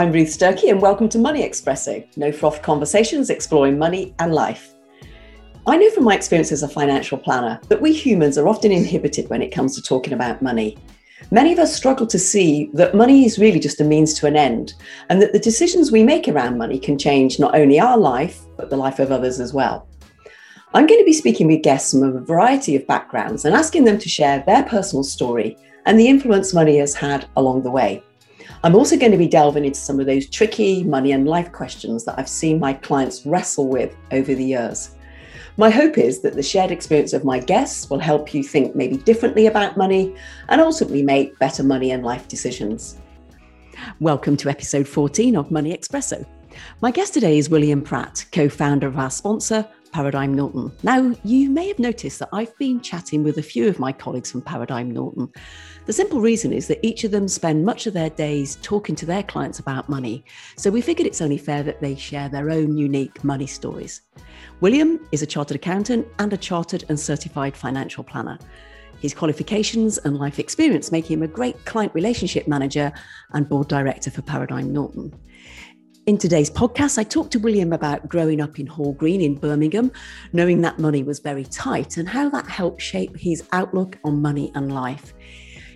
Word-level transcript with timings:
I'm 0.00 0.12
Ruth 0.12 0.28
Sturkey, 0.28 0.70
and 0.70 0.80
welcome 0.80 1.10
to 1.10 1.18
Money 1.18 1.46
Espresso, 1.46 2.02
no 2.16 2.32
froth 2.32 2.62
conversations 2.62 3.28
exploring 3.28 3.78
money 3.78 4.14
and 4.18 4.32
life. 4.32 4.72
I 5.66 5.76
know 5.76 5.90
from 5.90 6.04
my 6.04 6.14
experience 6.14 6.50
as 6.52 6.62
a 6.62 6.68
financial 6.68 7.18
planner 7.18 7.60
that 7.68 7.82
we 7.82 7.92
humans 7.92 8.38
are 8.38 8.48
often 8.48 8.72
inhibited 8.72 9.28
when 9.28 9.42
it 9.42 9.52
comes 9.52 9.74
to 9.74 9.82
talking 9.82 10.14
about 10.14 10.40
money. 10.40 10.78
Many 11.30 11.52
of 11.52 11.58
us 11.58 11.76
struggle 11.76 12.06
to 12.06 12.18
see 12.18 12.70
that 12.72 12.94
money 12.94 13.26
is 13.26 13.38
really 13.38 13.60
just 13.60 13.82
a 13.82 13.84
means 13.84 14.14
to 14.14 14.26
an 14.26 14.36
end, 14.36 14.72
and 15.10 15.20
that 15.20 15.34
the 15.34 15.38
decisions 15.38 15.92
we 15.92 16.02
make 16.02 16.28
around 16.28 16.56
money 16.56 16.78
can 16.78 16.96
change 16.96 17.38
not 17.38 17.54
only 17.54 17.78
our 17.78 17.98
life, 17.98 18.40
but 18.56 18.70
the 18.70 18.78
life 18.78 19.00
of 19.00 19.12
others 19.12 19.38
as 19.38 19.52
well. 19.52 19.86
I'm 20.72 20.86
going 20.86 21.00
to 21.00 21.04
be 21.04 21.12
speaking 21.12 21.46
with 21.46 21.62
guests 21.62 21.92
from 21.92 22.04
a 22.04 22.20
variety 22.20 22.74
of 22.74 22.86
backgrounds 22.86 23.44
and 23.44 23.54
asking 23.54 23.84
them 23.84 23.98
to 23.98 24.08
share 24.08 24.42
their 24.46 24.62
personal 24.62 25.04
story 25.04 25.58
and 25.84 26.00
the 26.00 26.08
influence 26.08 26.54
money 26.54 26.78
has 26.78 26.94
had 26.94 27.28
along 27.36 27.64
the 27.64 27.70
way. 27.70 28.02
I'm 28.62 28.74
also 28.74 28.98
going 28.98 29.12
to 29.12 29.16
be 29.16 29.26
delving 29.26 29.64
into 29.64 29.80
some 29.80 29.98
of 30.00 30.04
those 30.04 30.28
tricky 30.28 30.84
money 30.84 31.12
and 31.12 31.26
life 31.26 31.50
questions 31.50 32.04
that 32.04 32.18
I've 32.18 32.28
seen 32.28 32.60
my 32.60 32.74
clients 32.74 33.24
wrestle 33.24 33.68
with 33.68 33.96
over 34.12 34.34
the 34.34 34.44
years. 34.44 34.96
My 35.56 35.70
hope 35.70 35.96
is 35.96 36.20
that 36.20 36.34
the 36.34 36.42
shared 36.42 36.70
experience 36.70 37.14
of 37.14 37.24
my 37.24 37.38
guests 37.38 37.88
will 37.88 38.00
help 38.00 38.34
you 38.34 38.42
think 38.42 38.76
maybe 38.76 38.98
differently 38.98 39.46
about 39.46 39.78
money 39.78 40.14
and 40.50 40.60
ultimately 40.60 41.02
make 41.02 41.38
better 41.38 41.62
money 41.62 41.90
and 41.90 42.04
life 42.04 42.28
decisions. 42.28 42.98
Welcome 43.98 44.36
to 44.36 44.50
episode 44.50 44.86
14 44.86 45.36
of 45.36 45.50
Money 45.50 45.74
Espresso. 45.74 46.26
My 46.82 46.90
guest 46.90 47.14
today 47.14 47.38
is 47.38 47.48
William 47.48 47.80
Pratt, 47.80 48.26
co 48.30 48.50
founder 48.50 48.88
of 48.88 48.98
our 48.98 49.10
sponsor, 49.10 49.66
Paradigm 49.92 50.34
Norton. 50.34 50.70
Now, 50.82 51.14
you 51.24 51.48
may 51.48 51.68
have 51.68 51.78
noticed 51.78 52.18
that 52.18 52.28
I've 52.32 52.56
been 52.58 52.80
chatting 52.80 53.22
with 53.22 53.38
a 53.38 53.42
few 53.42 53.68
of 53.68 53.78
my 53.78 53.92
colleagues 53.92 54.30
from 54.30 54.42
Paradigm 54.42 54.90
Norton. 54.90 55.32
The 55.90 55.94
simple 55.94 56.20
reason 56.20 56.52
is 56.52 56.68
that 56.68 56.86
each 56.86 57.02
of 57.02 57.10
them 57.10 57.26
spend 57.26 57.64
much 57.64 57.88
of 57.88 57.94
their 57.94 58.10
days 58.10 58.58
talking 58.62 58.94
to 58.94 59.04
their 59.04 59.24
clients 59.24 59.58
about 59.58 59.88
money. 59.88 60.24
So 60.56 60.70
we 60.70 60.82
figured 60.82 61.04
it's 61.04 61.20
only 61.20 61.36
fair 61.36 61.64
that 61.64 61.80
they 61.80 61.96
share 61.96 62.28
their 62.28 62.48
own 62.48 62.78
unique 62.78 63.24
money 63.24 63.48
stories. 63.48 64.02
William 64.60 65.04
is 65.10 65.22
a 65.22 65.26
chartered 65.26 65.56
accountant 65.56 66.06
and 66.20 66.32
a 66.32 66.36
chartered 66.36 66.84
and 66.88 67.00
certified 67.00 67.56
financial 67.56 68.04
planner. 68.04 68.38
His 69.00 69.14
qualifications 69.14 69.98
and 69.98 70.16
life 70.16 70.38
experience 70.38 70.92
make 70.92 71.10
him 71.10 71.24
a 71.24 71.26
great 71.26 71.64
client 71.64 71.92
relationship 71.92 72.46
manager 72.46 72.92
and 73.32 73.48
board 73.48 73.66
director 73.66 74.12
for 74.12 74.22
Paradigm 74.22 74.72
Norton. 74.72 75.12
In 76.06 76.18
today's 76.18 76.50
podcast, 76.50 76.98
I 76.98 77.02
talked 77.02 77.32
to 77.32 77.40
William 77.40 77.72
about 77.72 78.08
growing 78.08 78.40
up 78.40 78.60
in 78.60 78.66
Hall 78.68 78.92
Green 78.92 79.20
in 79.20 79.34
Birmingham, 79.34 79.90
knowing 80.32 80.60
that 80.60 80.78
money 80.78 81.02
was 81.02 81.18
very 81.18 81.44
tight, 81.44 81.96
and 81.96 82.08
how 82.08 82.28
that 82.30 82.46
helped 82.46 82.80
shape 82.80 83.16
his 83.16 83.42
outlook 83.50 83.98
on 84.04 84.22
money 84.22 84.52
and 84.54 84.72
life. 84.72 85.14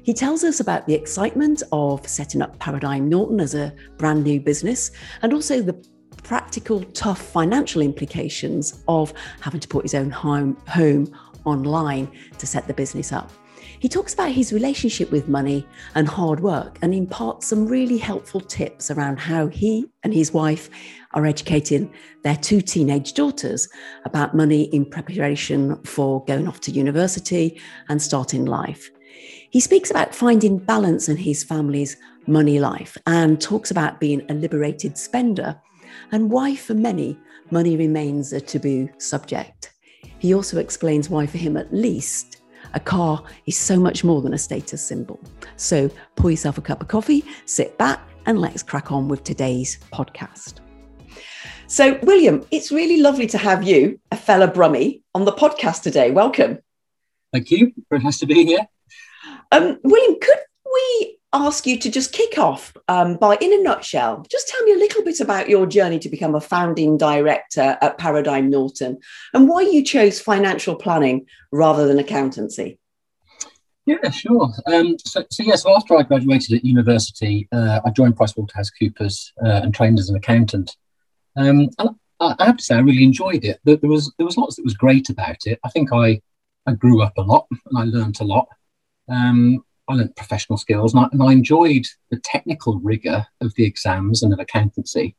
He 0.04 0.12
tells 0.12 0.44
us 0.44 0.60
about 0.60 0.86
the 0.86 0.92
excitement 0.92 1.62
of 1.72 2.06
setting 2.06 2.42
up 2.42 2.58
Paradigm 2.58 3.08
Norton 3.08 3.40
as 3.40 3.54
a 3.54 3.74
brand 3.96 4.22
new 4.22 4.38
business 4.38 4.90
and 5.22 5.32
also 5.32 5.62
the 5.62 5.82
practical, 6.22 6.82
tough 6.92 7.20
financial 7.20 7.80
implications 7.80 8.84
of 8.86 9.14
having 9.40 9.60
to 9.60 9.68
put 9.68 9.82
his 9.82 9.94
own 9.94 10.10
home, 10.10 10.58
home 10.68 11.10
online 11.46 12.10
to 12.36 12.46
set 12.46 12.66
the 12.66 12.74
business 12.74 13.12
up. 13.12 13.32
He 13.78 13.88
talks 13.88 14.12
about 14.12 14.30
his 14.30 14.52
relationship 14.52 15.10
with 15.10 15.26
money 15.26 15.66
and 15.94 16.06
hard 16.06 16.40
work 16.40 16.78
and 16.82 16.94
imparts 16.94 17.46
some 17.46 17.66
really 17.66 17.96
helpful 17.96 18.42
tips 18.42 18.90
around 18.90 19.18
how 19.18 19.46
he 19.46 19.86
and 20.02 20.12
his 20.12 20.34
wife 20.34 20.68
are 21.14 21.24
educating 21.24 21.90
their 22.24 22.36
two 22.36 22.60
teenage 22.60 23.14
daughters 23.14 23.68
about 24.04 24.34
money 24.34 24.64
in 24.64 24.84
preparation 24.84 25.82
for 25.84 26.22
going 26.26 26.46
off 26.46 26.60
to 26.60 26.70
university 26.70 27.58
and 27.88 28.02
starting 28.02 28.44
life. 28.44 28.90
He 29.54 29.60
speaks 29.60 29.88
about 29.92 30.12
finding 30.12 30.58
balance 30.58 31.08
in 31.08 31.16
his 31.16 31.44
family's 31.44 31.96
money 32.26 32.58
life 32.58 32.98
and 33.06 33.40
talks 33.40 33.70
about 33.70 34.00
being 34.00 34.28
a 34.28 34.34
liberated 34.34 34.98
spender 34.98 35.54
and 36.10 36.28
why, 36.28 36.56
for 36.56 36.74
many, 36.74 37.16
money 37.52 37.76
remains 37.76 38.32
a 38.32 38.40
taboo 38.40 38.88
subject. 38.98 39.72
He 40.18 40.34
also 40.34 40.58
explains 40.58 41.08
why, 41.08 41.28
for 41.28 41.38
him 41.38 41.56
at 41.56 41.72
least, 41.72 42.38
a 42.72 42.80
car 42.80 43.22
is 43.46 43.56
so 43.56 43.78
much 43.78 44.02
more 44.02 44.22
than 44.22 44.34
a 44.34 44.38
status 44.38 44.82
symbol. 44.84 45.20
So 45.54 45.88
pour 46.16 46.32
yourself 46.32 46.58
a 46.58 46.60
cup 46.60 46.82
of 46.82 46.88
coffee, 46.88 47.24
sit 47.44 47.78
back, 47.78 48.00
and 48.26 48.40
let's 48.40 48.64
crack 48.64 48.90
on 48.90 49.06
with 49.06 49.22
today's 49.22 49.78
podcast. 49.92 50.54
So, 51.68 52.00
William, 52.02 52.44
it's 52.50 52.72
really 52.72 53.00
lovely 53.00 53.28
to 53.28 53.38
have 53.38 53.62
you, 53.62 54.00
a 54.10 54.16
fellow 54.16 54.48
Brummie, 54.48 55.02
on 55.14 55.24
the 55.24 55.32
podcast 55.32 55.82
today. 55.82 56.10
Welcome. 56.10 56.58
Thank 57.32 57.52
you. 57.52 57.72
Very 57.88 58.02
nice 58.02 58.18
to 58.18 58.26
be 58.26 58.44
here. 58.44 58.66
Um, 59.54 59.78
William, 59.84 60.18
could 60.20 60.38
we 60.64 61.18
ask 61.32 61.64
you 61.64 61.78
to 61.78 61.88
just 61.88 62.12
kick 62.12 62.38
off 62.38 62.76
um, 62.88 63.16
by, 63.18 63.36
in 63.40 63.52
a 63.52 63.62
nutshell, 63.62 64.26
just 64.28 64.48
tell 64.48 64.60
me 64.64 64.72
a 64.72 64.78
little 64.78 65.04
bit 65.04 65.20
about 65.20 65.48
your 65.48 65.64
journey 65.64 66.00
to 66.00 66.08
become 66.08 66.34
a 66.34 66.40
founding 66.40 66.98
director 66.98 67.78
at 67.80 67.96
Paradigm 67.96 68.50
Norton 68.50 68.98
and 69.32 69.48
why 69.48 69.60
you 69.60 69.84
chose 69.84 70.20
financial 70.20 70.74
planning 70.74 71.26
rather 71.52 71.86
than 71.86 72.00
accountancy. 72.00 72.80
Yeah, 73.86 74.10
sure. 74.10 74.52
Um, 74.66 74.96
so, 74.98 75.24
so, 75.30 75.44
yeah, 75.44 75.54
so 75.54 75.76
after 75.76 75.96
I 75.96 76.02
graduated 76.02 76.56
at 76.56 76.64
university, 76.64 77.46
uh, 77.52 77.78
I 77.84 77.90
joined 77.90 78.16
PricewaterhouseCoopers 78.16 79.30
uh, 79.44 79.60
and 79.62 79.72
trained 79.72 80.00
as 80.00 80.08
an 80.08 80.16
accountant. 80.16 80.76
Um, 81.36 81.68
and 81.78 81.90
I, 82.18 82.34
I 82.40 82.46
have 82.46 82.56
to 82.56 82.64
say, 82.64 82.74
I 82.74 82.80
really 82.80 83.04
enjoyed 83.04 83.44
it. 83.44 83.60
There, 83.62 83.76
there 83.76 83.90
was 83.90 84.12
there 84.18 84.26
was 84.26 84.36
lots 84.36 84.56
that 84.56 84.64
was 84.64 84.74
great 84.74 85.10
about 85.10 85.46
it. 85.46 85.60
I 85.64 85.68
think 85.68 85.92
I 85.92 86.20
I 86.66 86.72
grew 86.72 87.02
up 87.02 87.12
a 87.18 87.22
lot 87.22 87.46
and 87.50 87.78
I 87.78 87.84
learned 87.84 88.20
a 88.20 88.24
lot. 88.24 88.48
Um, 89.08 89.64
I 89.88 89.94
learned 89.94 90.16
professional 90.16 90.56
skills 90.56 90.94
and 90.94 91.04
I, 91.04 91.08
and 91.12 91.22
I, 91.22 91.32
enjoyed 91.32 91.86
the 92.10 92.18
technical 92.18 92.78
rigor 92.80 93.26
of 93.40 93.54
the 93.54 93.64
exams 93.64 94.22
and 94.22 94.32
of 94.32 94.40
accountancy. 94.40 95.14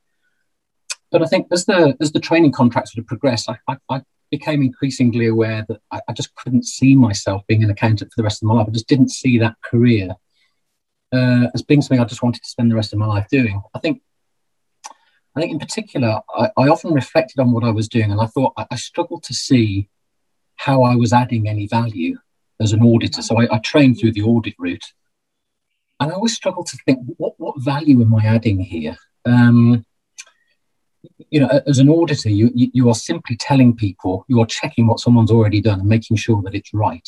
But 1.11 1.21
I 1.21 1.27
think 1.27 1.47
as 1.51 1.65
the 1.65 1.95
as 2.01 2.11
the 2.11 2.19
training 2.19 2.51
contracts 2.51 2.93
sort 2.93 3.03
of 3.03 3.07
progressed, 3.07 3.49
I, 3.49 3.57
I, 3.67 3.77
I 3.89 4.01
became 4.31 4.63
increasingly 4.63 5.27
aware 5.27 5.65
that 5.69 5.81
I, 5.91 6.01
I, 6.07 6.13
just 6.13 6.33
couldn't 6.35 6.65
see 6.65 6.95
myself 6.95 7.43
being 7.47 7.63
an 7.63 7.69
accountant 7.69 8.11
for 8.11 8.19
the 8.19 8.23
rest 8.23 8.41
of 8.41 8.47
my 8.47 8.55
life. 8.55 8.67
I 8.67 8.71
just 8.71 8.87
didn't 8.87 9.09
see 9.09 9.37
that 9.37 9.55
career 9.63 10.15
uh, 11.13 11.47
as 11.53 11.61
being 11.61 11.81
something 11.81 11.99
I 11.99 12.05
just 12.05 12.23
wanted 12.23 12.41
to 12.41 12.49
spend 12.49 12.71
the 12.71 12.75
rest 12.75 12.91
of 12.91 12.99
my 12.99 13.05
life 13.05 13.27
doing. 13.29 13.61
I 13.75 13.79
think 13.79 14.01
I 15.35 15.41
think 15.41 15.51
in 15.51 15.59
particular, 15.59 16.21
I, 16.35 16.49
I 16.57 16.67
often 16.69 16.93
reflected 16.93 17.39
on 17.39 17.51
what 17.51 17.63
I 17.63 17.69
was 17.69 17.87
doing 17.87 18.11
and 18.11 18.19
I 18.19 18.25
thought 18.25 18.53
I, 18.57 18.65
I 18.71 18.75
struggled 18.77 19.23
to 19.23 19.33
see 19.33 19.89
how 20.55 20.83
I 20.83 20.95
was 20.95 21.13
adding 21.13 21.47
any 21.47 21.67
value 21.67 22.17
as 22.61 22.73
an 22.73 22.83
auditor. 22.83 23.21
So 23.21 23.39
I, 23.39 23.55
I 23.55 23.59
trained 23.59 23.99
through 23.99 24.13
the 24.13 24.23
audit 24.23 24.55
route. 24.57 24.85
And 25.99 26.11
I 26.11 26.15
always 26.15 26.35
struggle 26.35 26.63
to 26.63 26.77
think, 26.85 26.99
what, 27.17 27.33
what 27.37 27.61
value 27.61 28.01
am 28.01 28.13
I 28.15 28.25
adding 28.25 28.59
here? 28.59 28.97
Um, 29.25 29.85
you 31.29 31.39
know, 31.39 31.61
as 31.65 31.79
an 31.79 31.89
auditor, 31.89 32.29
you, 32.29 32.51
you 32.53 32.89
are 32.89 32.95
simply 32.95 33.37
telling 33.37 33.75
people, 33.75 34.25
you 34.27 34.41
are 34.41 34.45
checking 34.45 34.87
what 34.87 34.99
someone's 34.99 35.31
already 35.31 35.61
done 35.61 35.79
and 35.79 35.89
making 35.89 36.17
sure 36.17 36.41
that 36.43 36.55
it's 36.55 36.73
right. 36.73 37.07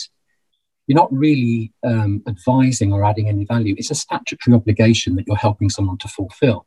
You're 0.88 0.96
not 0.96 1.12
really 1.12 1.74
um, 1.86 2.24
advising 2.28 2.94
or 2.94 3.04
adding 3.04 3.28
any 3.28 3.44
value. 3.44 3.76
It's 3.78 3.92
a 3.92 3.96
statutory 3.96 4.56
obligation 4.56 5.16
that 5.16 5.28
you're 5.28 5.36
helping 5.36 5.70
someone 5.70 5.98
to 5.98 6.08
fulfill. 6.08 6.66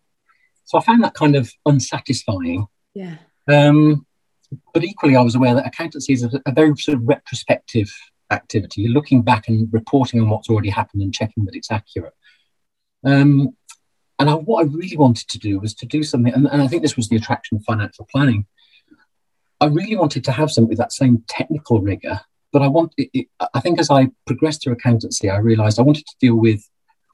So 0.64 0.78
I 0.78 0.82
found 0.82 1.02
that 1.02 1.14
kind 1.14 1.36
of 1.36 1.50
unsatisfying. 1.64 2.66
Yeah. 2.94 3.16
Um, 3.48 4.06
but 4.74 4.84
equally, 4.84 5.16
I 5.16 5.22
was 5.22 5.34
aware 5.34 5.54
that 5.54 5.66
accountancy 5.66 6.12
is 6.12 6.22
a, 6.22 6.30
a 6.44 6.52
very 6.52 6.76
sort 6.76 6.98
of 6.98 7.08
retrospective 7.08 7.90
activity. 8.30 8.88
Looking 8.88 9.22
back 9.22 9.48
and 9.48 9.68
reporting 9.72 10.20
on 10.20 10.28
what's 10.30 10.48
already 10.48 10.70
happened 10.70 11.02
and 11.02 11.14
checking 11.14 11.44
that 11.44 11.54
it's 11.54 11.70
accurate. 11.70 12.14
Um, 13.04 13.56
and 14.18 14.28
I, 14.28 14.34
what 14.34 14.62
I 14.62 14.68
really 14.68 14.96
wanted 14.96 15.28
to 15.28 15.38
do 15.38 15.58
was 15.58 15.74
to 15.76 15.86
do 15.86 16.02
something, 16.02 16.32
and, 16.32 16.46
and 16.46 16.62
I 16.62 16.66
think 16.66 16.82
this 16.82 16.96
was 16.96 17.08
the 17.08 17.16
attraction 17.16 17.56
of 17.56 17.64
financial 17.64 18.06
planning. 18.12 18.46
I 19.60 19.66
really 19.66 19.96
wanted 19.96 20.24
to 20.24 20.32
have 20.32 20.50
something 20.50 20.68
with 20.68 20.78
that 20.78 20.92
same 20.92 21.24
technical 21.26 21.80
rigor, 21.80 22.20
but 22.52 22.62
I 22.62 22.68
want. 22.68 22.92
It, 22.96 23.10
it, 23.14 23.26
I 23.54 23.60
think 23.60 23.78
as 23.78 23.90
I 23.90 24.08
progressed 24.26 24.62
through 24.62 24.74
accountancy, 24.74 25.30
I 25.30 25.38
realised 25.38 25.78
I 25.78 25.82
wanted 25.82 26.06
to 26.06 26.16
deal 26.20 26.34
with 26.34 26.68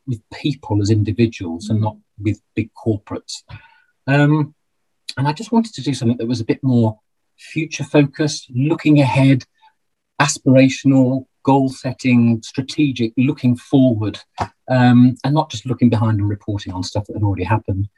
with 0.07 0.21
people 0.33 0.81
as 0.81 0.91
individuals 0.91 1.69
and 1.69 1.81
not 1.81 1.97
with 2.19 2.41
big 2.55 2.71
corporates. 2.75 3.43
Um, 4.07 4.55
and 5.17 5.27
I 5.27 5.33
just 5.33 5.53
wanted 5.53 5.75
to 5.75 5.83
do 5.83 5.95
something 5.95 6.17
that 6.19 6.29
was 6.29 6.41
a 6.41 6.45
bit 6.45 6.63
more 6.63 6.99
future 7.37 7.85
focused, 7.85 8.51
looking 8.55 9.01
ahead, 9.01 9.45
aspirational, 10.21 11.27
goal 11.43 11.69
setting, 11.69 12.43
strategic, 12.43 13.13
looking 13.17 13.57
forward, 13.57 14.19
um, 14.69 15.15
and 15.25 15.35
not 15.35 15.51
just 15.51 15.67
looking 15.67 15.91
behind 15.91 16.19
and 16.19 16.29
reporting 16.29 16.73
on 16.73 16.83
stuff 16.83 17.05
that 17.07 17.15
had 17.15 17.23
already 17.23 17.45
happened. 17.45 17.89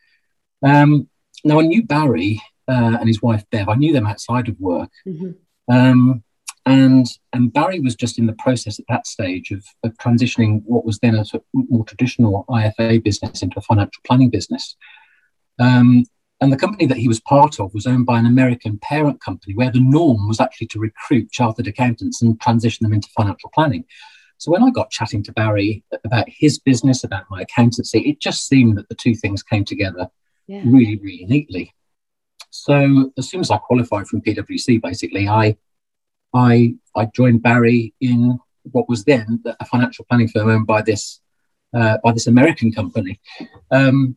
Um, 0.62 1.08
now, 1.44 1.60
I 1.60 1.62
knew 1.62 1.82
Barry 1.82 2.42
uh, 2.68 2.98
and 2.98 3.08
his 3.08 3.22
wife 3.22 3.44
Bev. 3.50 3.68
I 3.68 3.74
knew 3.74 3.92
them 3.92 4.06
outside 4.06 4.48
of 4.48 4.58
work. 4.60 4.90
Mm-hmm. 5.06 5.74
Um, 5.74 6.24
and, 6.66 7.06
and 7.32 7.52
Barry 7.52 7.80
was 7.80 7.94
just 7.94 8.18
in 8.18 8.26
the 8.26 8.34
process 8.34 8.78
at 8.78 8.84
that 8.88 9.06
stage 9.06 9.50
of, 9.50 9.64
of 9.82 9.96
transitioning 9.96 10.62
what 10.66 10.84
was 10.84 10.98
then 10.98 11.14
a 11.14 11.24
sort 11.24 11.42
of 11.42 11.70
more 11.70 11.84
traditional 11.84 12.44
IFA 12.50 13.02
business 13.02 13.42
into 13.42 13.58
a 13.58 13.62
financial 13.62 14.02
planning 14.06 14.28
business. 14.28 14.76
Um, 15.58 16.04
and 16.40 16.52
the 16.52 16.56
company 16.56 16.86
that 16.86 16.98
he 16.98 17.08
was 17.08 17.20
part 17.20 17.58
of 17.58 17.74
was 17.74 17.86
owned 17.86 18.06
by 18.06 18.18
an 18.18 18.26
American 18.26 18.78
parent 18.78 19.20
company 19.20 19.54
where 19.54 19.72
the 19.72 19.80
norm 19.80 20.28
was 20.28 20.40
actually 20.40 20.68
to 20.68 20.78
recruit 20.78 21.32
chartered 21.32 21.66
accountants 21.66 22.22
and 22.22 22.40
transition 22.40 22.84
them 22.84 22.92
into 22.92 23.08
financial 23.10 23.50
planning. 23.52 23.84
So 24.38 24.52
when 24.52 24.62
I 24.62 24.70
got 24.70 24.90
chatting 24.90 25.24
to 25.24 25.32
Barry 25.32 25.82
about 26.04 26.26
his 26.28 26.60
business, 26.60 27.02
about 27.02 27.24
my 27.28 27.42
accountancy, 27.42 28.00
it 28.00 28.20
just 28.20 28.46
seemed 28.46 28.78
that 28.78 28.88
the 28.88 28.94
two 28.94 29.16
things 29.16 29.42
came 29.42 29.64
together 29.64 30.08
yeah. 30.46 30.62
really, 30.64 30.96
really 30.96 31.24
neatly. 31.24 31.74
So 32.50 33.12
as 33.18 33.28
soon 33.28 33.40
as 33.40 33.50
I 33.50 33.58
qualified 33.58 34.06
from 34.06 34.22
PwC, 34.22 34.80
basically, 34.80 35.28
I 35.28 35.56
I 36.32 36.74
I 36.96 37.06
joined 37.06 37.42
Barry 37.42 37.94
in 38.00 38.38
what 38.62 38.88
was 38.88 39.04
then 39.04 39.42
a 39.60 39.64
financial 39.64 40.04
planning 40.08 40.28
firm 40.28 40.48
owned 40.48 40.66
by 40.66 40.82
this 40.82 41.20
uh, 41.74 41.98
by 42.02 42.12
this 42.12 42.28
American 42.28 42.72
company. 42.72 43.20
Um, 43.70 44.16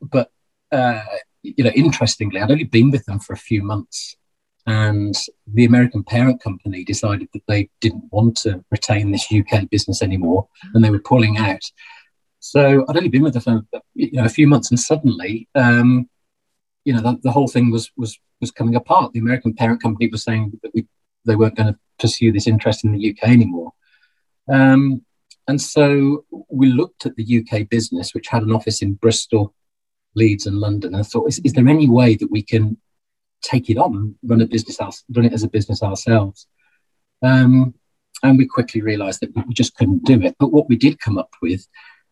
but 0.00 0.30
uh, 0.72 1.02
you 1.42 1.64
know, 1.64 1.70
interestingly, 1.70 2.40
I'd 2.40 2.50
only 2.50 2.64
been 2.64 2.90
with 2.90 3.04
them 3.06 3.18
for 3.18 3.32
a 3.32 3.38
few 3.38 3.62
months, 3.62 4.16
and 4.66 5.14
the 5.46 5.64
American 5.64 6.04
parent 6.04 6.42
company 6.42 6.84
decided 6.84 7.28
that 7.32 7.42
they 7.48 7.70
didn't 7.80 8.04
want 8.10 8.36
to 8.38 8.64
retain 8.70 9.10
this 9.10 9.32
UK 9.32 9.68
business 9.70 10.02
anymore, 10.02 10.48
and 10.74 10.84
they 10.84 10.90
were 10.90 11.00
pulling 11.00 11.38
out. 11.38 11.62
So 12.40 12.84
I'd 12.88 12.96
only 12.96 13.08
been 13.08 13.22
with 13.22 13.34
them 13.34 13.68
you 13.94 14.12
know 14.12 14.24
a 14.24 14.30
few 14.30 14.46
months, 14.46 14.70
and 14.70 14.80
suddenly, 14.80 15.48
um, 15.54 16.08
you 16.84 16.92
know, 16.92 17.00
the, 17.00 17.18
the, 17.22 17.32
whole 17.32 17.48
thing 17.48 17.70
was 17.70 17.90
was 17.96 18.18
was 18.40 18.50
coming 18.50 18.74
apart. 18.74 19.12
The 19.12 19.20
American 19.20 19.54
parent 19.54 19.82
company 19.82 20.08
was 20.08 20.24
saying 20.24 20.58
that 20.62 20.72
we, 20.74 20.86
they 21.26 21.36
weren't 21.36 21.56
going 21.56 21.72
to 21.72 21.78
pursue 21.98 22.32
this 22.32 22.46
interest 22.46 22.84
in 22.84 22.92
the 22.92 23.10
UK 23.10 23.28
anymore. 23.28 23.72
Um, 24.50 25.04
and 25.46 25.60
so 25.60 26.24
we 26.48 26.68
looked 26.68 27.06
at 27.06 27.16
the 27.16 27.44
UK 27.44 27.68
business, 27.68 28.14
which 28.14 28.28
had 28.28 28.42
an 28.42 28.52
office 28.52 28.82
in 28.82 28.94
Bristol, 28.94 29.54
Leeds, 30.14 30.46
and 30.46 30.58
London, 30.58 30.94
and 30.94 31.06
thought, 31.06 31.28
is, 31.28 31.40
is 31.44 31.52
there 31.52 31.68
any 31.68 31.88
way 31.88 32.16
that 32.16 32.30
we 32.30 32.42
can 32.42 32.76
take 33.42 33.70
it 33.70 33.78
on 33.78 34.14
run 34.22 34.40
a 34.40 34.46
business, 34.46 34.78
run 35.14 35.24
it 35.24 35.32
as 35.32 35.42
a 35.42 35.48
business 35.48 35.82
ourselves? 35.82 36.46
Um, 37.22 37.74
and 38.22 38.38
we 38.38 38.46
quickly 38.46 38.82
realised 38.82 39.20
that 39.20 39.34
we 39.46 39.54
just 39.54 39.76
couldn't 39.76 40.04
do 40.04 40.20
it. 40.22 40.36
But 40.38 40.52
what 40.52 40.68
we 40.68 40.76
did 40.76 41.00
come 41.00 41.18
up 41.18 41.34
with 41.40 41.66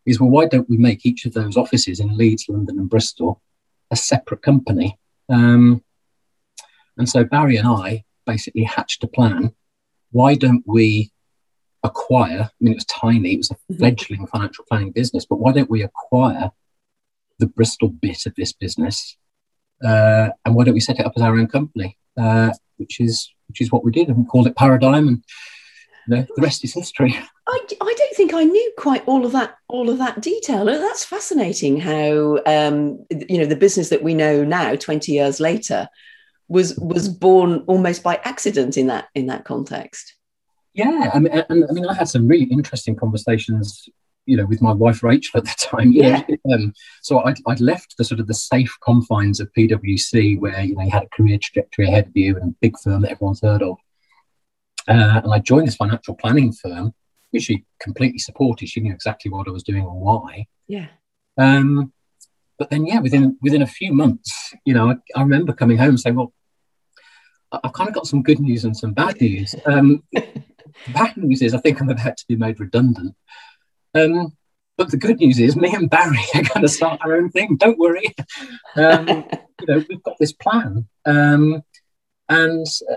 is, 0.07 0.21
well, 0.21 0.31
why 0.31 0.47
don't 0.47 0.69
we 0.71 0.77
make 0.77 1.05
each 1.05 1.27
of 1.27 1.35
those 1.35 1.57
offices 1.57 2.01
in 2.01 2.17
Leeds, 2.17 2.47
London, 2.49 2.79
and 2.79 2.89
Bristol 2.89 3.43
a 3.91 3.97
separate 3.97 4.43
company? 4.43 4.99
Um, 5.29 5.83
and 6.97 7.09
so 7.09 7.25
Barry 7.25 7.57
and 7.57 7.69
I 7.69 8.05
basically 8.27 8.65
hatched 8.65 9.05
a 9.05 9.09
plan. 9.09 9.55
Why 10.11 10.35
don't 10.35 10.63
we 10.67 11.13
acquire, 11.83 12.43
I 12.43 12.51
mean, 12.61 12.73
it 12.73 12.77
was 12.77 12.85
tiny, 12.87 13.35
it 13.35 13.39
was 13.39 13.51
a 13.51 13.55
mm-hmm. 13.55 13.77
fledgling 13.77 14.27
financial 14.27 14.65
planning 14.69 14.93
business, 14.93 15.27
but 15.27 15.39
why 15.39 15.53
don't 15.53 15.71
we 15.71 15.83
acquire 15.83 16.51
the 17.39 17.47
Bristol 17.47 17.89
bit 17.89 18.27
of 18.27 18.35
this 18.35 18.53
business? 18.53 19.17
Uh, 19.85 20.31
and 20.45 20.55
why 20.55 20.65
don't 20.65 20.75
we 20.75 20.81
set 20.81 20.99
it 20.99 21.07
up 21.07 21.13
as 21.17 21.23
our 21.23 21.39
own 21.39 21.47
company? 21.47 21.97
Uh, 22.17 22.51
which 22.79 23.01
is 23.01 23.31
which 23.49 23.61
is 23.61 23.71
what 23.73 23.85
we 23.85 23.93
did, 23.93 24.09
and 24.09 24.19
we 24.19 24.25
called 24.25 24.47
it 24.47 24.57
Paradigm, 24.57 25.09
and 25.09 25.25
you 26.09 26.17
know, 26.17 26.27
the 26.37 26.43
rest 26.43 26.65
is 26.65 26.75
history. 26.75 27.17
I, 27.47 27.61
I 27.81 27.95
don't 27.97 28.17
think 28.17 28.35
I 28.35 28.45
knew 28.45 28.73
quite 28.77 29.07
all 29.07 29.25
of 29.25 29.33
that 29.33 29.57
all 29.69 29.89
of 29.89 29.99
that 29.99 30.21
detail. 30.21 30.65
That's 30.65 31.05
fascinating. 31.05 31.81
How 31.81 32.41
um, 32.47 33.05
you 33.11 33.39
know 33.39 33.47
the 33.47 33.57
business 33.57 33.89
that 33.91 34.03
we 34.03 34.15
know 34.15 34.45
now, 34.45 34.75
twenty 34.75 35.13
years 35.13 35.41
later, 35.41 35.89
was 36.49 36.77
was 36.79 37.09
born 37.09 37.65
almost 37.67 38.03
by 38.03 38.21
accident 38.25 38.77
in 38.77 38.89
that 38.89 39.09
in 39.15 39.27
that 39.27 39.45
context. 39.45 40.15
Yeah, 40.75 41.11
I 41.13 41.19
mean, 41.19 41.33
and, 41.33 41.65
I 41.69 41.73
mean, 41.73 41.87
I 41.87 41.95
had 41.95 42.09
some 42.09 42.29
really 42.29 42.45
interesting 42.45 42.95
conversations, 42.95 43.89
you 44.29 44.37
know, 44.37 44.45
with 44.45 44.61
my 44.61 44.73
wife 44.73 45.03
Rachel 45.03 45.39
at 45.39 45.45
the 45.45 45.55
time. 45.59 45.91
yeah. 45.91 46.23
Know, 46.45 46.55
um, 46.55 46.73
so 47.01 47.21
I'd, 47.21 47.39
I'd 47.47 47.61
left 47.61 47.97
the 47.97 48.05
sort 48.05 48.21
of 48.21 48.27
the 48.27 48.35
safe 48.35 48.77
confines 48.85 49.41
of 49.41 49.51
PwC, 49.57 50.39
where 50.39 50.61
you 50.61 50.77
know 50.77 50.83
you 50.83 50.91
had 50.91 51.05
a 51.05 51.17
career 51.17 51.39
trajectory 51.39 51.89
ahead 51.89 52.07
of 52.07 52.17
you 52.17 52.37
and 52.37 52.53
a 52.53 52.57
big 52.61 52.79
firm 52.79 53.03
that 53.03 53.13
everyone's 53.13 53.41
heard 53.41 53.63
of. 53.63 53.79
Uh, 54.87 55.23
and 55.25 55.33
I 55.33 55.39
joined 55.39 55.67
this 55.67 55.77
financial 55.77 56.15
planning 56.15 56.53
firm, 56.53 56.93
which 57.31 57.45
she 57.45 57.65
completely 57.81 58.19
supported. 58.19 58.69
She 58.69 58.81
knew 58.81 58.93
exactly 58.93 59.31
what 59.31 59.49
I 59.49 59.51
was 59.51 59.63
doing 59.63 59.83
and 59.83 60.01
why. 60.01 60.47
Yeah. 60.67 60.89
Um, 61.39 61.93
but 62.59 62.69
then, 62.69 62.85
yeah, 62.85 63.01
within 63.01 63.39
within 63.41 63.63
a 63.63 63.67
few 63.67 63.95
months, 63.95 64.55
you 64.67 64.75
know, 64.75 64.91
I, 64.91 64.97
I 65.17 65.23
remember 65.23 65.55
coming 65.55 65.79
home 65.79 65.91
and 65.91 66.01
saying, 66.01 66.17
"Well, 66.17 66.35
I've 67.51 67.73
kind 67.73 67.89
of 67.89 67.95
got 67.95 68.07
some 68.07 68.23
good 68.23 68.41
news 68.41 68.65
and 68.65 68.77
some 68.77 68.93
bad 68.93 69.19
news." 69.21 69.55
Um, 69.65 70.03
the 70.13 70.93
bad 70.93 71.17
news 71.17 71.41
is 71.41 71.55
I 71.55 71.59
think 71.59 71.81
I'm 71.81 71.89
about 71.89 72.19
to 72.19 72.25
be 72.29 72.37
made 72.37 72.61
redundant. 72.61 73.15
Um, 73.95 74.37
but 74.77 74.91
the 74.91 74.97
good 74.97 75.19
news 75.19 75.39
is 75.41 75.57
me 75.57 75.75
and 75.75 75.91
Barry 75.91 76.19
are 76.35 76.43
going 76.43 76.63
to 76.63 76.69
start 76.69 77.01
our 77.05 77.17
own 77.17 77.31
thing. 77.31 77.57
Don't 77.57 77.79
worry. 77.79 78.15
Um, 78.77 79.09
you 79.61 79.67
know, 79.67 79.85
we've 79.89 80.03
got 80.03 80.17
this 80.19 80.33
plan. 80.33 80.87
Um, 81.05 81.63
and, 82.29 82.67
uh, 82.91 82.95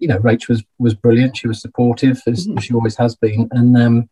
you 0.00 0.08
know, 0.08 0.18
Rach 0.18 0.48
was, 0.48 0.64
was 0.78 0.94
brilliant. 0.94 1.36
She 1.36 1.48
was 1.48 1.60
supportive, 1.60 2.22
as 2.26 2.46
mm-hmm. 2.46 2.58
she 2.58 2.72
always 2.72 2.96
has 2.96 3.14
been. 3.16 3.48
And 3.52 3.76
um, 3.76 4.08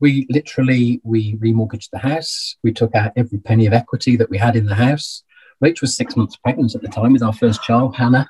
we 0.00 0.26
literally, 0.30 1.00
we 1.04 1.36
remortgaged 1.36 1.90
the 1.90 1.98
house. 1.98 2.56
We 2.62 2.72
took 2.72 2.94
out 2.94 3.12
every 3.14 3.38
penny 3.38 3.66
of 3.66 3.72
equity 3.72 4.16
that 4.16 4.30
we 4.30 4.38
had 4.38 4.56
in 4.56 4.66
the 4.66 4.74
house. 4.74 5.22
Rach 5.62 5.80
was 5.80 5.96
six 5.96 6.16
months 6.16 6.36
pregnant 6.36 6.74
at 6.74 6.82
the 6.82 6.88
time 6.88 7.12
with 7.12 7.22
our 7.22 7.32
first 7.32 7.62
child, 7.62 7.94
Hannah. 7.94 8.28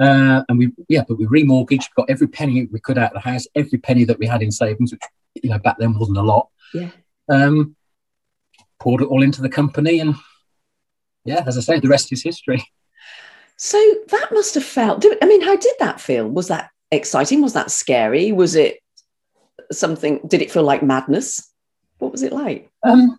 Uh, 0.00 0.42
and 0.48 0.58
we, 0.58 0.72
yeah, 0.88 1.04
but 1.06 1.18
we 1.18 1.26
remortgaged, 1.26 1.94
got 1.94 2.08
every 2.08 2.26
penny 2.26 2.66
we 2.72 2.80
could 2.80 2.96
out 2.96 3.14
of 3.14 3.22
the 3.22 3.30
house, 3.30 3.46
every 3.54 3.78
penny 3.78 4.04
that 4.04 4.18
we 4.18 4.26
had 4.26 4.42
in 4.42 4.50
savings, 4.50 4.92
which, 4.92 5.02
you 5.34 5.50
know, 5.50 5.58
back 5.58 5.76
then 5.78 5.98
wasn't 5.98 6.18
a 6.18 6.22
lot. 6.22 6.48
Yeah. 6.74 6.90
Um, 7.28 7.76
poured 8.78 9.02
it 9.02 9.08
all 9.08 9.22
into 9.22 9.42
the 9.42 9.48
company. 9.48 10.00
And 10.00 10.14
yeah, 11.24 11.44
as 11.46 11.56
I 11.56 11.60
say, 11.60 11.80
the 11.80 11.88
rest 11.88 12.12
is 12.12 12.22
history. 12.22 12.64
So 13.56 13.78
that 14.08 14.28
must 14.32 14.54
have 14.54 14.64
felt, 14.64 15.04
I 15.20 15.26
mean, 15.26 15.42
how 15.42 15.56
did 15.56 15.74
that 15.80 16.00
feel? 16.00 16.28
Was 16.28 16.48
that 16.48 16.70
exciting? 16.90 17.42
Was 17.42 17.52
that 17.52 17.70
scary? 17.70 18.32
Was 18.32 18.54
it 18.54 18.78
something, 19.70 20.20
did 20.26 20.40
it 20.40 20.50
feel 20.50 20.62
like 20.62 20.82
madness? 20.82 21.52
What 21.98 22.12
was 22.12 22.22
it 22.22 22.32
like? 22.32 22.70
Um, 22.82 23.18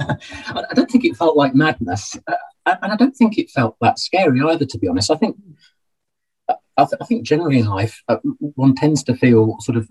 I 0.00 0.74
don't 0.74 0.90
think 0.90 1.04
it 1.04 1.16
felt 1.16 1.36
like 1.36 1.54
madness. 1.54 2.16
Uh, 2.26 2.76
and 2.82 2.92
I 2.92 2.96
don't 2.96 3.14
think 3.14 3.38
it 3.38 3.50
felt 3.50 3.76
that 3.80 3.98
scary 3.98 4.40
either, 4.40 4.64
to 4.64 4.78
be 4.78 4.88
honest. 4.88 5.10
I 5.10 5.16
think 5.16 5.36
I, 6.48 6.84
th- 6.84 7.00
I 7.00 7.04
think 7.04 7.26
generally 7.26 7.58
in 7.58 7.66
life, 7.66 8.02
uh, 8.08 8.16
one 8.38 8.74
tends 8.74 9.02
to 9.04 9.16
feel 9.16 9.56
sort 9.60 9.76
of 9.76 9.90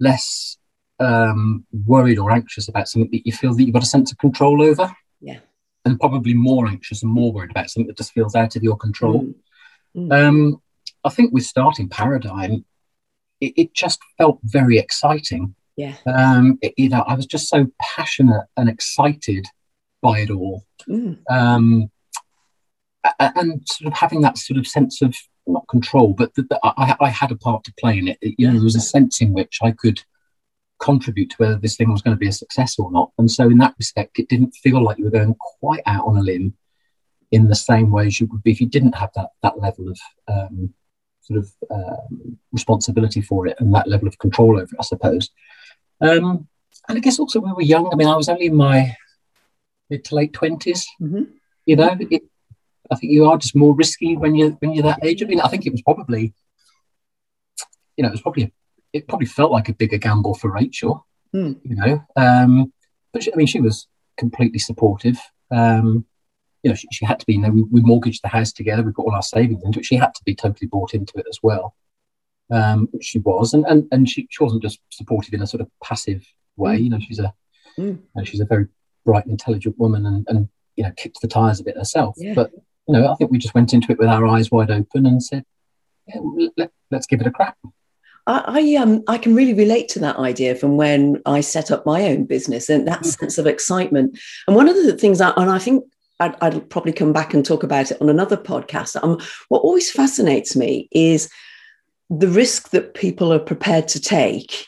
less 0.00 0.56
um, 1.00 1.66
worried 1.86 2.18
or 2.18 2.30
anxious 2.30 2.68
about 2.68 2.88
something 2.88 3.10
that 3.10 3.26
you 3.26 3.32
feel 3.32 3.54
that 3.54 3.62
you've 3.62 3.74
got 3.74 3.82
a 3.82 3.86
sense 3.86 4.12
of 4.12 4.18
control 4.18 4.62
over. 4.62 4.90
Yeah. 5.20 5.38
And 5.84 6.00
probably 6.00 6.34
more 6.34 6.66
anxious 6.66 7.02
and 7.02 7.12
more 7.12 7.32
worried 7.32 7.50
about 7.50 7.70
something 7.70 7.88
that 7.88 7.96
just 7.96 8.12
feels 8.12 8.34
out 8.34 8.56
of 8.56 8.62
your 8.62 8.76
control. 8.76 9.26
Mm. 9.96 10.08
Mm. 10.08 10.28
Um, 10.28 10.62
I 11.04 11.10
think 11.10 11.32
with 11.32 11.44
starting 11.44 11.88
Paradigm, 11.88 12.64
it, 13.40 13.52
it 13.56 13.74
just 13.74 14.00
felt 14.16 14.38
very 14.44 14.78
exciting. 14.78 15.54
Yeah. 15.76 15.96
Um, 16.06 16.58
it, 16.62 16.74
you 16.76 16.88
know, 16.88 17.04
I 17.06 17.14
was 17.14 17.26
just 17.26 17.48
so 17.48 17.66
passionate 17.80 18.44
and 18.56 18.68
excited 18.68 19.46
by 20.00 20.20
it 20.20 20.30
all. 20.30 20.64
Mm. 20.88 21.18
Um, 21.30 21.90
and 23.18 23.62
sort 23.68 23.92
of 23.92 23.98
having 23.98 24.22
that 24.22 24.38
sort 24.38 24.58
of 24.58 24.66
sense 24.66 25.02
of 25.02 25.14
not 25.46 25.68
control, 25.68 26.14
but 26.14 26.34
that 26.34 26.58
I, 26.62 26.96
I, 27.00 27.08
had 27.10 27.30
a 27.30 27.36
part 27.36 27.64
to 27.64 27.74
play 27.78 27.98
in 27.98 28.08
it. 28.08 28.18
You 28.22 28.46
know, 28.46 28.54
there 28.54 28.64
was 28.64 28.76
a 28.76 28.80
sense 28.80 29.20
in 29.20 29.32
which 29.32 29.58
I 29.62 29.72
could 29.72 30.02
contribute 30.80 31.30
to 31.30 31.36
whether 31.36 31.56
this 31.56 31.76
thing 31.76 31.90
was 31.90 32.02
going 32.02 32.16
to 32.16 32.20
be 32.20 32.28
a 32.28 32.32
success 32.32 32.78
or 32.78 32.90
not. 32.90 33.10
And 33.18 33.30
so, 33.30 33.44
in 33.44 33.58
that 33.58 33.74
respect, 33.78 34.18
it 34.18 34.28
didn't 34.28 34.54
feel 34.54 34.82
like 34.82 34.98
you 34.98 35.04
were 35.04 35.10
going 35.10 35.34
quite 35.60 35.82
out 35.86 36.06
on 36.06 36.16
a 36.16 36.22
limb 36.22 36.54
in 37.30 37.48
the 37.48 37.54
same 37.54 37.90
way 37.90 38.06
as 38.06 38.20
you 38.20 38.26
would 38.28 38.42
be 38.42 38.52
if 38.52 38.60
you 38.60 38.68
didn't 38.68 38.94
have 38.94 39.10
that 39.14 39.30
that 39.42 39.58
level 39.58 39.88
of 39.88 39.98
um, 40.28 40.72
sort 41.20 41.40
of 41.40 41.52
um, 41.70 42.38
responsibility 42.52 43.20
for 43.20 43.46
it 43.46 43.56
and 43.58 43.74
that 43.74 43.88
level 43.88 44.08
of 44.08 44.18
control 44.18 44.52
over 44.60 44.62
it, 44.62 44.78
I 44.78 44.84
suppose. 44.84 45.30
Um, 46.00 46.48
and 46.88 46.98
I 46.98 47.00
guess 47.00 47.18
also 47.18 47.40
we 47.40 47.52
were 47.52 47.62
young. 47.62 47.90
I 47.92 47.96
mean, 47.96 48.08
I 48.08 48.16
was 48.16 48.28
only 48.28 48.46
in 48.46 48.56
my 48.56 48.94
mid 49.90 50.04
to 50.04 50.14
late 50.14 50.32
20s. 50.32 50.84
Mm-hmm. 51.00 51.22
You 51.66 51.76
know, 51.76 51.96
it, 51.98 52.22
I 52.90 52.96
think 52.96 53.12
you 53.12 53.24
are 53.26 53.38
just 53.38 53.56
more 53.56 53.74
risky 53.74 54.16
when 54.16 54.34
you 54.34 54.50
when 54.60 54.72
you're 54.72 54.84
that 54.84 55.04
age. 55.04 55.22
I 55.22 55.26
mean, 55.26 55.40
I 55.40 55.48
think 55.48 55.66
it 55.66 55.72
was 55.72 55.82
probably, 55.82 56.34
you 57.96 58.02
know, 58.02 58.08
it 58.08 58.12
was 58.12 58.20
probably 58.20 58.52
it 58.92 59.08
probably 59.08 59.26
felt 59.26 59.52
like 59.52 59.68
a 59.68 59.74
bigger 59.74 59.98
gamble 59.98 60.34
for 60.34 60.50
Rachel. 60.50 61.06
Mm. 61.34 61.58
You 61.64 61.76
know, 61.76 62.04
um, 62.16 62.72
but 63.12 63.22
she, 63.22 63.32
I 63.32 63.36
mean, 63.36 63.46
she 63.46 63.60
was 63.60 63.88
completely 64.16 64.58
supportive. 64.58 65.18
Um, 65.50 66.06
you 66.62 66.70
know, 66.70 66.74
she, 66.74 66.88
she, 66.92 67.04
had 67.04 67.18
to 67.20 67.26
be. 67.26 67.34
You 67.34 67.40
know, 67.40 67.50
we, 67.50 67.62
we, 67.62 67.80
mortgaged 67.80 68.22
the 68.22 68.28
house 68.28 68.52
together. 68.52 68.82
We 68.82 68.92
put 68.92 69.04
all 69.04 69.14
our 69.14 69.22
savings 69.22 69.62
into 69.64 69.80
it. 69.80 69.84
She 69.84 69.96
had 69.96 70.14
to 70.14 70.22
be 70.24 70.34
totally 70.34 70.68
bought 70.68 70.94
into 70.94 71.12
it 71.18 71.26
as 71.28 71.38
well, 71.42 71.74
um, 72.52 72.88
which 72.92 73.04
she 73.04 73.18
was. 73.18 73.52
And 73.54 73.64
and 73.66 73.86
and 73.90 74.08
she, 74.08 74.28
she 74.30 74.42
wasn't 74.42 74.62
just 74.62 74.80
supportive 74.90 75.34
in 75.34 75.42
a 75.42 75.46
sort 75.46 75.60
of 75.60 75.68
passive 75.82 76.24
way. 76.56 76.78
Mm. 76.78 76.84
You 76.84 76.90
know, 76.90 76.98
she's 77.00 77.18
a 77.18 77.34
mm. 77.78 77.86
you 77.86 78.02
know, 78.14 78.24
she's 78.24 78.40
a 78.40 78.46
very 78.46 78.66
bright 79.04 79.26
intelligent 79.26 79.78
woman, 79.78 80.06
and 80.06 80.24
and 80.28 80.48
you 80.76 80.84
know, 80.84 80.92
kicked 80.96 81.20
the 81.20 81.28
tires 81.28 81.60
a 81.60 81.64
bit 81.64 81.76
herself. 81.76 82.14
Yeah. 82.16 82.34
But 82.34 82.52
you 82.86 82.94
know, 82.94 83.10
I 83.10 83.14
think 83.14 83.30
we 83.30 83.38
just 83.38 83.54
went 83.54 83.72
into 83.72 83.92
it 83.92 83.98
with 83.98 84.08
our 84.08 84.26
eyes 84.26 84.50
wide 84.50 84.70
open 84.70 85.06
and 85.06 85.22
said, 85.22 85.44
yeah, 86.06 86.48
let, 86.56 86.70
us 86.92 87.06
give 87.06 87.20
it 87.20 87.26
a 87.26 87.30
crack. 87.30 87.56
I, 88.26 88.44
I, 88.46 88.82
um 88.82 89.02
I 89.08 89.18
can 89.18 89.34
really 89.34 89.54
relate 89.54 89.88
to 89.90 89.98
that 90.00 90.16
idea 90.16 90.54
from 90.54 90.76
when 90.76 91.20
I 91.26 91.40
set 91.40 91.70
up 91.70 91.86
my 91.86 92.04
own 92.04 92.24
business 92.24 92.68
and 92.68 92.86
that 92.86 93.00
mm-hmm. 93.00 93.08
sense 93.08 93.38
of 93.38 93.46
excitement. 93.46 94.18
And 94.46 94.56
one 94.56 94.68
of 94.68 94.76
the 94.76 94.96
things, 94.96 95.20
I, 95.20 95.32
and 95.36 95.50
I 95.50 95.58
think 95.58 95.84
I'd, 96.20 96.36
I'd, 96.40 96.70
probably 96.70 96.92
come 96.92 97.12
back 97.12 97.34
and 97.34 97.44
talk 97.44 97.62
about 97.62 97.90
it 97.90 98.00
on 98.00 98.08
another 98.08 98.36
podcast. 98.36 99.02
Um, 99.02 99.18
what 99.48 99.60
always 99.60 99.90
fascinates 99.90 100.54
me 100.54 100.88
is 100.92 101.28
the 102.10 102.28
risk 102.28 102.70
that 102.70 102.94
people 102.94 103.32
are 103.32 103.38
prepared 103.38 103.88
to 103.88 104.00
take 104.00 104.66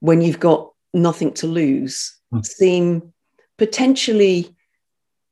when 0.00 0.20
you've 0.20 0.38
got 0.38 0.70
nothing 0.94 1.32
to 1.34 1.46
lose 1.46 2.18
Mm. 2.32 2.44
seem 2.44 3.12
potentially 3.56 4.54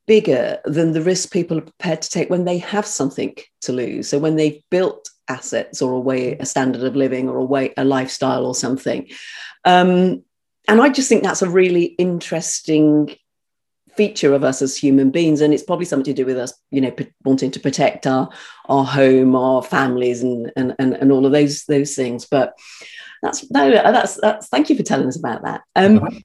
bigger 0.06 0.58
than 0.64 0.92
the 0.92 1.02
risk 1.02 1.32
people 1.32 1.58
are 1.58 1.62
prepared 1.62 2.02
to 2.02 2.10
take 2.10 2.30
when 2.30 2.44
they 2.44 2.58
have 2.58 2.86
something 2.86 3.34
to 3.62 3.72
lose. 3.72 4.08
So 4.08 4.18
when 4.18 4.36
they've 4.36 4.62
built 4.70 5.08
assets 5.28 5.82
or 5.82 5.92
a 5.92 6.00
way, 6.00 6.36
a 6.38 6.46
standard 6.46 6.82
of 6.82 6.96
living 6.96 7.28
or 7.28 7.38
a 7.38 7.44
way, 7.44 7.72
a 7.76 7.84
lifestyle 7.84 8.46
or 8.46 8.54
something. 8.54 9.08
Um, 9.64 10.22
and 10.68 10.80
I 10.80 10.88
just 10.88 11.08
think 11.08 11.22
that's 11.22 11.42
a 11.42 11.50
really 11.50 11.84
interesting 11.84 13.16
feature 13.96 14.34
of 14.34 14.44
us 14.44 14.60
as 14.60 14.76
human 14.76 15.10
beings 15.10 15.40
and 15.40 15.54
it's 15.54 15.62
probably 15.62 15.86
something 15.86 16.14
to 16.14 16.22
do 16.22 16.26
with 16.26 16.36
us 16.36 16.52
you 16.70 16.82
know 16.82 16.94
wanting 17.24 17.50
to 17.50 17.58
protect 17.58 18.06
our 18.06 18.28
our 18.68 18.84
home 18.84 19.34
our 19.34 19.62
families 19.62 20.22
and 20.22 20.52
and 20.54 20.74
and, 20.78 20.92
and 20.92 21.10
all 21.10 21.24
of 21.24 21.32
those 21.32 21.64
those 21.64 21.94
things 21.94 22.26
but 22.26 22.52
that's 23.22 23.50
no 23.50 23.70
that's 23.70 24.20
that's 24.20 24.48
thank 24.48 24.68
you 24.68 24.76
for 24.76 24.82
telling 24.82 25.08
us 25.08 25.16
about 25.16 25.42
that 25.42 25.62
um. 25.76 26.22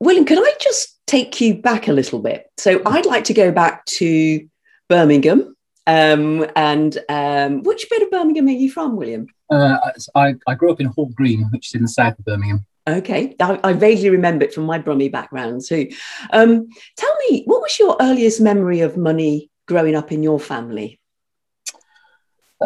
William 0.00 0.24
could 0.24 0.38
i 0.38 0.52
just 0.60 0.98
take 1.06 1.40
you 1.40 1.54
back 1.54 1.88
a 1.88 1.92
little 1.92 2.20
bit 2.20 2.50
so 2.58 2.80
i'd 2.86 3.06
like 3.06 3.24
to 3.24 3.34
go 3.34 3.50
back 3.52 3.84
to 3.84 4.46
birmingham 4.88 5.54
um 5.86 6.46
and 6.56 6.98
um 7.08 7.62
which 7.62 7.86
bit 7.90 8.02
of 8.02 8.10
birmingham 8.10 8.46
are 8.48 8.50
you 8.50 8.70
from 8.70 8.96
william 8.96 9.26
Uh, 9.50 9.76
I, 10.14 10.34
I 10.46 10.54
grew 10.54 10.70
up 10.70 10.80
in 10.80 10.86
Hall 10.86 11.10
Green, 11.12 11.48
which 11.50 11.68
is 11.68 11.74
in 11.74 11.82
the 11.82 11.88
south 11.88 12.16
of 12.18 12.24
Birmingham. 12.24 12.64
Okay, 12.86 13.34
I, 13.40 13.58
I 13.64 13.72
vaguely 13.72 14.10
remember 14.10 14.44
it 14.44 14.54
from 14.54 14.64
my 14.64 14.78
Brummy 14.78 15.08
background 15.08 15.62
too. 15.66 15.90
Um, 16.32 16.68
tell 16.96 17.14
me, 17.28 17.42
what 17.46 17.60
was 17.60 17.76
your 17.78 17.96
earliest 18.00 18.40
memory 18.40 18.80
of 18.80 18.96
money 18.96 19.50
growing 19.66 19.96
up 19.96 20.12
in 20.12 20.22
your 20.22 20.38
family? 20.38 21.00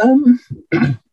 Um, 0.01 0.41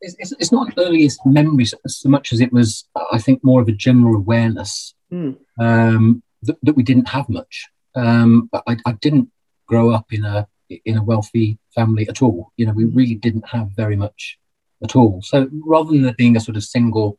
it's, 0.00 0.16
it's, 0.18 0.32
it's 0.32 0.52
not 0.52 0.72
earliest 0.78 1.20
memories 1.26 1.74
so 1.86 2.08
much 2.08 2.32
as 2.32 2.40
it 2.40 2.52
was, 2.52 2.88
I 3.12 3.18
think, 3.18 3.42
more 3.42 3.60
of 3.60 3.68
a 3.68 3.72
general 3.72 4.16
awareness 4.16 4.94
Hmm. 5.10 5.30
um, 5.58 6.22
that, 6.42 6.58
that 6.62 6.76
we 6.76 6.82
didn't 6.82 7.08
have 7.08 7.28
much. 7.30 7.66
Um, 7.94 8.50
I, 8.52 8.76
I 8.84 8.92
didn't 8.92 9.30
grow 9.66 9.90
up 9.90 10.12
in 10.12 10.24
a 10.24 10.46
in 10.84 10.98
a 10.98 11.02
wealthy 11.02 11.58
family 11.74 12.06
at 12.10 12.20
all. 12.20 12.52
You 12.58 12.66
know, 12.66 12.72
we 12.72 12.84
really 12.84 13.14
didn't 13.14 13.48
have 13.48 13.70
very 13.74 13.96
much 13.96 14.38
at 14.82 14.94
all. 14.94 15.22
So 15.22 15.48
rather 15.66 15.90
than 15.92 16.02
there 16.02 16.12
being 16.12 16.36
a 16.36 16.40
sort 16.40 16.58
of 16.58 16.62
single 16.62 17.18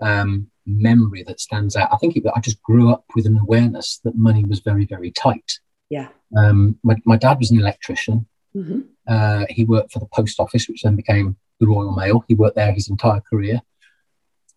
um, 0.00 0.50
memory 0.66 1.22
that 1.24 1.40
stands 1.40 1.76
out, 1.76 1.90
I 1.92 1.96
think 1.98 2.16
it, 2.16 2.24
I 2.34 2.40
just 2.40 2.62
grew 2.62 2.90
up 2.90 3.04
with 3.14 3.26
an 3.26 3.36
awareness 3.38 4.00
that 4.04 4.16
money 4.16 4.44
was 4.44 4.60
very, 4.60 4.86
very 4.86 5.10
tight. 5.10 5.58
Yeah. 5.90 6.08
Um, 6.36 6.78
my, 6.82 6.96
my 7.04 7.16
dad 7.16 7.38
was 7.38 7.50
an 7.50 7.60
electrician. 7.60 8.26
Mhm. 8.56 8.84
Uh, 9.06 9.44
he 9.50 9.64
worked 9.64 9.92
for 9.92 9.98
the 9.98 10.08
post 10.12 10.40
office, 10.40 10.68
which 10.68 10.82
then 10.82 10.96
became 10.96 11.36
the 11.60 11.66
Royal 11.68 11.92
Mail. 11.92 12.24
He 12.26 12.34
worked 12.34 12.56
there 12.56 12.72
his 12.72 12.88
entire 12.88 13.20
career. 13.20 13.60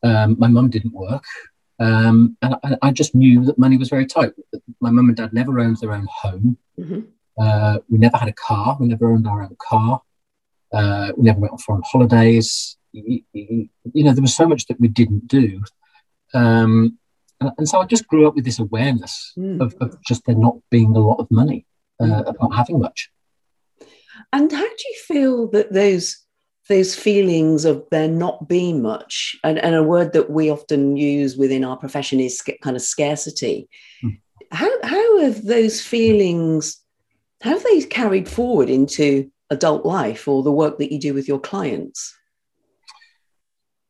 Um, 0.01 0.35
my 0.39 0.47
mum 0.47 0.69
didn't 0.69 0.93
work. 0.93 1.23
Um, 1.79 2.37
and 2.41 2.55
I, 2.63 2.77
I 2.81 2.91
just 2.91 3.13
knew 3.15 3.43
that 3.45 3.57
money 3.57 3.77
was 3.77 3.89
very 3.89 4.05
tight. 4.05 4.31
My 4.79 4.89
mum 4.89 5.07
and 5.09 5.17
dad 5.17 5.33
never 5.33 5.59
owned 5.59 5.77
their 5.77 5.91
own 5.93 6.07
home. 6.09 6.57
Mhm. 6.79 7.07
Uh, 7.39 7.79
we 7.89 7.97
never 7.97 8.17
had 8.17 8.29
a 8.29 8.33
car. 8.33 8.77
We 8.79 8.87
never 8.87 9.11
owned 9.11 9.27
our 9.27 9.41
own 9.43 9.55
car. 9.59 10.01
Uh, 10.71 11.11
we 11.17 11.23
never 11.23 11.39
went 11.39 11.51
on 11.53 11.59
foreign 11.59 11.81
holidays. 11.85 12.77
You, 12.91 13.21
you- 13.33 13.69
you 13.93 14.03
know, 14.03 14.13
there 14.13 14.21
was 14.21 14.35
so 14.35 14.47
much 14.47 14.65
that 14.67 14.79
we 14.79 14.87
didn't 14.87 15.27
do. 15.27 15.61
Um, 16.33 16.97
and, 17.41 17.51
and 17.57 17.67
so 17.67 17.79
I 17.81 17.85
just 17.85 18.07
grew 18.07 18.27
up 18.27 18.35
with 18.35 18.45
this 18.45 18.59
awareness 18.59 19.33
Mm. 19.37 19.61
of, 19.61 19.75
of 19.81 19.97
just 20.03 20.25
there 20.25 20.35
not 20.35 20.55
being 20.69 20.95
a 20.95 20.99
lot 20.99 21.19
of 21.19 21.29
money, 21.31 21.65
uh, 21.99 22.23
of 22.23 22.35
not 22.41 22.55
having 22.55 22.79
much. 22.79 23.09
And 24.31 24.51
how 24.51 24.61
do 24.61 24.83
you 24.89 24.95
feel 25.05 25.47
that 25.49 25.73
those 25.73 26.22
those 26.69 26.95
feelings 26.95 27.65
of 27.65 27.83
there 27.91 28.07
not 28.07 28.47
being 28.47 28.81
much, 28.81 29.35
and, 29.43 29.59
and 29.59 29.75
a 29.75 29.83
word 29.83 30.13
that 30.13 30.29
we 30.29 30.49
often 30.49 30.95
use 30.95 31.35
within 31.35 31.63
our 31.63 31.77
profession 31.77 32.19
is 32.19 32.41
kind 32.61 32.75
of 32.75 32.81
scarcity. 32.81 33.69
Mm. 34.03 34.19
How 34.51 34.71
how 34.83 35.19
have 35.19 35.43
those 35.43 35.81
feelings 35.81 36.83
how 37.41 37.51
have 37.51 37.63
they 37.63 37.81
carried 37.81 38.29
forward 38.29 38.69
into 38.69 39.29
adult 39.49 39.85
life 39.85 40.27
or 40.27 40.43
the 40.43 40.51
work 40.51 40.77
that 40.77 40.93
you 40.93 40.99
do 40.99 41.13
with 41.13 41.27
your 41.27 41.39
clients? 41.39 42.15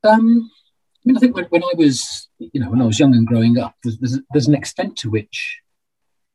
Um, 0.04 0.50
I 0.52 1.02
mean, 1.06 1.18
I 1.18 1.20
think 1.20 1.36
when, 1.36 1.46
when 1.46 1.64
I 1.64 1.74
was, 1.78 2.28
you 2.40 2.60
know, 2.60 2.72
when 2.72 2.82
I 2.82 2.86
was 2.86 3.00
young 3.00 3.14
and 3.14 3.28
growing 3.28 3.60
up, 3.60 3.76
there's, 3.84 4.00
there's, 4.00 4.20
there's 4.32 4.48
an 4.48 4.56
extent 4.56 4.98
to 4.98 5.12
which 5.12 5.60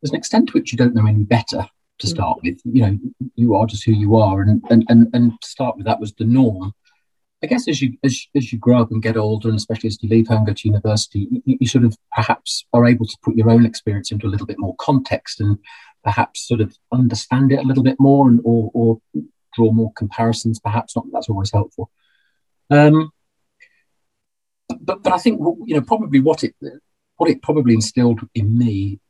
there's 0.00 0.12
an 0.12 0.16
extent 0.16 0.48
to 0.48 0.52
which 0.52 0.72
you 0.72 0.78
don't 0.78 0.94
know 0.94 1.06
any 1.06 1.24
better 1.24 1.66
to 1.98 2.06
start 2.06 2.38
with. 2.42 2.60
You 2.64 2.82
know, 2.82 2.98
you 3.34 3.54
are 3.54 3.66
just 3.66 3.84
who 3.84 3.92
you 3.92 4.16
are, 4.16 4.40
and 4.40 4.62
and 4.70 4.84
and, 4.88 5.08
and 5.12 5.32
to 5.40 5.48
start 5.48 5.76
with, 5.76 5.86
that 5.86 6.00
was 6.00 6.12
the 6.14 6.24
norm. 6.24 6.72
I 7.42 7.46
guess 7.46 7.68
as 7.68 7.80
you 7.80 7.96
as, 8.02 8.26
as 8.34 8.52
you 8.52 8.58
grow 8.58 8.80
up 8.80 8.90
and 8.90 9.02
get 9.02 9.16
older, 9.16 9.48
and 9.48 9.56
especially 9.56 9.88
as 9.88 10.02
you 10.02 10.08
leave 10.08 10.28
home, 10.28 10.44
go 10.44 10.52
to 10.52 10.68
university, 10.68 11.28
you, 11.30 11.58
you 11.60 11.68
sort 11.68 11.84
of 11.84 11.96
perhaps 12.14 12.64
are 12.72 12.86
able 12.86 13.06
to 13.06 13.16
put 13.22 13.36
your 13.36 13.50
own 13.50 13.64
experience 13.64 14.10
into 14.10 14.26
a 14.26 14.30
little 14.30 14.46
bit 14.46 14.58
more 14.58 14.74
context, 14.78 15.40
and 15.40 15.58
perhaps 16.02 16.48
sort 16.48 16.60
of 16.60 16.76
understand 16.92 17.52
it 17.52 17.60
a 17.60 17.66
little 17.66 17.84
bit 17.84 17.96
more, 18.00 18.28
and 18.28 18.40
or 18.44 18.70
or 18.74 19.00
draw 19.54 19.72
more 19.72 19.92
comparisons. 19.96 20.58
Perhaps 20.58 20.96
not. 20.96 21.06
That's 21.12 21.28
always 21.28 21.52
helpful. 21.52 21.90
Um, 22.70 23.12
but 24.80 25.02
but 25.02 25.12
I 25.12 25.18
think 25.18 25.40
you 25.66 25.74
know 25.74 25.82
probably 25.82 26.20
what 26.20 26.44
it 26.44 26.54
what 27.16 27.30
it 27.30 27.42
probably 27.42 27.74
instilled 27.74 28.20
in 28.34 28.58
me, 28.58 29.00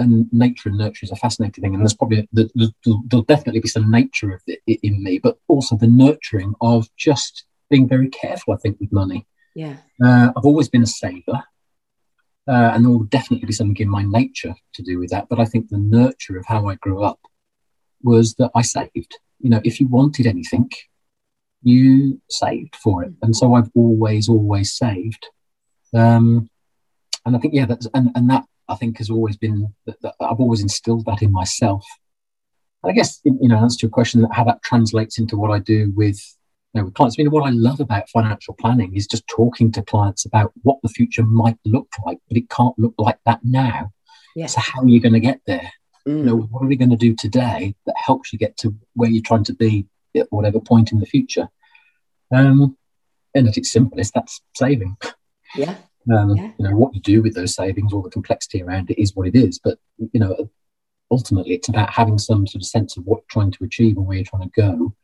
and 0.00 0.26
nature 0.32 0.68
and 0.68 0.78
nurture 0.78 1.04
is 1.04 1.12
a 1.12 1.16
fascinating 1.16 1.62
thing, 1.62 1.74
and 1.74 1.82
there's 1.82 1.94
probably 1.94 2.28
the, 2.32 2.50
the, 2.54 2.72
there'll, 3.08 3.24
definitely 3.24 3.60
be 3.60 3.68
some 3.68 3.90
nature 3.90 4.32
of 4.32 4.42
it 4.46 4.60
in 4.66 5.02
me, 5.02 5.20
but 5.22 5.38
also 5.48 5.76
the 5.76 5.86
nurturing 5.86 6.54
of 6.60 6.88
just 6.96 7.44
being 7.68 7.88
very 7.88 8.08
careful. 8.08 8.54
I 8.54 8.56
think 8.56 8.78
with 8.80 8.92
money, 8.92 9.26
Yeah. 9.54 9.76
uh, 10.04 10.32
I've 10.36 10.44
always 10.44 10.68
been 10.68 10.82
a 10.82 10.86
saver. 10.86 11.42
Uh, 12.48 12.72
and 12.74 12.84
there 12.84 12.90
will 12.90 13.04
definitely 13.04 13.46
be 13.46 13.52
something 13.52 13.76
in 13.76 13.88
my 13.88 14.02
nature 14.02 14.54
to 14.74 14.82
do 14.82 14.98
with 14.98 15.10
that. 15.10 15.28
But 15.28 15.38
I 15.38 15.44
think 15.44 15.68
the 15.68 15.78
nurture 15.78 16.36
of 16.36 16.46
how 16.46 16.66
I 16.68 16.74
grew 16.76 17.04
up 17.04 17.20
was 18.02 18.34
that 18.36 18.50
I 18.56 18.62
saved. 18.62 19.12
You 19.38 19.50
know, 19.50 19.60
if 19.62 19.78
you 19.78 19.86
wanted 19.86 20.26
anything, 20.26 20.68
you 21.62 22.20
saved 22.28 22.74
for 22.74 23.04
it. 23.04 23.12
And 23.22 23.36
so 23.36 23.54
I've 23.54 23.70
always, 23.76 24.28
always 24.28 24.72
saved. 24.72 25.26
Um, 25.94 26.50
and 27.24 27.36
I 27.36 27.38
think, 27.38 27.54
yeah, 27.54 27.66
that's, 27.66 27.86
and, 27.94 28.10
and 28.16 28.28
that 28.30 28.44
I 28.70 28.76
think 28.76 28.98
has 28.98 29.10
always 29.10 29.36
been, 29.36 29.74
I've 30.20 30.40
always 30.40 30.62
instilled 30.62 31.04
that 31.06 31.22
in 31.22 31.32
myself. 31.32 31.84
And 32.82 32.90
I 32.90 32.94
guess, 32.94 33.20
you 33.24 33.48
know, 33.48 33.58
answer 33.58 33.78
to 33.80 33.86
your 33.86 33.90
question, 33.90 34.26
how 34.32 34.44
that 34.44 34.62
translates 34.62 35.18
into 35.18 35.36
what 35.36 35.50
I 35.50 35.58
do 35.58 35.92
with, 35.94 36.18
you 36.72 36.80
know, 36.80 36.84
with 36.86 36.94
clients. 36.94 37.16
I 37.18 37.22
mean, 37.22 37.32
what 37.32 37.46
I 37.46 37.50
love 37.50 37.80
about 37.80 38.08
financial 38.08 38.54
planning 38.54 38.96
is 38.96 39.06
just 39.06 39.26
talking 39.26 39.70
to 39.72 39.82
clients 39.82 40.24
about 40.24 40.52
what 40.62 40.78
the 40.82 40.88
future 40.88 41.24
might 41.24 41.58
look 41.64 41.88
like, 42.06 42.18
but 42.28 42.36
it 42.36 42.48
can't 42.48 42.78
look 42.78 42.94
like 42.96 43.18
that 43.26 43.40
now. 43.42 43.92
Yeah. 44.36 44.46
So 44.46 44.60
how 44.60 44.82
are 44.82 44.88
you 44.88 45.00
going 45.00 45.14
to 45.14 45.20
get 45.20 45.40
there? 45.46 45.70
Mm. 46.08 46.18
you 46.18 46.24
know, 46.24 46.36
what 46.36 46.62
are 46.62 46.66
we 46.66 46.76
going 46.76 46.90
to 46.90 46.96
do 46.96 47.14
today 47.14 47.74
that 47.86 47.94
helps 47.96 48.32
you 48.32 48.38
get 48.38 48.56
to 48.58 48.74
where 48.94 49.10
you're 49.10 49.22
trying 49.22 49.44
to 49.44 49.54
be 49.54 49.86
at 50.16 50.26
whatever 50.30 50.60
point 50.60 50.92
in 50.92 51.00
the 51.00 51.06
future? 51.06 51.48
Um, 52.32 52.76
and 53.34 53.48
at 53.48 53.56
its 53.56 53.72
simplest, 53.72 54.14
that's 54.14 54.40
saving. 54.54 54.96
Yeah. 55.54 55.76
Um, 56.12 56.36
Yeah. 56.36 56.52
You 56.58 56.68
know, 56.68 56.76
what 56.76 56.94
you 56.94 57.00
do 57.00 57.22
with 57.22 57.34
those 57.34 57.54
savings, 57.54 57.92
all 57.92 58.02
the 58.02 58.10
complexity 58.10 58.62
around 58.62 58.90
it 58.90 59.00
is 59.00 59.14
what 59.14 59.26
it 59.26 59.34
is. 59.36 59.58
But, 59.58 59.78
you 60.12 60.20
know, 60.20 60.50
ultimately 61.10 61.54
it's 61.54 61.68
about 61.68 61.90
having 61.90 62.18
some 62.18 62.46
sort 62.46 62.62
of 62.62 62.66
sense 62.66 62.96
of 62.96 63.04
what 63.04 63.16
you're 63.18 63.24
trying 63.30 63.50
to 63.52 63.64
achieve 63.64 63.96
and 63.96 64.06
where 64.06 64.16
you're 64.16 64.24
trying 64.24 64.48
to 64.48 64.60
go 64.60 64.94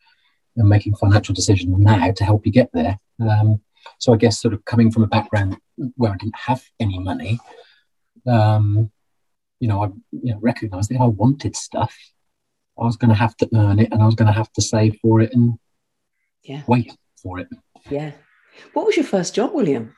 and 0.57 0.69
making 0.69 0.95
financial 0.97 1.35
decisions 1.35 1.75
now 1.79 2.11
to 2.13 2.25
help 2.25 2.47
you 2.47 2.53
get 2.53 2.71
there. 2.73 2.99
Um, 3.21 3.61
so 3.99 4.15
I 4.15 4.17
guess 4.17 4.41
sort 4.41 4.55
of 4.55 4.65
coming 4.65 4.91
from 4.91 5.03
a 5.03 5.07
background 5.09 5.59
where 5.97 6.13
I 6.13 6.17
didn't 6.17 6.37
have 6.37 6.63
any 6.81 6.99
money, 6.99 7.39
um, 8.27 8.91
you 9.61 9.69
know, 9.69 9.83
I 9.83 9.87
you 10.13 10.33
know, 10.33 10.39
recognized 10.41 10.91
that 10.91 10.97
if 10.97 11.01
I 11.01 11.07
wanted 11.07 11.57
stuff, 11.57 11.95
I 12.79 12.85
was 12.85 12.97
going 12.97 13.09
to 13.11 13.15
have 13.15 13.37
to 13.39 13.49
earn 13.55 13.79
it 13.79 13.93
and 13.93 14.03
I 14.03 14.07
was 14.07 14.15
going 14.15 14.27
to 14.27 14.33
have 14.33 14.53
to 14.55 14.63
save 14.63 14.97
for 15.03 15.21
it 15.21 15.33
and 15.33 15.59
Yeah. 16.43 16.63
wait 16.67 16.97
for 17.23 17.39
it. 17.39 17.49
Yeah. 17.91 18.13
What 18.73 18.87
was 18.87 18.97
your 18.97 19.05
first 19.07 19.35
job, 19.35 19.53
William? 19.55 19.95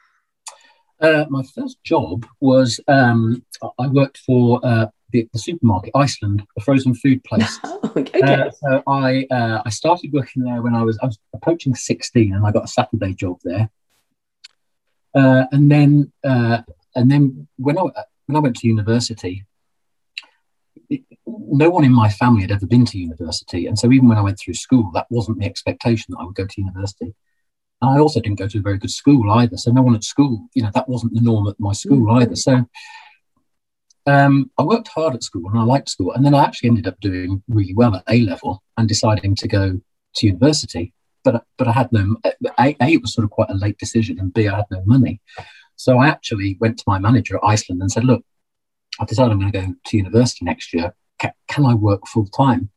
Uh, 1.00 1.24
my 1.28 1.42
first 1.54 1.82
job 1.84 2.26
was 2.40 2.80
um, 2.88 3.44
I 3.78 3.86
worked 3.86 4.18
for 4.18 4.60
uh, 4.64 4.86
the, 5.12 5.28
the 5.32 5.38
supermarket 5.38 5.92
Iceland, 5.94 6.44
a 6.56 6.60
frozen 6.60 6.94
food 6.94 7.22
place. 7.24 7.58
Oh, 7.80 7.92
okay. 7.96 8.20
Uh, 8.22 8.50
so 8.50 8.82
I 8.88 9.26
uh, 9.30 9.62
I 9.64 9.70
started 9.70 10.12
working 10.12 10.42
there 10.42 10.60
when 10.62 10.74
I 10.74 10.82
was 10.82 10.98
I 11.02 11.06
was 11.06 11.18
approaching 11.32 11.74
sixteen, 11.74 12.34
and 12.34 12.44
I 12.44 12.50
got 12.52 12.64
a 12.64 12.68
Saturday 12.68 13.14
job 13.14 13.38
there. 13.44 13.70
Uh, 15.14 15.44
and 15.52 15.70
then 15.70 16.12
uh, 16.24 16.62
and 16.94 17.10
then 17.10 17.48
when 17.56 17.78
I 17.78 17.82
when 18.26 18.36
I 18.36 18.40
went 18.40 18.56
to 18.56 18.68
university, 18.68 19.44
it- 20.90 21.02
no 21.26 21.70
one 21.70 21.84
in 21.84 21.92
my 21.92 22.08
family 22.08 22.42
had 22.42 22.50
ever 22.52 22.66
been 22.66 22.84
to 22.86 22.98
university, 22.98 23.66
and 23.66 23.78
so 23.78 23.90
even 23.92 24.08
when 24.08 24.18
I 24.18 24.22
went 24.22 24.38
through 24.38 24.54
school, 24.54 24.90
that 24.94 25.06
wasn't 25.10 25.38
the 25.38 25.46
expectation 25.46 26.06
that 26.10 26.18
I 26.20 26.24
would 26.24 26.34
go 26.34 26.46
to 26.46 26.60
university. 26.60 27.14
And 27.80 27.90
I 27.90 27.98
also 28.00 28.20
didn't 28.20 28.38
go 28.38 28.48
to 28.48 28.58
a 28.58 28.62
very 28.62 28.78
good 28.78 28.90
school 28.90 29.30
either, 29.30 29.56
so 29.56 29.70
no 29.70 29.82
one 29.82 29.94
at 29.94 30.04
school, 30.04 30.48
you 30.54 30.62
know, 30.62 30.70
that 30.74 30.88
wasn't 30.88 31.14
the 31.14 31.20
norm 31.20 31.46
at 31.48 31.60
my 31.60 31.72
school 31.72 32.10
either. 32.12 32.34
So 32.34 32.64
um, 34.06 34.50
I 34.58 34.62
worked 34.62 34.88
hard 34.88 35.14
at 35.14 35.22
school 35.22 35.48
and 35.50 35.58
I 35.58 35.64
liked 35.64 35.88
school. 35.88 36.12
And 36.12 36.24
then 36.24 36.34
I 36.34 36.42
actually 36.42 36.70
ended 36.70 36.88
up 36.88 36.98
doing 37.00 37.42
really 37.48 37.74
well 37.74 37.94
at 37.94 38.04
A 38.08 38.22
level 38.22 38.62
and 38.76 38.88
deciding 38.88 39.36
to 39.36 39.48
go 39.48 39.80
to 40.16 40.26
university. 40.26 40.92
But, 41.24 41.44
but 41.56 41.68
I 41.68 41.72
had 41.72 41.92
no, 41.92 42.16
A, 42.58 42.76
A, 42.80 42.92
it 42.92 43.02
was 43.02 43.12
sort 43.12 43.24
of 43.24 43.30
quite 43.30 43.50
a 43.50 43.54
late 43.54 43.76
decision, 43.78 44.18
and 44.18 44.32
B, 44.32 44.48
I 44.48 44.56
had 44.56 44.64
no 44.70 44.82
money. 44.86 45.20
So 45.76 45.98
I 45.98 46.08
actually 46.08 46.56
went 46.60 46.78
to 46.78 46.84
my 46.86 46.98
manager 46.98 47.36
at 47.36 47.44
Iceland 47.44 47.82
and 47.82 47.90
said, 47.90 48.04
"Look, 48.04 48.24
I've 48.98 49.08
decided 49.08 49.32
I'm 49.32 49.40
going 49.40 49.52
to 49.52 49.60
go 49.60 49.74
to 49.86 49.96
university 49.96 50.44
next 50.44 50.72
year. 50.72 50.94
Can, 51.20 51.32
can 51.48 51.66
I 51.66 51.74
work 51.74 52.06
full 52.06 52.26
time?" 52.26 52.70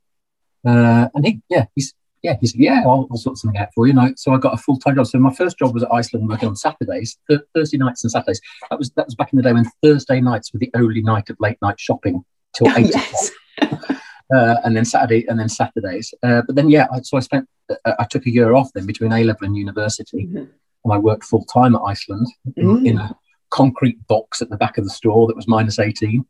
Uh, 0.66 1.08
and 1.14 1.26
he, 1.26 1.42
yeah, 1.50 1.66
he's 1.76 1.94
yeah, 2.24 2.36
he 2.40 2.48
said, 2.48 2.60
yeah, 2.62 2.84
I'll, 2.86 3.08
I'll 3.10 3.18
sort 3.18 3.38
something 3.38 3.60
out 3.60 3.70
for 3.74 3.88
you. 3.88 3.94
know, 3.94 4.14
so 4.16 4.34
I 4.34 4.38
got 4.38 4.54
a 4.54 4.58
full 4.58 4.78
time 4.78 4.96
job. 4.96 5.08
So 5.08 5.18
my 5.20 5.34
first 5.34 5.58
job 5.58 5.74
was 5.74 5.84
at 5.84 5.92
Iceland, 5.92 6.30
working 6.30 6.50
on 6.50 6.56
Saturdays, 6.56 7.18
th- 7.30 7.42
Thursday 7.56 7.78
nights 7.78 8.04
and 8.04 8.12
Saturdays. 8.12 8.42
That 8.70 8.78
was 8.80 8.92
that 8.92 9.06
was 9.08 9.16
back 9.16 9.34
in 9.34 9.38
the 9.38 9.44
day 9.44 9.54
when 9.54 9.66
Thursday 9.84 10.22
nights 10.22 10.54
were 10.54 10.60
the 10.60 10.72
only 10.76 11.02
night 11.02 11.30
of 11.30 11.38
late 11.40 11.58
night 11.62 11.80
shopping 11.80 12.24
till 12.56 12.68
Oh, 12.70 12.74
eight 12.78 12.92
yes. 12.94 13.32
o'clock. 13.62 13.98
Uh, 14.34 14.56
and 14.64 14.78
then 14.78 14.86
Saturday 14.86 15.26
and 15.28 15.38
then 15.40 15.50
Saturdays. 15.50 16.14
Uh, 16.24 16.42
but 16.48 16.56
then 16.56 16.70
yeah, 16.70 16.88
I, 16.94 17.02
so 17.02 17.18
I 17.18 17.20
spent 17.20 17.50
uh, 17.70 17.94
I 18.00 18.06
took 18.06 18.26
a 18.26 18.32
year 18.32 18.54
off 18.54 18.70
then 18.74 18.86
between 18.86 19.12
A 19.12 19.24
level 19.26 19.46
and 19.46 19.58
university, 19.58 20.28
Mhm. 20.28 20.48
and 20.86 20.94
I 20.94 20.98
worked 20.98 21.26
full 21.26 21.44
time 21.46 21.76
at 21.76 21.82
Iceland 21.82 22.28
in, 22.56 22.66
Mm. 22.66 22.88
in 22.88 22.98
a 22.98 23.16
concrete 23.50 23.98
box 24.08 24.42
at 24.42 24.50
the 24.50 24.56
back 24.56 24.78
of 24.78 24.86
the 24.86 24.90
store 24.90 25.28
that 25.28 25.36
was 25.36 25.48
minus 25.48 25.80
eighteen. 25.80 26.24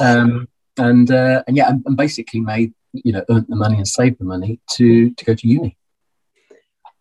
Um, 0.00 0.48
and 0.78 1.08
uh, 1.12 1.44
and 1.46 1.56
yeah, 1.56 1.68
and, 1.68 1.82
and 1.86 1.96
basically 1.96 2.40
made 2.40 2.72
you 2.94 3.12
know 3.12 3.24
earned 3.28 3.46
the 3.48 3.56
money 3.56 3.76
and 3.76 3.88
saved 3.88 4.18
the 4.20 4.24
money 4.24 4.60
to 4.72 5.10
to 5.10 5.24
go 5.24 5.34
to 5.34 5.48
uni. 5.48 5.76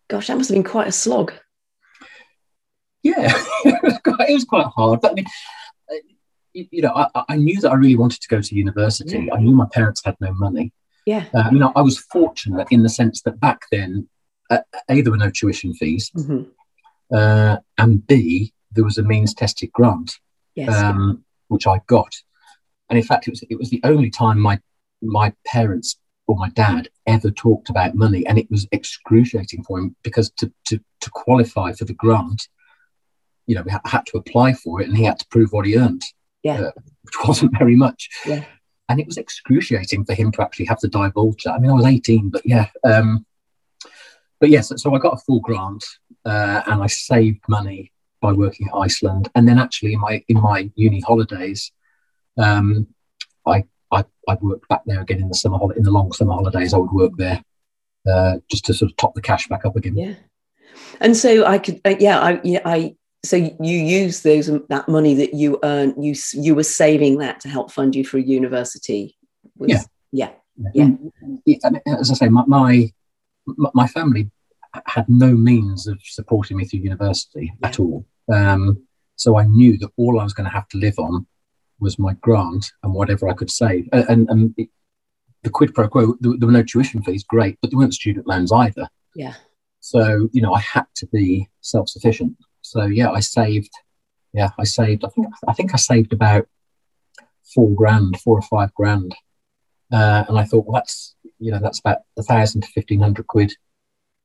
Gosh, 0.10 0.28
that 0.28 0.38
must 0.38 0.50
have 0.50 0.56
been 0.56 0.64
quite 0.64 0.88
a 0.88 0.92
slog. 0.92 1.34
Yeah, 3.04 3.32
it 3.66 3.84
was 3.84 4.00
quite, 4.04 4.30
it 4.30 4.34
was 4.34 4.46
quite 4.46 4.66
hard. 4.68 5.02
But 5.02 5.12
I 5.12 5.14
mean, 5.16 5.26
uh, 5.92 5.96
you, 6.54 6.82
know, 6.82 6.94
I, 6.96 7.24
I 7.30 7.36
knew 7.38 7.60
that 7.62 7.72
I 7.72 7.76
really 7.76 7.96
wanted 7.98 8.22
to 8.22 8.28
go 8.28 8.42
to 8.42 8.56
university. 8.56 9.30
I 9.32 9.40
knew 9.40 9.56
my 9.56 9.68
parents 9.72 10.02
had 10.06 10.16
no 10.22 10.34
money. 10.34 10.72
Yeah. 11.06 11.26
Uh, 11.34 11.50
you 11.52 11.60
know, 11.60 11.74
I 11.76 11.82
was 11.82 12.00
fortunate 12.00 12.68
in 12.72 12.84
the 12.84 12.90
sense 12.90 13.22
that 13.24 13.40
back 13.40 13.62
then, 13.72 14.08
uh, 14.50 14.60
a 14.90 15.02
there 15.02 15.12
were 15.12 15.18
no 15.18 15.30
tuition 15.30 15.74
fees, 15.74 16.12
Mhm. 16.16 16.48
uh, 17.14 17.58
and 17.78 18.06
b 18.08 18.54
there 18.72 18.84
was 18.84 18.98
a 18.98 19.04
means 19.04 19.34
tested 19.34 19.72
grant, 19.74 20.18
Yes. 20.56 20.74
um, 20.76 21.24
which 21.50 21.68
I 21.68 21.80
got. 21.88 22.14
And 22.90 22.98
in 22.98 23.04
fact, 23.04 23.28
it 23.28 23.32
was 23.32 23.44
it 23.50 23.58
was 23.58 23.70
the 23.70 23.82
only 23.84 24.10
time 24.10 24.40
my 24.40 24.60
my 25.04 25.34
parents 25.46 25.98
or 26.28 26.38
my 26.38 26.50
dad 26.50 26.90
ever 27.06 27.30
talked 27.30 27.70
about 27.70 27.96
money, 27.96 28.26
and 28.26 28.38
it 28.38 28.50
was 28.50 28.68
excruciating 28.72 29.64
for 29.64 29.80
him 29.80 29.96
because 30.04 30.32
to 30.38 30.52
to 30.68 30.80
to 31.02 31.10
qualify 31.12 31.74
for 31.74 31.86
the 31.86 31.94
grant, 31.94 32.48
you 33.46 33.56
know, 33.56 33.62
we 33.64 33.72
ha- 33.72 33.82
had 33.86 34.06
to 34.08 34.18
apply 34.18 34.54
for 34.54 34.82
it, 34.82 34.88
and 34.88 34.98
he 34.98 35.04
had 35.04 35.20
to 35.20 35.28
prove 35.28 35.52
what 35.52 35.66
he 35.66 35.78
earned, 35.78 36.04
yeah. 36.44 36.62
uh, 36.62 36.72
which 37.04 37.16
wasn't 37.28 37.58
very 37.58 37.76
much. 37.76 38.10
Yeah. 38.26 38.44
And 38.90 39.00
it 39.00 39.08
was 39.08 39.18
excruciating 39.18 40.06
for 40.06 40.14
him 40.14 40.32
to 40.34 40.42
actually 40.42 40.66
have 40.66 40.80
to 40.80 40.90
divulge 40.90 41.44
that. 41.44 41.54
I 41.54 41.60
mean, 41.60 41.72
I 41.72 41.74
was 41.74 41.86
18, 41.86 42.30
but 42.30 42.42
yeah. 42.46 42.68
Um, 42.84 43.26
but 44.40 44.50
yes, 44.50 44.70
so, 44.70 44.76
so 44.76 44.94
I 44.94 45.00
got 45.00 45.14
a 45.14 45.24
full 45.26 45.40
grant, 45.40 45.84
uh, 46.26 46.62
and 46.68 46.84
I 46.84 46.88
saved 46.88 47.42
money 47.48 47.92
by 48.22 48.34
working 48.34 48.68
at 48.68 48.78
Iceland. 48.78 49.30
And 49.36 49.48
then 49.48 49.60
actually 49.60 49.94
in 49.94 50.00
my 50.00 50.24
in 50.28 50.40
my 50.42 50.70
uni 50.76 51.02
holidays, 51.02 51.72
um, 52.38 52.88
I, 53.46 53.66
I 54.28 54.34
I 54.34 54.38
worked 54.42 54.68
back 54.68 54.82
there 54.86 55.02
again 55.02 55.20
in 55.20 55.28
the 55.28 55.36
summer 55.36 55.58
in 55.76 55.84
the 55.84 55.92
long 55.92 56.12
summer 56.12 56.34
holidays. 56.34 56.74
I 56.74 56.78
would 56.78 56.92
work 56.92 57.12
there 57.18 57.44
uh, 58.10 58.38
just 58.50 58.66
to 58.66 58.74
sort 58.74 58.92
of 58.92 58.98
top 58.98 59.16
the 59.16 59.22
cash 59.22 59.48
back 59.48 59.66
up 59.66 59.76
again. 59.76 59.96
Yeah. 59.98 60.16
And 61.00 61.16
so 61.16 61.46
I 61.46 61.58
could, 61.60 61.80
uh, 61.86 61.96
yeah, 62.00 62.20
I, 62.20 62.42
yeah, 62.44 62.62
I, 62.66 62.96
so 63.24 63.36
you 63.38 63.54
use 63.62 64.22
those, 64.22 64.50
um, 64.50 64.66
that 64.70 64.90
money 64.90 65.14
that 65.16 65.34
you 65.34 65.60
earn, 65.64 66.02
you, 66.02 66.16
you 66.34 66.56
were 66.56 66.64
saving 66.64 67.20
that 67.20 67.40
to 67.42 67.48
help 67.48 67.72
fund 67.72 67.96
you 67.96 68.04
for 68.04 68.18
university. 68.18 69.16
Was, 69.58 69.70
Yeah. 69.70 69.82
Yeah. 70.12 70.30
Yeah. 70.74 70.90
Yeah, 71.46 71.58
and 71.64 71.82
as 71.86 72.12
I 72.12 72.14
say, 72.14 72.30
my, 72.30 72.44
my 72.46 72.92
my 73.74 73.88
family 73.88 74.30
had 74.86 75.10
no 75.10 75.32
means 75.32 75.88
of 75.88 76.00
supporting 76.04 76.58
me 76.58 76.66
through 76.66 76.80
university 76.82 77.52
at 77.64 77.80
all. 77.80 78.06
Um, 78.32 78.84
so 79.16 79.38
I 79.38 79.46
knew 79.46 79.78
that 79.80 79.90
all 79.98 80.20
I 80.20 80.24
was 80.24 80.34
going 80.34 80.46
to 80.46 80.54
have 80.54 80.68
to 80.70 80.78
live 80.78 80.98
on 80.98 81.26
was 81.84 82.00
my 82.00 82.14
grant 82.22 82.72
and 82.82 82.94
whatever 82.94 83.30
I 83.30 83.34
could 83.34 83.52
save. 83.52 83.88
And, 83.92 84.30
and, 84.30 84.54
it, 84.58 84.70
the 85.44 85.50
quid 85.50 85.74
pro 85.74 85.90
quo, 85.90 86.16
there, 86.22 86.32
there 86.38 86.48
were 86.48 86.54
no 86.54 86.64
tuition 86.64 87.04
fees, 87.04 87.24
great, 87.24 87.58
but 87.62 87.70
there 87.70 87.78
weren't 87.78 87.94
student 87.94 88.26
loans 88.26 88.52
either. 88.52 88.88
Yeah. 89.14 89.34
So 89.82 90.30
you 90.32 90.42
know, 90.42 90.54
I 90.54 90.62
had 90.62 90.86
to 90.96 91.08
be 91.08 91.50
self 91.60 91.90
sufficient. 91.90 92.38
So 92.62 92.86
yeah, 92.86 93.12
I 93.12 93.20
saved. 93.20 93.74
Yeah, 94.34 94.50
I 94.58 94.64
saved. 94.64 95.04
I 95.04 95.10
think 95.10 95.28
I 95.48 95.54
think 95.54 95.74
I 95.74 95.78
saved 95.78 96.14
about 96.14 96.48
four 97.54 97.76
grand, 97.76 98.20
four 98.22 98.38
or 98.38 98.42
five 98.42 98.74
grand, 98.74 99.14
uh, 99.92 100.24
and 100.30 100.40
I 100.40 100.46
thought, 100.46 100.66
well, 100.66 100.76
that's 100.76 101.16
you 101.40 101.52
know, 101.52 101.60
that's 101.62 101.80
about 101.80 102.00
a 102.18 102.24
thousand 102.24 102.62
to 102.62 102.68
fifteen 102.70 103.02
hundred 103.02 103.28
quid 103.28 103.54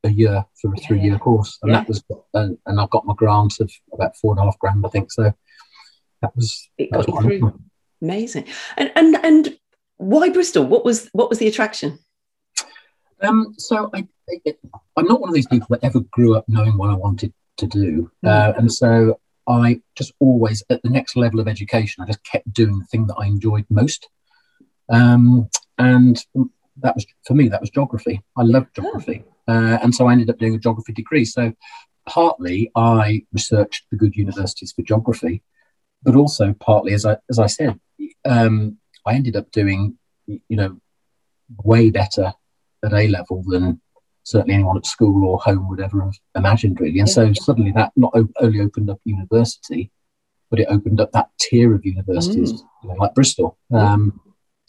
a 0.04 0.10
year 0.10 0.44
for 0.62 0.72
a 0.72 0.78
Yeah, 0.78 0.86
three 0.86 1.00
year 1.00 1.12
yeah. 1.14 1.18
course, 1.18 1.58
and 1.62 1.72
Yeah. 1.72 1.78
that 1.78 1.88
was, 1.88 2.04
and, 2.34 2.56
and 2.66 2.80
I 2.80 2.86
got 2.92 3.04
my 3.06 3.14
grant 3.14 3.58
of 3.58 3.70
about 3.92 4.16
four 4.16 4.32
and 4.32 4.40
a 4.40 4.44
half 4.44 4.58
grand, 4.60 4.86
I 4.86 4.88
think. 4.90 5.10
So 5.10 5.34
that 6.22 6.34
was 6.36 6.68
It 6.78 6.90
that 6.90 6.98
was 6.98 7.06
got 7.06 7.24
you 7.24 7.40
through. 7.40 7.60
Amazing. 8.02 8.44
And, 8.76 8.92
and, 8.94 9.16
and 9.24 9.58
why 9.96 10.28
Bristol? 10.30 10.64
What 10.64 10.84
was, 10.84 11.08
what 11.12 11.28
was 11.28 11.38
the 11.38 11.48
attraction? 11.48 11.98
Um, 13.20 13.54
so 13.58 13.90
I, 13.94 14.06
I, 14.46 14.54
I'm 14.96 15.06
not 15.06 15.20
one 15.20 15.28
of 15.28 15.34
these 15.34 15.48
people 15.48 15.66
that 15.70 15.82
ever 15.82 16.00
grew 16.12 16.36
up 16.36 16.44
knowing 16.48 16.78
what 16.78 16.90
I 16.90 16.94
wanted 16.94 17.32
to 17.56 17.66
do, 17.66 18.08
Mm. 18.24 18.28
uh, 18.28 18.52
and 18.56 18.72
so 18.72 19.18
I 19.48 19.80
just 19.96 20.12
always, 20.20 20.62
at 20.70 20.80
the 20.82 20.90
next 20.90 21.16
level 21.16 21.40
of 21.40 21.48
education, 21.48 22.04
I 22.04 22.06
just 22.06 22.22
kept 22.22 22.52
doing 22.52 22.78
the 22.78 22.84
thing 22.84 23.08
that 23.08 23.16
I 23.16 23.26
enjoyed 23.26 23.66
most, 23.68 24.08
um, 24.88 25.48
and 25.78 26.24
that 26.76 26.94
was 26.94 27.04
for 27.26 27.34
me 27.34 27.48
that 27.48 27.60
was 27.60 27.70
geography. 27.70 28.22
I 28.36 28.42
loved 28.42 28.76
geography, 28.76 29.24
uh, 29.48 29.78
and 29.82 29.92
so 29.92 30.06
I 30.06 30.12
ended 30.12 30.30
up 30.30 30.38
doing 30.38 30.54
a 30.54 30.58
geography 30.58 30.92
degree. 30.92 31.24
So 31.24 31.52
partly 32.06 32.70
I 32.76 33.24
researched 33.32 33.86
the 33.90 33.96
good 33.96 34.14
universities 34.14 34.72
for 34.72 34.82
geography, 34.82 35.42
but 36.02 36.14
also 36.16 36.54
partly, 36.54 36.92
as 36.94 37.04
I 37.04 37.16
as 37.30 37.38
I 37.38 37.46
said, 37.46 37.78
um, 38.24 38.78
I 39.06 39.14
ended 39.14 39.36
up 39.36 39.50
doing 39.50 39.98
you 40.26 40.40
know 40.56 40.80
way 41.64 41.90
better 41.90 42.32
at 42.84 42.92
A 42.92 43.08
level 43.08 43.42
than 43.46 43.80
certainly 44.22 44.54
anyone 44.54 44.76
at 44.76 44.86
school 44.86 45.24
or 45.26 45.38
home 45.38 45.68
would 45.68 45.80
ever 45.80 46.02
have 46.02 46.14
imagined, 46.34 46.78
really. 46.80 47.00
And 47.00 47.08
so 47.08 47.32
suddenly 47.32 47.72
that 47.72 47.92
not 47.96 48.14
only 48.40 48.60
opened 48.60 48.90
up 48.90 49.00
university, 49.04 49.90
but 50.50 50.60
it 50.60 50.68
opened 50.68 51.00
up 51.00 51.12
that 51.12 51.30
tier 51.40 51.74
of 51.74 51.84
universities, 51.84 52.52
Mm. 52.52 52.68
you 52.82 52.88
know, 52.90 52.94
like 52.96 53.14
Bristol, 53.14 53.58
um, 53.72 54.20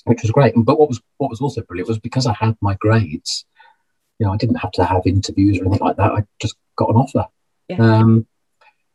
which 0.05 0.21
was 0.21 0.31
great. 0.31 0.55
And 0.55 0.65
but 0.65 0.79
what 0.79 0.89
was 0.89 1.01
what 1.17 1.29
was 1.29 1.41
also 1.41 1.61
brilliant 1.61 1.89
was 1.89 1.99
because 1.99 2.25
I 2.25 2.33
had 2.33 2.55
my 2.61 2.75
grades. 2.75 3.45
You 4.17 4.25
know, 4.25 4.33
I 4.33 4.37
didn't 4.37 4.55
have 4.57 4.71
to 4.71 4.83
have 4.83 5.03
interviews 5.05 5.59
or 5.59 5.65
anything 5.65 5.85
like 5.85 5.95
that. 5.95 6.11
I 6.11 6.25
just 6.41 6.55
got 6.75 6.89
an 6.89 6.97
offer. 6.97 7.25
Yeah. 7.69 7.77
Um, 7.77 8.27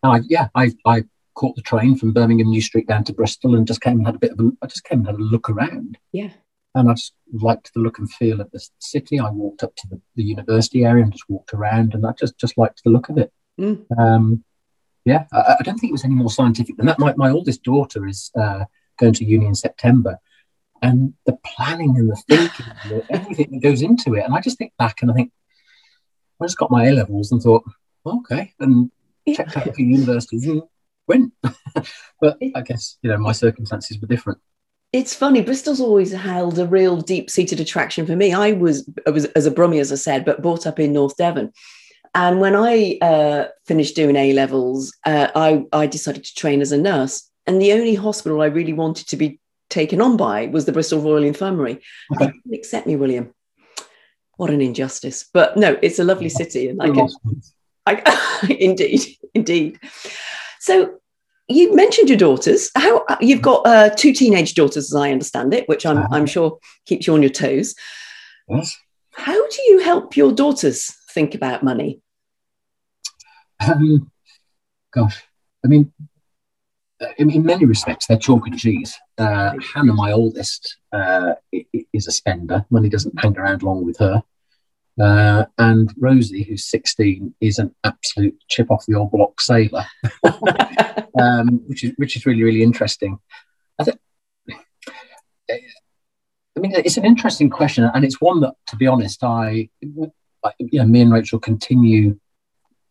and 0.02 0.12
I, 0.12 0.20
yeah, 0.28 0.48
I, 0.54 0.72
I 0.84 1.04
caught 1.34 1.56
the 1.56 1.62
train 1.62 1.96
from 1.96 2.12
Birmingham 2.12 2.48
New 2.50 2.60
Street 2.62 2.86
down 2.86 3.04
to 3.04 3.12
Bristol 3.12 3.54
and 3.56 3.66
just 3.66 3.80
came 3.80 3.98
and 3.98 4.06
had 4.06 4.14
a 4.14 4.18
bit 4.18 4.32
of 4.32 4.40
a, 4.40 4.50
I 4.62 4.66
just 4.66 4.84
came 4.84 4.98
and 5.00 5.06
had 5.08 5.16
a 5.16 5.22
look 5.22 5.50
around 5.50 5.98
Yeah. 6.12 6.30
and 6.74 6.90
I 6.90 6.94
just 6.94 7.14
liked 7.32 7.72
the 7.74 7.80
look 7.80 7.98
and 7.98 8.10
feel 8.12 8.40
of 8.40 8.50
the 8.50 8.64
city. 8.78 9.18
I 9.18 9.30
walked 9.30 9.62
up 9.62 9.74
to 9.76 9.88
the, 9.88 10.00
the 10.16 10.22
university 10.24 10.84
area 10.84 11.02
and 11.02 11.12
just 11.12 11.28
walked 11.28 11.52
around, 11.54 11.94
and 11.94 12.06
I 12.06 12.12
just 12.12 12.38
just 12.38 12.56
liked 12.58 12.82
the 12.84 12.90
look 12.90 13.08
of 13.08 13.18
it. 13.18 13.32
Mm. 13.60 13.84
Um, 13.98 14.44
yeah, 15.04 15.26
I, 15.32 15.56
I 15.60 15.62
don't 15.62 15.78
think 15.78 15.90
it 15.90 15.98
was 15.98 16.04
any 16.04 16.14
more 16.14 16.30
scientific 16.30 16.76
than 16.76 16.86
that. 16.86 16.98
My, 16.98 17.14
my 17.16 17.30
oldest 17.30 17.62
daughter 17.62 18.06
is 18.06 18.30
uh, 18.38 18.64
going 18.98 19.12
to 19.14 19.24
uni 19.24 19.46
in 19.46 19.54
September, 19.54 20.18
and 20.82 21.14
the 21.26 21.38
planning 21.44 21.96
and 21.96 22.10
the 22.10 22.16
thinking, 22.28 22.66
and 22.82 22.90
the- 22.90 23.06
everything 23.12 23.50
that 23.52 23.62
goes 23.62 23.82
into 23.82 24.14
it. 24.14 24.24
And 24.24 24.34
I 24.34 24.40
just 24.40 24.58
think 24.58 24.72
back 24.78 25.02
and 25.02 25.10
I 25.10 25.14
think, 25.14 25.32
I 26.40 26.44
just 26.46 26.58
got 26.58 26.70
my 26.70 26.86
A 26.86 26.92
levels 26.92 27.30
and 27.32 27.40
thought, 27.42 27.64
okay, 28.06 28.52
and 28.60 28.90
checked 29.34 29.56
out 29.56 29.66
a 29.66 29.72
few 29.72 29.86
universities 29.86 30.46
and 30.46 30.62
went. 31.06 31.32
but 32.20 32.38
I 32.54 32.60
guess 32.62 32.98
you 33.02 33.10
know 33.10 33.18
my 33.18 33.32
circumstances 33.32 33.98
were 34.00 34.08
different. 34.08 34.38
It's 34.92 35.14
funny. 35.14 35.42
Bristol's 35.42 35.80
always 35.80 36.12
held 36.12 36.58
a 36.58 36.66
real 36.66 37.00
deep-seated 37.00 37.58
attraction 37.58 38.06
for 38.06 38.14
me. 38.14 38.32
I 38.32 38.52
was, 38.52 38.88
I 39.08 39.10
was 39.10 39.24
as 39.24 39.44
a 39.44 39.50
Brummie, 39.50 39.80
as 39.80 39.90
I 39.90 39.96
said, 39.96 40.24
but 40.24 40.40
brought 40.40 40.68
up 40.68 40.78
in 40.78 40.92
North 40.92 41.16
Devon. 41.16 41.52
And 42.14 42.40
when 42.40 42.54
I 42.54 42.98
uh, 43.02 43.48
finished 43.66 43.96
doing 43.96 44.14
A 44.14 44.32
levels, 44.34 44.96
uh, 45.04 45.30
I, 45.34 45.64
I 45.72 45.88
decided 45.88 46.22
to 46.22 46.34
train 46.36 46.60
as 46.60 46.70
a 46.70 46.78
nurse. 46.78 47.28
And 47.44 47.60
the 47.60 47.72
only 47.72 47.96
hospital 47.96 48.40
I 48.40 48.46
really 48.46 48.72
wanted 48.72 49.08
to 49.08 49.16
be 49.16 49.40
taken 49.68 50.00
on 50.00 50.16
by 50.16 50.46
was 50.46 50.64
the 50.64 50.72
Bristol 50.72 51.00
Royal 51.00 51.24
Infirmary. 51.24 51.80
Okay. 52.14 52.26
They 52.26 52.26
didn't 52.26 52.54
accept 52.54 52.86
me, 52.86 52.94
William. 52.94 53.34
What 54.36 54.50
an 54.50 54.60
injustice! 54.60 55.28
But 55.32 55.56
no, 55.56 55.78
it's 55.80 55.98
a 56.00 56.04
lovely 56.04 56.28
city, 56.28 56.68
and 56.68 56.82
I 56.82 56.90
can 56.90 57.08
I, 57.86 58.46
indeed, 58.58 59.00
indeed. 59.32 59.78
So 60.64 60.94
you 61.46 61.77
mentioned 61.77 62.09
your 62.09 62.16
daughters. 62.16 62.70
How 62.74 63.05
you've 63.20 63.42
got 63.42 63.66
uh, 63.66 63.90
two 63.90 64.14
teenage 64.14 64.55
daughters, 64.55 64.90
as 64.90 64.94
I 64.94 65.12
understand 65.12 65.53
it, 65.53 65.68
which 65.68 65.85
I'm. 65.85 66.11
I'm 66.11 66.24
sure 66.24 66.59
keeps 66.87 67.07
you 67.07 67.12
on 67.12 67.20
your 67.20 67.31
toes. 67.31 67.74
Yes. 68.48 68.74
How 69.12 69.35
do 69.35 69.62
you 69.66 69.81
help 69.81 70.16
your 70.16 70.33
daughters 70.33 70.90
think 71.11 71.35
about 71.35 71.62
money? 71.62 72.00
Um, 73.61 74.11
gosh, 74.90 75.22
I 75.62 75.68
mean, 75.68 75.92
uh, 76.98 77.09
in, 77.18 77.31
in 77.31 77.44
many 77.44 77.66
respects, 77.66 78.07
they're 78.07 78.16
chalk 78.16 78.46
and 78.46 78.59
cheese. 78.59 78.96
Uh, 79.18 79.53
Hannah, 79.74 79.92
my 79.92 80.12
oldest, 80.12 80.79
uh, 80.94 81.35
is 81.92 82.07
a 82.07 82.11
spender. 82.11 82.64
Money 82.70 82.88
doesn't 82.88 83.20
hang 83.20 83.37
around 83.37 83.62
long 83.62 83.85
with 83.85 83.98
her. 83.98 84.22
Uh, 85.00 85.44
and 85.59 85.92
Rosie, 85.98 86.44
who's 86.44 86.66
16, 86.66 87.35
is 87.40 87.59
an 87.59 87.74
absolute 87.83 88.37
chip 88.48 88.70
off 88.70 88.87
the 88.87 88.94
old 88.94 89.11
block 89.11 89.40
sailor, 89.40 89.85
um, 91.20 91.61
which 91.66 91.83
is 91.83 91.92
which 91.96 92.16
is 92.16 92.26
really 92.26 92.44
really 92.44 92.62
interesting. 92.62 93.18
I, 93.78 93.85
th- 93.85 93.96
I 96.57 96.61
mean, 96.61 96.72
it's 96.76 96.96
an 96.96 97.04
interesting 97.04 97.50
question, 97.50 97.90
and 97.92 98.04
it's 98.04 98.20
one 98.20 98.40
that, 98.40 98.54
to 98.68 98.76
be 98.76 98.87
honest, 98.87 99.24
I, 99.24 99.68
I 100.44 100.52
you 100.59 100.78
know, 100.78 100.87
me 100.87 101.00
and 101.00 101.12
Rachel 101.12 101.40
continue 101.40 102.18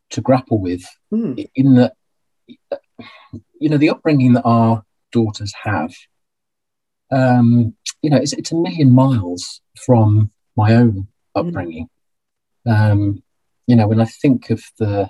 to 0.10 0.22
grapple 0.22 0.60
with. 0.60 0.84
Mm. 1.14 1.50
In 1.56 1.76
that, 1.76 1.94
you 3.60 3.70
know, 3.70 3.78
the 3.78 3.90
upbringing 3.90 4.34
that 4.34 4.44
our 4.44 4.84
daughters 5.12 5.54
have, 5.64 5.94
um, 7.12 7.76
you 8.02 8.10
know, 8.10 8.18
it's, 8.18 8.34
it's 8.34 8.52
a 8.52 8.56
million 8.56 8.94
miles 8.94 9.62
from 9.86 10.32
my 10.58 10.74
own 10.76 11.08
hmm. 11.36 11.40
upbringing. 11.40 11.90
Um, 12.68 13.24
you 13.68 13.76
know, 13.76 13.88
when 13.88 14.02
I 14.02 14.06
think 14.06 14.50
of 14.50 14.64
the, 14.78 15.10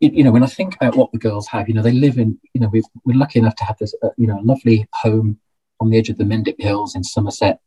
you 0.00 0.24
know, 0.24 0.30
when 0.30 0.42
I 0.42 0.46
think 0.46 0.76
about 0.76 0.96
what 0.96 1.12
the 1.12 1.18
girls 1.18 1.48
have, 1.48 1.68
you 1.68 1.74
know, 1.74 1.82
they 1.82 1.92
live 1.92 2.18
in, 2.18 2.38
you 2.54 2.60
know, 2.60 2.68
we 2.68 2.80
are 2.80 3.18
lucky 3.18 3.38
enough 3.38 3.56
to 3.56 3.64
have 3.64 3.76
this, 3.78 3.94
uh, 4.02 4.10
you 4.16 4.26
know, 4.26 4.38
lovely 4.42 4.86
home 4.94 5.38
on 5.80 5.90
the 5.90 5.98
edge 5.98 6.08
of 6.08 6.18
the 6.18 6.24
Mendip 6.24 6.60
Hills 6.60 6.94
in 6.94 7.02
Somerset. 7.02 7.60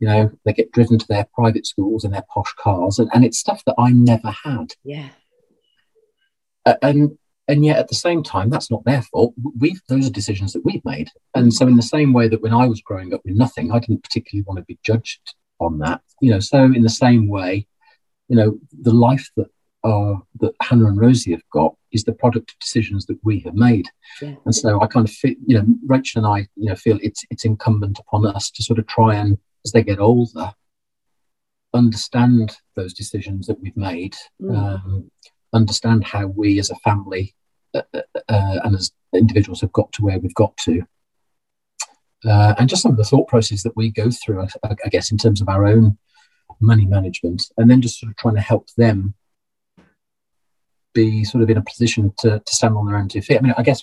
You 0.00 0.08
know, 0.08 0.30
they 0.44 0.52
get 0.52 0.72
driven 0.72 0.98
to 0.98 1.06
their 1.08 1.26
private 1.34 1.66
schools 1.66 2.04
in 2.04 2.10
their 2.10 2.24
posh 2.32 2.52
cars, 2.58 2.98
and, 2.98 3.08
and 3.14 3.24
it's 3.24 3.38
stuff 3.38 3.62
that 3.66 3.76
I 3.78 3.90
never 3.90 4.34
had. 4.44 4.74
Yeah. 4.82 5.10
Uh, 6.66 6.74
and 6.82 7.18
and 7.48 7.64
yet 7.64 7.78
at 7.78 7.88
the 7.88 7.94
same 7.94 8.22
time, 8.22 8.50
that's 8.50 8.70
not 8.70 8.84
their 8.84 9.02
fault. 9.02 9.34
We've 9.58 9.80
those 9.88 10.06
are 10.06 10.12
decisions 10.12 10.52
that 10.52 10.64
we've 10.64 10.84
made. 10.84 11.08
And 11.34 11.52
so, 11.52 11.66
in 11.66 11.76
the 11.76 11.82
same 11.82 12.12
way 12.12 12.28
that 12.28 12.42
when 12.42 12.54
I 12.54 12.66
was 12.66 12.80
growing 12.80 13.12
up 13.14 13.20
with 13.24 13.34
nothing, 13.34 13.70
I 13.70 13.78
didn't 13.78 14.02
particularly 14.02 14.44
want 14.46 14.58
to 14.58 14.64
be 14.64 14.78
judged 14.84 15.34
on 15.60 15.78
that. 15.80 16.00
You 16.20 16.32
know, 16.32 16.40
so 16.40 16.64
in 16.64 16.82
the 16.82 16.88
same 16.88 17.28
way, 17.28 17.66
you 18.32 18.38
know, 18.38 18.58
the 18.80 18.94
life 18.94 19.28
that 19.36 19.50
uh, 19.84 20.14
that 20.40 20.54
Hannah 20.62 20.86
and 20.86 20.98
Rosie 20.98 21.32
have 21.32 21.48
got 21.52 21.74
is 21.90 22.04
the 22.04 22.14
product 22.14 22.50
of 22.50 22.58
decisions 22.60 23.04
that 23.06 23.18
we 23.22 23.40
have 23.40 23.54
made. 23.54 23.86
Yeah. 24.22 24.36
And 24.46 24.54
so 24.54 24.80
I 24.80 24.86
kind 24.86 25.06
of 25.06 25.12
feel, 25.12 25.34
you 25.44 25.58
know, 25.58 25.66
Rachel 25.86 26.24
and 26.24 26.34
I, 26.34 26.48
you 26.56 26.68
know, 26.70 26.74
feel 26.74 26.98
it's 27.02 27.22
it's 27.30 27.44
incumbent 27.44 27.98
upon 27.98 28.26
us 28.26 28.50
to 28.52 28.62
sort 28.62 28.78
of 28.78 28.86
try 28.86 29.16
and, 29.16 29.36
as 29.66 29.72
they 29.72 29.82
get 29.82 29.98
older, 29.98 30.54
understand 31.74 32.56
those 32.74 32.94
decisions 32.94 33.46
that 33.48 33.60
we've 33.60 33.76
made, 33.76 34.16
mm. 34.40 34.56
um, 34.56 35.10
understand 35.52 36.04
how 36.04 36.26
we 36.28 36.58
as 36.58 36.70
a 36.70 36.76
family 36.76 37.34
uh, 37.74 37.82
uh, 37.92 38.00
uh, 38.30 38.60
and 38.64 38.74
as 38.74 38.92
individuals 39.12 39.60
have 39.60 39.74
got 39.74 39.92
to 39.92 40.02
where 40.02 40.18
we've 40.18 40.34
got 40.34 40.56
to. 40.58 40.80
Uh, 42.24 42.54
and 42.58 42.70
just 42.70 42.80
some 42.80 42.92
of 42.92 42.96
the 42.96 43.04
thought 43.04 43.28
process 43.28 43.62
that 43.62 43.76
we 43.76 43.90
go 43.90 44.10
through, 44.10 44.40
I, 44.40 44.74
I 44.86 44.88
guess, 44.88 45.12
in 45.12 45.18
terms 45.18 45.42
of 45.42 45.50
our 45.50 45.66
own 45.66 45.98
money 46.62 46.86
management, 46.86 47.50
and 47.56 47.70
then 47.70 47.82
just 47.82 48.00
sort 48.00 48.10
of 48.10 48.16
trying 48.16 48.34
to 48.36 48.40
help 48.40 48.68
them 48.76 49.14
be 50.94 51.24
sort 51.24 51.42
of 51.42 51.50
in 51.50 51.56
a 51.56 51.62
position 51.62 52.12
to, 52.18 52.40
to 52.44 52.54
stand 52.54 52.76
on 52.76 52.86
their 52.86 52.96
own 52.96 53.08
two 53.08 53.22
feet. 53.22 53.38
I 53.38 53.40
mean, 53.40 53.54
I 53.56 53.62
guess, 53.62 53.82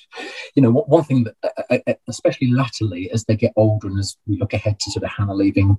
you 0.56 0.62
know, 0.62 0.72
one 0.72 1.04
thing 1.04 1.26
that, 1.26 1.36
uh, 1.70 1.78
uh, 1.88 1.94
especially 2.08 2.52
latterly, 2.52 3.10
as 3.12 3.26
they 3.26 3.36
get 3.36 3.54
older 3.56 3.88
and 3.88 4.00
as 4.00 4.18
we 4.28 4.38
look 4.38 4.54
ahead 4.54 4.80
to 4.80 4.92
sort 4.92 5.04
of 5.04 5.12
Hannah 5.12 5.34
leaving, 5.34 5.78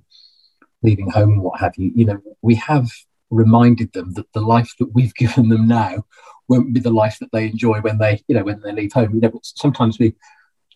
leaving 0.83 1.09
home 1.09 1.31
and 1.31 1.41
what 1.41 1.59
have 1.59 1.73
you, 1.77 1.91
you 1.95 2.05
know, 2.05 2.21
we 2.41 2.55
have 2.55 2.89
reminded 3.29 3.93
them 3.93 4.11
that 4.13 4.31
the 4.33 4.41
life 4.41 4.73
that 4.79 4.93
we've 4.93 5.15
given 5.15 5.49
them 5.49 5.67
now 5.67 6.05
won't 6.47 6.73
be 6.73 6.79
the 6.79 6.91
life 6.91 7.17
that 7.19 7.31
they 7.31 7.45
enjoy 7.45 7.79
when 7.79 7.97
they, 7.97 8.21
you 8.27 8.35
know, 8.35 8.43
when 8.43 8.59
they 8.61 8.71
leave 8.71 8.93
home. 8.93 9.15
You 9.15 9.21
know, 9.21 9.39
sometimes 9.43 9.99
we 9.99 10.13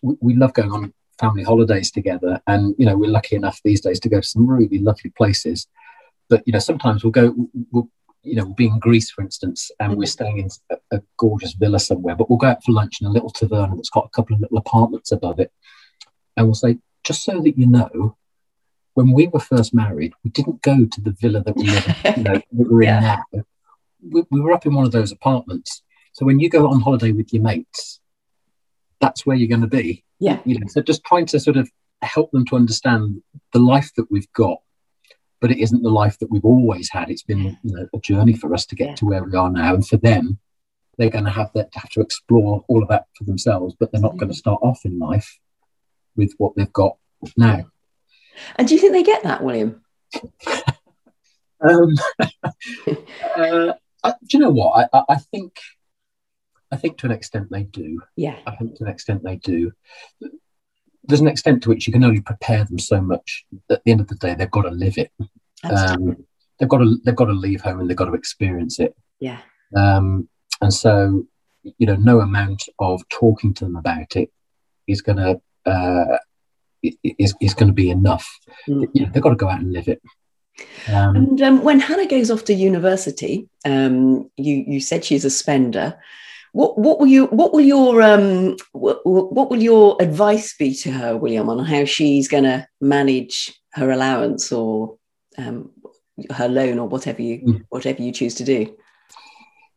we 0.02 0.34
love 0.34 0.52
going 0.52 0.72
on 0.72 0.92
family 1.18 1.42
holidays 1.42 1.90
together, 1.90 2.40
and 2.46 2.74
you 2.78 2.86
know, 2.86 2.96
we're 2.96 3.10
lucky 3.10 3.36
enough 3.36 3.60
these 3.64 3.80
days 3.80 4.00
to 4.00 4.08
go 4.08 4.20
to 4.20 4.26
some 4.26 4.46
really 4.46 4.78
lovely 4.78 5.10
places 5.16 5.66
but 6.28 6.42
you 6.46 6.52
know 6.52 6.58
sometimes 6.58 7.04
we'll 7.04 7.10
go 7.10 7.34
we'll 7.70 7.88
you 8.26 8.34
know 8.34 8.44
we'll 8.44 8.54
be 8.54 8.66
in 8.66 8.78
greece 8.78 9.10
for 9.10 9.22
instance 9.22 9.70
and 9.78 9.90
mm-hmm. 9.90 10.00
we're 10.00 10.06
staying 10.06 10.38
in 10.38 10.48
a, 10.70 10.96
a, 10.96 11.02
gorgeous 11.16 11.52
villa 11.54 11.78
somewhere 11.78 12.16
but 12.16 12.28
we'll 12.28 12.38
go 12.38 12.48
out 12.48 12.62
for 12.64 12.72
lunch 12.72 13.00
in 13.00 13.06
a 13.06 13.10
little 13.10 13.30
taverna 13.30 13.76
that's 13.76 13.90
got 13.90 14.06
a 14.06 14.10
couple 14.10 14.34
of 14.34 14.40
little 14.40 14.58
apartments 14.58 15.12
above 15.12 15.38
it. 15.38 15.52
And 16.36 16.46
we'll 16.46 16.54
say 16.54 16.78
just 17.04 17.24
so 17.24 17.40
that 17.40 17.56
you 17.56 17.66
know 17.66 18.16
when 18.94 19.12
we 19.12 19.28
were 19.28 19.40
first 19.40 19.72
married 19.72 20.12
we 20.24 20.30
didn't 20.30 20.62
go 20.62 20.84
to 20.84 21.00
the 21.00 21.12
villa 21.12 21.42
that 21.42 21.56
we 21.56 21.64
live 21.64 21.96
in, 22.04 22.14
you 22.16 22.22
know 22.24 22.32
that 22.34 22.44
we're 22.50 22.82
yeah. 22.82 22.98
in 22.98 23.02
now 23.32 23.44
we, 24.10 24.24
we 24.30 24.40
were 24.40 24.52
up 24.52 24.66
in 24.66 24.74
one 24.74 24.84
of 24.84 24.92
those 24.92 25.12
apartments. 25.12 25.82
So 26.12 26.24
when 26.24 26.40
you 26.40 26.48
go 26.48 26.68
on 26.68 26.80
holiday 26.80 27.12
with 27.12 27.32
your 27.32 27.42
mates 27.42 28.00
that's 29.00 29.26
where 29.26 29.36
you're 29.36 29.48
going 29.48 29.60
to 29.60 29.66
be. 29.66 30.04
Yeah. 30.18 30.40
You 30.44 30.58
know 30.58 30.66
so 30.66 30.82
just 30.82 31.04
trying 31.04 31.26
to 31.26 31.38
sort 31.38 31.56
of 31.56 31.70
help 32.02 32.30
them 32.32 32.44
to 32.46 32.56
understand 32.56 33.22
the 33.52 33.58
life 33.58 33.92
that 33.96 34.10
we've 34.10 34.30
got 34.32 34.58
but 35.40 35.50
it 35.50 35.58
isn't 35.58 35.82
the 35.82 35.90
life 35.90 36.18
that 36.18 36.30
we've 36.30 36.44
always 36.44 36.90
had. 36.90 37.10
It's 37.10 37.22
been 37.22 37.58
you 37.62 37.76
know, 37.76 37.88
a 37.94 37.98
journey 38.00 38.34
for 38.34 38.52
us 38.54 38.66
to 38.66 38.74
get 38.74 38.88
yeah. 38.88 38.94
to 38.96 39.04
where 39.06 39.24
we 39.24 39.36
are 39.36 39.50
now, 39.50 39.74
and 39.74 39.86
for 39.86 39.96
them, 39.96 40.38
they're 40.98 41.10
going 41.10 41.24
to 41.24 41.30
have 41.30 41.50
that 41.54 41.68
have 41.74 41.90
to 41.90 42.00
explore 42.00 42.64
all 42.68 42.82
of 42.82 42.88
that 42.88 43.06
for 43.16 43.24
themselves. 43.24 43.74
But 43.78 43.92
they're 43.92 44.00
not 44.00 44.14
mm. 44.14 44.18
going 44.18 44.32
to 44.32 44.38
start 44.38 44.60
off 44.62 44.80
in 44.84 44.98
life 44.98 45.38
with 46.16 46.32
what 46.38 46.54
they've 46.56 46.72
got 46.72 46.96
now. 47.36 47.66
And 48.56 48.68
do 48.68 48.74
you 48.74 48.80
think 48.80 48.92
they 48.92 49.02
get 49.02 49.22
that, 49.24 49.42
William? 49.42 49.82
um, 51.60 51.94
uh, 53.36 53.72
I, 54.04 54.10
do 54.26 54.38
you 54.38 54.38
know 54.38 54.50
what? 54.50 54.88
I, 54.92 54.98
I, 54.98 55.02
I 55.10 55.16
think 55.16 55.58
I 56.70 56.76
think 56.76 56.98
to 56.98 57.06
an 57.06 57.12
extent 57.12 57.48
they 57.50 57.64
do. 57.64 58.02
Yeah. 58.16 58.38
I 58.46 58.56
think 58.56 58.76
to 58.76 58.84
an 58.84 58.90
extent 58.90 59.22
they 59.22 59.36
do 59.36 59.72
there's 61.06 61.20
an 61.20 61.28
extent 61.28 61.62
to 61.62 61.68
which 61.68 61.86
you 61.86 61.92
can 61.92 62.04
only 62.04 62.20
prepare 62.20 62.64
them 62.64 62.78
so 62.78 63.00
much. 63.00 63.44
At 63.70 63.82
the 63.84 63.92
end 63.92 64.00
of 64.00 64.08
the 64.08 64.16
day, 64.16 64.34
they've 64.34 64.50
got 64.50 64.62
to 64.62 64.70
live 64.70 64.98
it. 64.98 65.10
Um, 65.64 66.24
they've 66.58 66.68
got 66.68 66.78
to 66.78 66.96
they've 67.04 67.16
got 67.16 67.26
to 67.26 67.32
leave 67.32 67.60
home 67.60 67.80
and 67.80 67.88
they've 67.88 67.96
got 67.96 68.06
to 68.06 68.14
experience 68.14 68.78
it. 68.78 68.94
Yeah. 69.20 69.40
Um, 69.76 70.28
and 70.60 70.72
so, 70.72 71.24
you 71.78 71.86
know, 71.86 71.96
no 71.96 72.20
amount 72.20 72.62
of 72.78 73.06
talking 73.08 73.54
to 73.54 73.64
them 73.64 73.76
about 73.76 74.16
it 74.16 74.30
is 74.86 75.02
going 75.02 75.18
to 75.18 75.40
uh, 75.70 76.18
is 77.02 77.34
is 77.40 77.54
going 77.54 77.68
to 77.68 77.74
be 77.74 77.90
enough. 77.90 78.28
Mm. 78.68 78.88
You 78.92 79.04
know, 79.04 79.10
they've 79.12 79.22
got 79.22 79.30
to 79.30 79.36
go 79.36 79.48
out 79.48 79.60
and 79.60 79.72
live 79.72 79.88
it. 79.88 80.00
Um, 80.88 81.16
and 81.16 81.42
um, 81.42 81.64
when 81.64 81.80
Hannah 81.80 82.06
goes 82.06 82.30
off 82.30 82.44
to 82.44 82.54
university, 82.54 83.48
um, 83.64 84.30
you 84.36 84.64
you 84.66 84.80
said 84.80 85.04
she's 85.04 85.24
a 85.24 85.30
spender. 85.30 85.98
What 86.56 86.78
what 86.78 86.98
will 86.98 87.06
you 87.06 87.26
what 87.26 87.52
will 87.52 87.60
your 87.60 88.00
um 88.00 88.56
what, 88.72 89.04
what 89.04 89.50
will 89.50 89.62
your 89.62 89.94
advice 90.00 90.56
be 90.56 90.74
to 90.76 90.90
her, 90.90 91.14
William, 91.14 91.50
on 91.50 91.62
how 91.66 91.84
she's 91.84 92.28
going 92.28 92.44
to 92.44 92.66
manage 92.80 93.52
her 93.74 93.90
allowance 93.90 94.50
or 94.50 94.96
um, 95.36 95.70
her 96.30 96.48
loan 96.48 96.78
or 96.78 96.88
whatever 96.88 97.20
you 97.20 97.40
mm. 97.40 97.64
whatever 97.68 98.00
you 98.00 98.10
choose 98.10 98.36
to 98.36 98.44
do? 98.44 98.74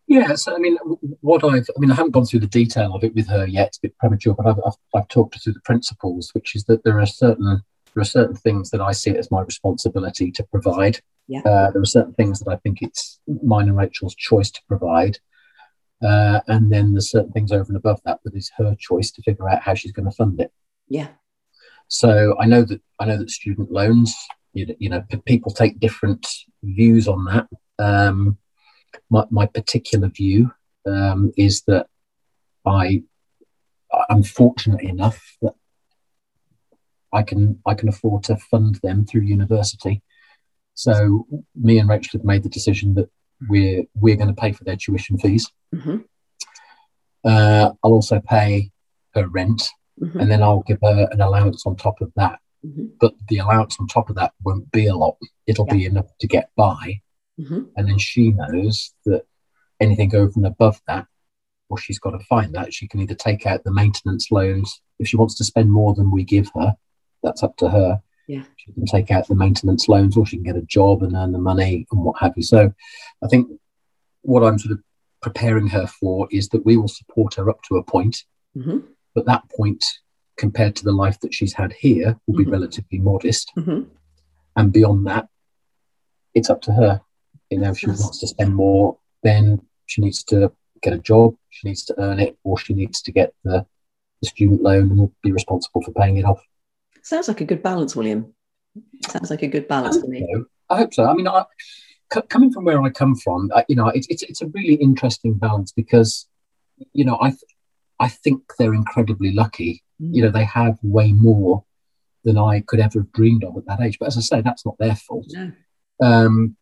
Yeah, 0.07 0.35
so 0.35 0.55
I 0.55 0.59
mean, 0.59 0.77
what 1.19 1.43
I've, 1.43 1.67
I 1.75 1.79
mean, 1.79 1.91
I 1.91 1.95
haven't 1.95 2.11
gone 2.11 2.25
through 2.25 2.39
the 2.39 2.47
detail 2.47 2.95
of 2.95 3.03
it 3.03 3.13
with 3.13 3.27
her 3.27 3.45
yet. 3.45 3.67
It's 3.67 3.77
a 3.79 3.81
bit 3.81 3.97
premature, 3.97 4.33
but 4.33 4.47
I've, 4.47 4.59
I've, 4.65 4.77
I've 4.95 5.07
talked 5.09 5.35
her 5.35 5.39
through 5.41 5.53
the 5.53 5.67
principles, 5.71 6.31
which 6.33 6.55
is 6.55 6.63
that 6.69 6.85
there 6.85 7.01
are 7.01 7.05
certain 7.05 7.61
there 7.93 8.01
are 8.01 8.05
certain 8.05 8.37
things 8.37 8.69
that 8.69 8.79
I 8.79 8.93
see 8.93 9.09
it 9.09 9.17
as 9.17 9.31
my 9.31 9.41
responsibility 9.41 10.31
to 10.31 10.43
provide. 10.45 11.01
Yeah. 11.27 11.41
Uh, 11.41 11.71
there 11.71 11.81
are 11.81 11.95
certain 11.97 12.13
things 12.13 12.39
that 12.39 12.49
I 12.49 12.55
think 12.55 12.81
it's 12.81 13.19
mine 13.43 13.67
and 13.67 13.75
Rachel's 13.75 14.15
choice 14.15 14.49
to 14.51 14.61
provide. 14.69 15.19
Uh, 16.03 16.39
and 16.47 16.71
then 16.71 16.93
there's 16.93 17.11
certain 17.11 17.31
things 17.31 17.51
over 17.51 17.65
and 17.67 17.75
above 17.75 17.99
that 18.05 18.19
but 18.23 18.33
it's 18.33 18.51
her 18.57 18.73
choice 18.79 19.11
to 19.11 19.21
figure 19.21 19.49
out 19.49 19.61
how 19.61 19.73
she's 19.73 19.91
going 19.91 20.09
to 20.09 20.15
fund 20.15 20.39
it. 20.39 20.51
Yeah. 20.87 21.09
So 21.87 22.35
I 22.39 22.45
know 22.45 22.63
that 22.63 22.81
I 22.99 23.05
know 23.05 23.17
that 23.17 23.29
student 23.29 23.71
loans, 23.71 24.15
you 24.53 24.67
know, 24.67 24.75
you 24.79 24.89
know 24.89 25.03
people 25.25 25.51
take 25.51 25.79
different 25.79 26.25
views 26.63 27.07
on 27.07 27.25
that. 27.25 27.47
Um, 27.79 28.37
my, 29.09 29.25
my 29.29 29.45
particular 29.45 30.07
view 30.07 30.51
um, 30.87 31.31
is 31.35 31.63
that 31.63 31.87
I 32.65 33.03
I'm 34.09 34.23
fortunate 34.23 34.81
enough 34.81 35.37
that 35.41 35.53
I 37.11 37.23
can 37.23 37.59
I 37.65 37.73
can 37.73 37.89
afford 37.89 38.23
to 38.25 38.37
fund 38.37 38.75
them 38.83 39.05
through 39.05 39.21
university. 39.21 40.03
So 40.75 41.27
me 41.55 41.79
and 41.79 41.89
Rachel 41.89 42.19
have 42.19 42.25
made 42.25 42.43
the 42.43 42.49
decision 42.49 42.93
that 42.95 43.09
we're 43.47 43.83
we're 43.95 44.15
going 44.15 44.33
to 44.33 44.41
pay 44.41 44.51
for 44.51 44.63
their 44.63 44.75
tuition 44.75 45.17
fees. 45.17 45.49
Mm-hmm. 45.73 45.97
Uh, 47.23 47.71
I'll 47.83 47.93
also 47.93 48.19
pay 48.19 48.71
her 49.13 49.27
rent, 49.27 49.63
mm-hmm. 50.01 50.19
and 50.19 50.31
then 50.31 50.43
I'll 50.43 50.63
give 50.67 50.79
her 50.83 51.07
an 51.11 51.21
allowance 51.21 51.65
on 51.65 51.75
top 51.75 52.01
of 52.01 52.11
that. 52.15 52.39
Mm-hmm. 52.65 52.85
But 52.99 53.13
the 53.27 53.37
allowance 53.37 53.77
on 53.79 53.87
top 53.87 54.09
of 54.09 54.15
that 54.15 54.33
won't 54.43 54.71
be 54.71 54.87
a 54.87 54.95
lot. 54.95 55.17
It'll 55.47 55.67
yeah. 55.67 55.73
be 55.73 55.85
enough 55.85 56.07
to 56.19 56.27
get 56.27 56.49
by, 56.55 57.01
mm-hmm. 57.39 57.61
and 57.75 57.87
then 57.87 57.97
she 57.97 58.31
knows 58.31 58.93
that 59.05 59.23
anything 59.79 60.13
over 60.13 60.33
and 60.35 60.45
above 60.45 60.81
that, 60.87 61.05
well, 61.69 61.77
she's 61.77 61.99
got 61.99 62.11
to 62.11 62.25
find 62.25 62.53
that. 62.55 62.73
She 62.73 62.87
can 62.87 62.99
either 62.99 63.15
take 63.15 63.45
out 63.45 63.63
the 63.63 63.71
maintenance 63.71 64.31
loans 64.31 64.81
if 64.99 65.07
she 65.07 65.17
wants 65.17 65.35
to 65.35 65.43
spend 65.43 65.71
more 65.71 65.93
than 65.93 66.11
we 66.11 66.23
give 66.23 66.49
her. 66.55 66.75
That's 67.23 67.43
up 67.43 67.55
to 67.57 67.69
her 67.69 68.01
yeah. 68.29 68.43
She 68.57 68.71
can 68.71 68.85
take 68.85 69.09
out 69.09 69.27
the 69.27 69.33
maintenance 69.33 69.89
loans 69.89 70.15
or 70.15 70.23
she 70.23 70.37
can 70.37 70.43
get 70.43 70.55
a 70.55 70.61
job 70.61 71.01
and 71.01 71.15
earn 71.15 71.31
the 71.31 71.39
money 71.39 71.87
and 71.91 72.03
what 72.03 72.19
have 72.19 72.33
you. 72.35 72.43
So 72.43 72.71
I 73.23 73.27
think 73.27 73.49
what 74.21 74.43
I'm 74.43 74.59
sort 74.59 74.73
of 74.73 74.83
preparing 75.19 75.65
her 75.69 75.87
for 75.87 76.27
is 76.29 76.47
that 76.49 76.63
we 76.63 76.77
will 76.77 76.87
support 76.87 77.33
her 77.35 77.49
up 77.49 77.63
to 77.63 77.77
a 77.77 77.83
point, 77.83 78.23
mm-hmm. 78.55 78.81
but 79.15 79.25
that 79.25 79.49
point 79.57 79.83
compared 80.37 80.75
to 80.75 80.83
the 80.83 80.91
life 80.91 81.19
that 81.21 81.33
she's 81.33 81.53
had 81.53 81.73
here 81.73 82.19
will 82.27 82.37
be 82.37 82.43
mm-hmm. 82.43 82.51
relatively 82.51 82.99
modest. 82.99 83.51
Mm-hmm. 83.57 83.89
And 84.55 84.71
beyond 84.71 85.07
that, 85.07 85.27
it's 86.35 86.51
up 86.51 86.61
to 86.63 86.71
her. 86.73 87.01
You 87.49 87.57
know, 87.57 87.71
if 87.71 87.79
she 87.79 87.87
wants 87.87 88.19
to 88.19 88.27
spend 88.27 88.53
more, 88.53 88.99
then 89.23 89.59
she 89.87 90.03
needs 90.03 90.23
to 90.25 90.51
get 90.83 90.93
a 90.93 90.99
job, 90.99 91.35
she 91.49 91.67
needs 91.67 91.83
to 91.85 91.95
earn 91.99 92.19
it, 92.19 92.37
or 92.43 92.59
she 92.59 92.75
needs 92.75 93.01
to 93.01 93.11
get 93.11 93.33
the, 93.43 93.65
the 94.21 94.27
student 94.27 94.61
loan 94.61 94.91
and 94.91 95.11
be 95.23 95.31
responsible 95.31 95.81
for 95.81 95.91
paying 95.93 96.17
it 96.17 96.25
off. 96.25 96.39
Sounds 97.03 97.27
like 97.27 97.41
a 97.41 97.45
good 97.45 97.63
balance, 97.63 97.95
William. 97.95 98.33
Sounds 99.09 99.29
like 99.29 99.43
a 99.43 99.47
good 99.47 99.67
balance 99.67 99.97
to 99.97 100.07
me. 100.07 100.25
So. 100.33 100.45
I 100.69 100.77
hope 100.77 100.93
so. 100.93 101.05
I 101.05 101.13
mean, 101.13 101.27
I, 101.27 101.45
c- 102.13 102.21
coming 102.29 102.51
from 102.51 102.65
where 102.65 102.81
I 102.81 102.89
come 102.89 103.15
from, 103.15 103.51
I, 103.55 103.65
you 103.67 103.75
know, 103.75 103.87
it's, 103.87 104.07
it's 104.07 104.23
it's 104.23 104.41
a 104.41 104.47
really 104.47 104.75
interesting 104.75 105.33
balance 105.33 105.71
because, 105.71 106.27
you 106.93 107.05
know, 107.05 107.17
I 107.19 107.29
th- 107.29 107.41
I 107.99 108.07
think 108.07 108.43
they're 108.57 108.73
incredibly 108.73 109.31
lucky. 109.31 109.83
Mm. 110.01 110.15
You 110.15 110.21
know, 110.23 110.31
they 110.31 110.45
have 110.45 110.77
way 110.83 111.11
more 111.11 111.65
than 112.23 112.37
I 112.37 112.61
could 112.61 112.79
ever 112.79 112.99
have 112.99 113.11
dreamed 113.11 113.43
of 113.43 113.57
at 113.57 113.65
that 113.65 113.81
age. 113.81 113.97
But 113.99 114.07
as 114.07 114.17
I 114.17 114.21
say, 114.21 114.41
that's 114.41 114.65
not 114.65 114.77
their 114.77 114.95
fault. 114.95 115.25
No. 115.29 115.51
Um, 116.01 116.55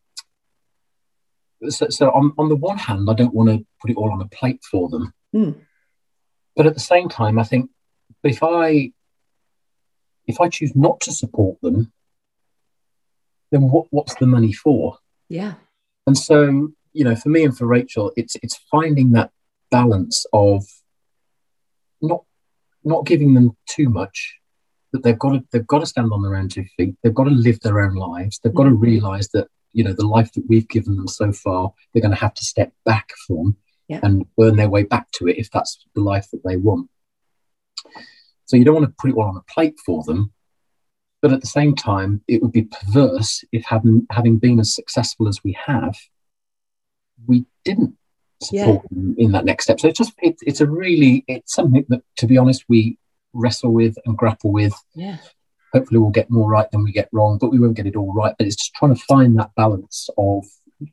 so, 1.70 1.90
so 1.90 2.12
on, 2.12 2.34
on 2.38 2.50
the 2.50 2.56
one 2.56 2.78
hand, 2.78 3.10
I 3.10 3.14
don't 3.14 3.34
want 3.34 3.50
to 3.50 3.66
put 3.82 3.92
it 3.92 3.98
all 3.98 4.12
on 4.12 4.22
a 4.22 4.28
plate 4.28 4.62
for 4.64 4.90
them. 4.90 5.14
Mm. 5.36 5.56
But 6.56 6.68
at 6.68 6.74
the 6.74 6.80
same 6.80 7.10
time, 7.10 7.38
I 7.38 7.44
think 7.44 7.70
if 8.24 8.42
I 8.42 8.94
if 10.28 10.40
I 10.42 10.50
choose 10.50 10.76
not 10.76 11.00
to 11.02 11.12
support 11.12 11.60
them, 11.62 11.92
then 13.52 13.70
what, 13.70 13.88
what's 13.92 14.16
the 14.16 14.28
money 14.28 14.52
for? 14.52 14.98
Yeah. 15.30 15.56
And 16.06 16.18
so, 16.18 16.70
you 16.94 17.04
know, 17.04 17.16
for 17.16 17.30
me 17.30 17.44
and 17.44 17.58
for 17.58 17.66
Rachel, 17.66 18.12
it's 18.16 18.36
it's 18.44 18.58
finding 18.72 19.12
that 19.12 19.32
balance 19.72 20.26
of 20.34 20.64
not 22.02 22.24
not 22.84 23.06
giving 23.06 23.34
them 23.34 23.56
too 23.68 23.90
much, 23.90 24.38
that 24.94 25.04
they've 25.04 25.20
got 25.20 25.34
to 25.34 25.44
they've 25.52 25.68
got 25.68 25.80
to 25.80 25.86
stand 25.86 26.12
on 26.12 26.22
their 26.22 26.36
own 26.36 26.50
two 26.50 26.66
feet. 26.78 26.96
They've 27.04 27.14
got 27.14 27.26
to 27.26 27.32
live 27.32 27.60
their 27.62 27.82
own 27.82 27.96
lives. 27.96 28.40
They've 28.40 28.54
got 28.54 28.64
to 28.64 28.70
mm-hmm. 28.70 28.84
realise 28.84 29.28
that 29.30 29.48
you 29.74 29.84
know 29.84 29.94
the 29.94 30.08
life 30.08 30.32
that 30.34 30.46
we've 30.48 30.68
given 30.68 30.96
them 30.96 31.08
so 31.08 31.32
far, 31.32 31.72
they're 31.94 32.02
going 32.02 32.16
to 32.16 32.22
have 32.22 32.34
to 32.36 32.46
step 32.46 32.72
back 32.86 33.12
from 33.28 33.58
yeah. 33.88 34.00
and 34.04 34.26
earn 34.40 34.56
their 34.56 34.70
way 34.70 34.84
back 34.84 35.12
to 35.14 35.28
it 35.28 35.38
if 35.38 35.52
that's 35.52 35.86
the 35.96 36.02
life 36.02 36.28
that 36.32 36.44
they 36.44 36.58
want. 36.58 36.90
So 38.48 38.58
you 38.58 38.66
don't 38.66 38.76
want 38.76 38.88
to 38.88 38.96
put 38.98 39.12
it 39.12 39.16
all 39.16 39.24
on 39.24 39.38
a 39.38 39.54
plate 39.54 39.76
for 39.86 40.04
them, 40.04 40.32
but 41.22 41.34
at 41.34 41.42
the 41.42 41.48
same 41.48 41.76
time, 41.76 42.22
it 42.28 42.42
would 42.42 42.54
be 42.54 42.64
perverse 42.64 43.44
if 43.52 43.66
having 43.66 44.08
having 44.10 44.38
been 44.38 44.60
as 44.60 44.74
successful 44.74 45.28
as 45.28 45.44
we 45.44 45.58
have, 45.66 45.96
we 47.28 47.46
didn't 47.66 47.96
support 48.42 48.84
yeah. 48.84 48.98
them 48.98 49.16
in 49.18 49.32
that 49.34 49.46
next 49.46 49.66
step. 49.66 49.80
So 49.80 49.90
it's 49.90 49.98
just 49.98 50.14
it, 50.20 50.38
it's 50.42 50.62
a 50.62 50.68
really 50.68 51.26
it's 51.28 51.54
something 51.54 51.86
that, 51.90 52.02
to 52.18 52.28
be 52.28 52.38
honest, 52.38 52.64
we 52.70 52.98
wrestle 53.34 53.74
with 53.74 53.96
and 54.06 54.18
grapple 54.18 54.52
with. 54.52 54.74
Yeah. 54.96 55.18
Hopefully, 55.74 56.00
we'll 56.00 56.10
get 56.12 56.30
more 56.30 56.50
right 56.50 56.72
than 56.72 56.84
we 56.84 56.94
get 56.94 57.10
wrong, 57.12 57.38
but 57.38 57.52
we 57.52 57.60
won't 57.60 57.76
get 57.76 57.88
it 57.88 57.98
all 57.98 58.14
right. 58.14 58.34
But 58.38 58.48
it's 58.48 58.56
just 58.56 58.74
trying 58.76 58.96
to 58.96 59.02
find 59.02 59.38
that 59.38 59.54
balance 59.56 60.10
of 60.18 60.46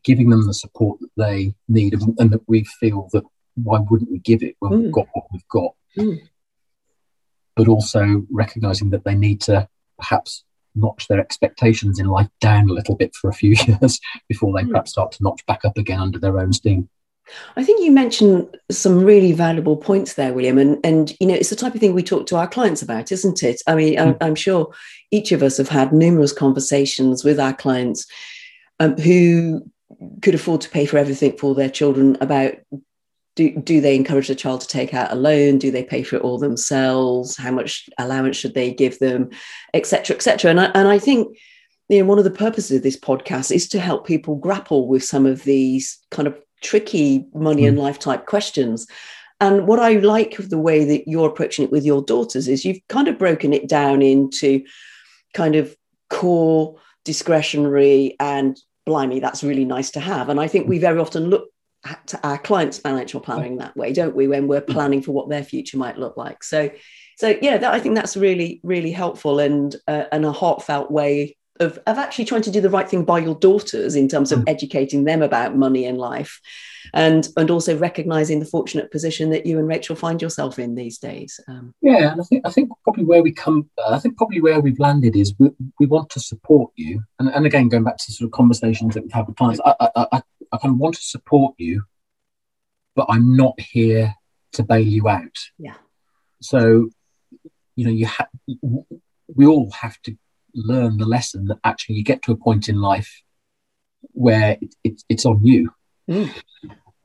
giving 0.02 0.30
them 0.30 0.46
the 0.46 0.54
support 0.54 0.98
that 1.00 1.10
they 1.16 1.54
need 1.68 1.92
and, 1.92 2.18
and 2.18 2.30
that 2.30 2.48
we 2.48 2.64
feel 2.80 3.08
that 3.12 3.22
why 3.54 3.78
wouldn't 3.78 4.10
we 4.10 4.18
give 4.18 4.42
it 4.42 4.56
when 4.58 4.72
mm. 4.72 4.82
we've 4.82 4.92
got 4.92 5.06
what 5.12 5.26
we've 5.32 5.48
got. 5.48 5.74
Mm. 5.96 6.20
But 7.56 7.68
also 7.68 8.26
recognizing 8.30 8.90
that 8.90 9.04
they 9.04 9.14
need 9.14 9.40
to 9.42 9.68
perhaps 9.98 10.44
notch 10.74 11.06
their 11.08 11.20
expectations 11.20 11.98
in 12.00 12.06
life 12.06 12.28
down 12.40 12.68
a 12.68 12.72
little 12.72 12.96
bit 12.96 13.14
for 13.14 13.28
a 13.28 13.34
few 13.34 13.50
years 13.66 14.00
before 14.28 14.52
they 14.52 14.64
mm. 14.64 14.70
perhaps 14.70 14.92
start 14.92 15.12
to 15.12 15.22
notch 15.22 15.44
back 15.46 15.64
up 15.64 15.78
again 15.78 16.00
under 16.00 16.18
their 16.18 16.38
own 16.38 16.52
steam. 16.52 16.88
I 17.56 17.64
think 17.64 17.82
you 17.82 17.90
mentioned 17.90 18.54
some 18.70 19.02
really 19.02 19.32
valuable 19.32 19.76
points 19.76 20.14
there, 20.14 20.34
William, 20.34 20.58
and 20.58 20.78
and 20.84 21.14
you 21.20 21.26
know 21.26 21.34
it's 21.34 21.48
the 21.48 21.56
type 21.56 21.74
of 21.74 21.80
thing 21.80 21.94
we 21.94 22.02
talk 22.02 22.26
to 22.26 22.36
our 22.36 22.46
clients 22.46 22.82
about, 22.82 23.10
isn't 23.12 23.42
it? 23.42 23.62
I 23.66 23.74
mean, 23.74 23.96
mm. 23.96 24.16
I'm, 24.20 24.34
sure 24.34 24.74
each 25.10 25.32
of 25.32 25.42
us 25.42 25.56
have 25.56 25.68
had 25.68 25.92
numerous 25.92 26.32
conversations 26.32 27.24
with 27.24 27.40
our 27.40 27.54
clients 27.54 28.06
um, 28.78 28.96
who 28.98 29.62
could 30.22 30.34
afford 30.34 30.60
to 30.62 30.70
pay 30.70 30.84
for 30.84 30.98
everything 30.98 31.36
for 31.38 31.54
their 31.54 31.70
children 31.70 32.18
about 32.20 32.54
do, 33.37 33.51
do 33.57 33.81
they 33.81 33.97
encourage 33.97 34.29
the 34.29 34.35
child 34.35 34.61
to 34.61 34.68
take 34.68 34.94
out 34.94 35.12
a 35.12 35.16
loan? 35.16 35.59
Do 35.59 35.70
they 35.70 35.85
pay 35.85 36.03
for 36.03 36.16
it 36.16 36.23
all 36.23 36.38
themselves? 36.38 37.37
How 37.37 37.51
much 37.51 37.88
allowance 37.99 38.37
should 38.37 38.55
they 38.55 38.73
give 38.73 38.99
them? 38.99 39.31
Etc 39.73 40.14
etc 40.14 40.51
and 40.51 40.61
I, 40.61 40.66
and 40.66 40.88
I 40.88 40.99
think 40.99 41.37
you 41.88 41.99
know 41.99 42.05
one 42.05 42.18
of 42.18 42.25
the 42.25 42.31
purposes 42.31 42.77
of 42.77 42.83
this 42.83 42.99
podcast 42.99 43.55
is 43.55 43.68
to 43.68 43.81
help 43.81 44.07
people 44.07 44.37
grapple 44.37 44.87
with 44.88 45.03
some 45.03 45.27
of 45.27 45.44
these 45.44 45.99
kind 46.11 46.29
of 46.29 46.38
tricky 46.62 47.27
money 47.35 47.66
and 47.66 47.77
hmm. 47.77 47.83
life 47.83 47.99
type 47.99 48.27
questions. 48.27 48.87
And 49.40 49.66
what 49.66 49.81
I 49.81 49.94
like 49.94 50.38
of 50.38 50.49
the 50.49 50.59
way 50.59 50.85
that 50.85 51.09
you're 51.09 51.29
approaching 51.29 51.64
it 51.64 51.73
with 51.73 51.85
your 51.85 52.03
daughters 52.03 52.49
is 52.49 52.64
you've 52.64 52.81
kind 52.88 53.09
of 53.09 53.18
broken 53.18 53.53
it 53.53 53.68
down 53.68 54.01
into 54.01 54.64
kind 55.35 55.57
of 55.57 55.77
core 56.09 56.77
discretionary 57.05 58.16
and 58.20 58.59
blimey 58.87 59.18
that's 59.18 59.42
really 59.42 59.64
nice 59.64 59.90
to 59.90 60.01
have. 60.01 60.29
And 60.29 60.40
i 60.40 60.47
think 60.47 60.68
we 60.68 60.77
hmm. 60.77 60.83
very 60.83 61.01
often 61.01 61.31
look 61.31 61.49
our 62.23 62.38
clients' 62.38 62.79
financial 62.79 63.20
planning 63.20 63.59
that 63.59 63.77
way, 63.77 63.92
don't 63.92 64.16
we? 64.16 64.29
When 64.29 64.49
we're 64.49 64.61
planning 64.61 65.03
for 65.03 65.12
what 65.12 65.29
their 65.29 65.44
future 65.44 65.79
might 65.79 65.99
look 65.99 66.16
like. 66.16 66.42
So, 66.42 66.70
so 67.16 67.37
yeah, 67.40 67.59
that, 67.59 67.73
I 67.73 67.81
think 67.81 67.94
that's 67.94 68.16
really, 68.16 68.61
really 68.62 68.92
helpful 68.92 69.38
and 69.38 69.75
uh, 69.87 70.05
and 70.12 70.25
a 70.25 70.33
heartfelt 70.33 70.90
way 70.90 71.37
of 71.61 71.79
of 71.87 71.99
actually 71.99 72.25
trying 72.25 72.42
to 72.42 72.51
do 72.51 72.61
the 72.61 72.70
right 72.70 72.88
thing 72.88 73.05
by 73.05 73.18
your 73.18 73.37
daughters 73.37 73.94
in 73.94 74.09
terms 74.09 74.33
of 74.33 74.40
mm. 74.40 74.49
educating 74.49 75.05
them 75.05 75.23
about 75.23 75.57
money 75.57 75.85
and 75.85 75.99
life, 75.99 76.40
and 76.92 77.29
and 77.37 77.51
also 77.51 77.79
recognizing 77.79 78.40
the 78.40 78.47
fortunate 78.47 78.90
position 78.90 79.31
that 79.31 79.47
you 79.47 79.59
and 79.59 79.68
Rachel 79.68 79.94
find 79.94 80.20
yourself 80.20 80.59
in 80.59 80.75
these 80.75 80.99
days. 80.99 81.38
Um, 81.47 81.73
yeah, 81.81 82.12
and 82.12 82.20
I 82.20 82.25
think 82.25 82.47
I 82.47 82.51
think 82.51 82.70
probably 82.83 83.05
where 83.05 83.23
we 83.23 83.31
come, 83.33 83.70
I 83.87 83.99
think 83.99 84.16
probably 84.16 84.40
where 84.40 84.61
we've 84.61 84.81
landed 84.81 85.14
is 85.14 85.35
we, 85.38 85.51
we 85.79 85.87
want 85.87 86.11
to 86.11 86.20
support 86.20 86.73
you, 86.75 87.03
and, 87.20 87.29
and 87.29 87.47
again 87.47 87.68
going 87.68 87.85
back 87.85 87.99
to 87.99 88.12
sort 88.12 88.27
of 88.27 88.33
conversations 88.33 88.94
that 88.94 89.03
we've 89.05 89.12
had 89.12 89.27
with 89.27 89.37
clients, 89.37 89.61
I, 89.64 89.75
I, 89.81 90.07
I 90.12 90.23
I 90.54 90.58
kind 90.58 90.72
of 90.72 90.78
want 90.78 90.94
to 90.94 91.02
support 91.02 91.54
you, 91.58 91.82
but 92.94 93.06
I'm 93.08 93.36
not 93.36 93.58
here 93.58 94.14
to 94.52 94.62
bail 94.62 94.86
you 94.86 95.08
out. 95.08 95.38
Yeah. 95.58 95.74
So, 96.40 96.90
you 97.76 97.84
know, 97.84 97.90
you 97.90 98.06
have 98.06 98.28
we 99.34 99.46
all 99.46 99.70
have 99.72 100.00
to 100.02 100.16
learn 100.54 100.98
the 100.98 101.06
lesson 101.06 101.46
that 101.46 101.58
actually 101.64 101.96
you 101.96 102.04
get 102.04 102.22
to 102.22 102.32
a 102.32 102.36
point 102.36 102.68
in 102.68 102.80
life 102.80 103.22
where 104.12 104.56
it, 104.60 104.74
it, 104.84 105.02
it's 105.08 105.26
on 105.26 105.44
you. 105.44 105.70
Mm. 106.08 106.30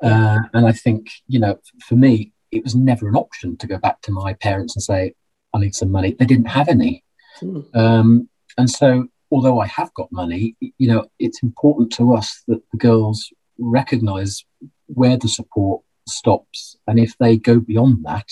Uh, 0.03 0.39
and 0.53 0.67
I 0.67 0.71
think, 0.71 1.09
you 1.27 1.39
know, 1.39 1.59
for 1.87 1.95
me, 1.95 2.33
it 2.51 2.63
was 2.63 2.75
never 2.75 3.07
an 3.07 3.15
option 3.15 3.57
to 3.57 3.67
go 3.67 3.77
back 3.77 4.01
to 4.01 4.11
my 4.11 4.33
parents 4.33 4.75
and 4.75 4.83
say, 4.83 5.13
I 5.53 5.59
need 5.59 5.75
some 5.75 5.91
money. 5.91 6.15
They 6.17 6.25
didn't 6.25 6.45
have 6.45 6.69
any. 6.69 7.03
Mm. 7.41 7.75
Um, 7.75 8.29
and 8.57 8.69
so, 8.69 9.07
although 9.31 9.59
I 9.59 9.67
have 9.67 9.93
got 9.93 10.11
money, 10.11 10.55
you 10.59 10.87
know, 10.87 11.05
it's 11.19 11.41
important 11.43 11.91
to 11.93 12.13
us 12.13 12.43
that 12.47 12.61
the 12.71 12.77
girls 12.77 13.31
recognize 13.59 14.45
where 14.87 15.17
the 15.17 15.27
support 15.27 15.81
stops 16.07 16.77
and 16.87 16.99
if 16.99 17.17
they 17.17 17.37
go 17.37 17.59
beyond 17.59 18.03
that 18.03 18.27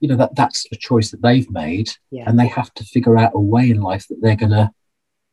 you 0.00 0.08
know 0.08 0.16
that 0.16 0.34
that's 0.34 0.66
a 0.72 0.76
choice 0.76 1.10
that 1.10 1.22
they've 1.22 1.50
made 1.50 1.90
yeah. 2.10 2.24
and 2.26 2.38
they 2.38 2.46
have 2.46 2.72
to 2.74 2.84
figure 2.84 3.18
out 3.18 3.32
a 3.34 3.40
way 3.40 3.70
in 3.70 3.80
life 3.80 4.06
that 4.08 4.20
they're 4.20 4.36
going 4.36 4.50
to 4.50 4.70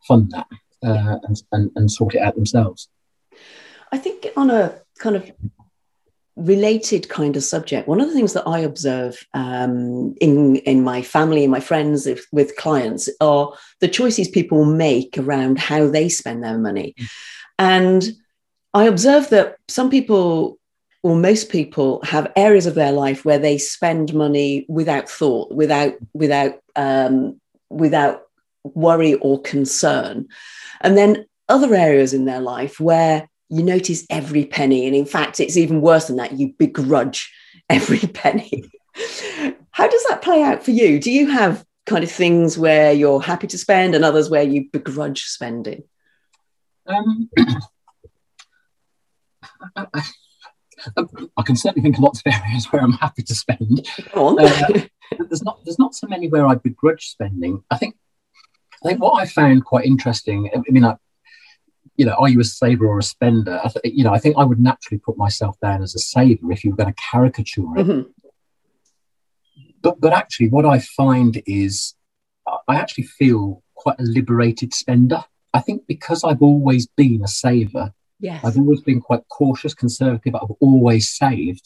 fund 0.07 0.31
that 0.31 0.47
uh, 0.85 0.93
yeah. 0.93 1.15
and, 1.23 1.41
and, 1.51 1.71
and 1.75 1.91
sort 1.91 2.15
it 2.15 2.21
out 2.21 2.35
themselves 2.35 2.89
i 3.91 3.97
think 3.97 4.27
on 4.35 4.49
a 4.49 4.75
kind 4.99 5.15
of 5.15 5.31
related 6.35 7.09
kind 7.09 7.35
of 7.35 7.43
subject 7.43 7.87
one 7.87 7.99
of 7.99 8.07
the 8.07 8.13
things 8.13 8.33
that 8.33 8.47
i 8.47 8.59
observe 8.59 9.25
um, 9.33 10.13
in 10.21 10.57
in 10.57 10.83
my 10.83 11.01
family 11.01 11.43
and 11.43 11.51
my 11.51 11.59
friends 11.59 12.05
if, 12.05 12.27
with 12.31 12.55
clients 12.57 13.09
are 13.21 13.53
the 13.79 13.87
choices 13.87 14.27
people 14.27 14.63
make 14.63 15.17
around 15.17 15.57
how 15.57 15.87
they 15.87 16.07
spend 16.07 16.43
their 16.43 16.57
money 16.57 16.93
mm. 16.99 17.07
and 17.57 18.11
I 18.73 18.85
observe 18.85 19.29
that 19.29 19.57
some 19.67 19.89
people 19.89 20.57
or 21.03 21.15
most 21.15 21.49
people 21.49 22.01
have 22.03 22.31
areas 22.35 22.65
of 22.65 22.75
their 22.75 22.91
life 22.91 23.23
where 23.23 23.39
they 23.39 23.57
spend 23.57 24.13
money 24.13 24.65
without 24.67 25.09
thought, 25.09 25.51
without 25.53 25.93
without 26.13 26.59
um, 26.75 27.39
without 27.69 28.23
worry 28.63 29.13
or 29.15 29.41
concern, 29.41 30.27
and 30.81 30.97
then 30.97 31.25
other 31.49 31.73
areas 31.73 32.13
in 32.13 32.25
their 32.25 32.41
life 32.41 32.79
where 32.79 33.29
you 33.49 33.63
notice 33.63 34.05
every 34.09 34.45
penny, 34.45 34.85
and 34.85 34.95
in 34.95 35.05
fact, 35.05 35.39
it's 35.39 35.57
even 35.57 35.81
worse 35.81 36.07
than 36.07 36.17
that. 36.17 36.33
You 36.33 36.53
begrudge 36.57 37.33
every 37.69 37.99
penny. 37.99 38.63
How 39.71 39.87
does 39.87 40.03
that 40.09 40.21
play 40.21 40.41
out 40.41 40.63
for 40.63 40.71
you? 40.71 40.99
Do 40.99 41.11
you 41.11 41.27
have 41.27 41.63
kind 41.85 42.03
of 42.03 42.11
things 42.11 42.57
where 42.57 42.91
you're 42.91 43.21
happy 43.21 43.47
to 43.47 43.57
spend, 43.57 43.95
and 43.95 44.03
others 44.03 44.29
where 44.29 44.43
you 44.43 44.69
begrudge 44.73 45.23
spending? 45.23 45.83
Um, 46.85 47.29
I, 49.75 49.87
I, 51.37 51.43
can 51.43 51.55
certainly 51.55 51.81
think 51.81 51.97
of 51.97 52.03
lots 52.03 52.21
of 52.25 52.33
areas 52.33 52.65
where 52.71 52.81
I'm 52.81 52.93
happy 52.93 53.23
to 53.23 53.35
spend. 53.35 53.87
Uh, 54.13 54.81
there's 55.29 55.43
not 55.43 55.59
there's 55.63 55.79
not 55.79 55.95
so 55.95 56.07
many 56.07 56.27
where 56.27 56.45
I 56.45 56.55
begrudge 56.55 57.07
spending. 57.07 57.63
I 57.71 57.77
think 57.77 57.95
I 58.83 58.89
think 58.89 59.01
what 59.01 59.21
I 59.21 59.25
found 59.25 59.65
quite 59.65 59.85
interesting. 59.85 60.49
I 60.53 60.71
mean, 60.71 60.85
I, 60.85 60.97
you 61.95 62.05
know, 62.05 62.13
are 62.13 62.29
you 62.29 62.39
a 62.39 62.43
saver 62.43 62.85
or 62.85 62.99
a 62.99 63.03
spender? 63.03 63.59
I 63.63 63.69
th- 63.69 63.95
you 63.95 64.03
know, 64.03 64.13
I 64.13 64.19
think 64.19 64.35
I 64.37 64.43
would 64.43 64.59
naturally 64.59 64.99
put 64.99 65.17
myself 65.17 65.57
down 65.61 65.81
as 65.81 65.95
a 65.95 65.99
saver 65.99 66.51
if 66.51 66.63
you 66.63 66.71
were 66.71 66.77
going 66.77 66.93
to 66.93 67.01
caricature 67.11 67.61
it. 67.77 67.87
Mm-hmm. 67.87 68.01
But 69.81 69.99
but 69.99 70.13
actually, 70.13 70.49
what 70.49 70.65
I 70.65 70.79
find 70.79 71.41
is 71.45 71.95
I 72.67 72.75
actually 72.75 73.05
feel 73.05 73.63
quite 73.75 73.99
a 73.99 74.03
liberated 74.03 74.73
spender. 74.73 75.23
I 75.53 75.59
think 75.59 75.83
because 75.87 76.23
I've 76.23 76.41
always 76.41 76.87
been 76.87 77.23
a 77.23 77.27
saver, 77.27 77.93
Yes. 78.19 78.43
I've 78.43 78.57
always 78.57 78.81
been 78.81 78.99
quite 79.01 79.21
cautious, 79.29 79.73
conservative. 79.73 80.35
I've 80.35 80.51
always 80.59 81.09
saved. 81.09 81.63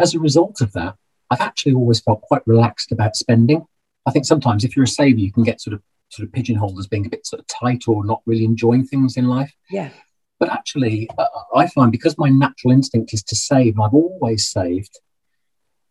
As 0.00 0.14
a 0.14 0.18
result 0.20 0.60
of 0.60 0.72
that, 0.72 0.94
I've 1.30 1.40
actually 1.40 1.74
always 1.74 2.00
felt 2.00 2.20
quite 2.22 2.42
relaxed 2.46 2.92
about 2.92 3.16
spending. 3.16 3.66
I 4.06 4.10
think 4.12 4.24
sometimes 4.24 4.64
if 4.64 4.76
you're 4.76 4.84
a 4.84 4.88
saver, 4.88 5.18
you 5.18 5.32
can 5.32 5.42
get 5.42 5.60
sort 5.60 5.74
of 5.74 5.82
sort 6.08 6.26
of 6.28 6.32
pigeonholed 6.32 6.78
as 6.78 6.86
being 6.86 7.04
a 7.04 7.08
bit 7.08 7.26
sort 7.26 7.40
of 7.40 7.46
tight 7.48 7.84
or 7.88 8.04
not 8.06 8.22
really 8.26 8.44
enjoying 8.44 8.86
things 8.86 9.16
in 9.16 9.26
life. 9.26 9.52
yeah. 9.70 9.90
But 10.38 10.52
actually, 10.52 11.08
uh, 11.18 11.24
I 11.54 11.66
find 11.66 11.90
because 11.90 12.16
my 12.18 12.28
natural 12.28 12.72
instinct 12.72 13.14
is 13.14 13.22
to 13.24 13.34
save, 13.34 13.74
and 13.74 13.82
I've 13.82 13.94
always 13.94 14.46
saved. 14.46 15.00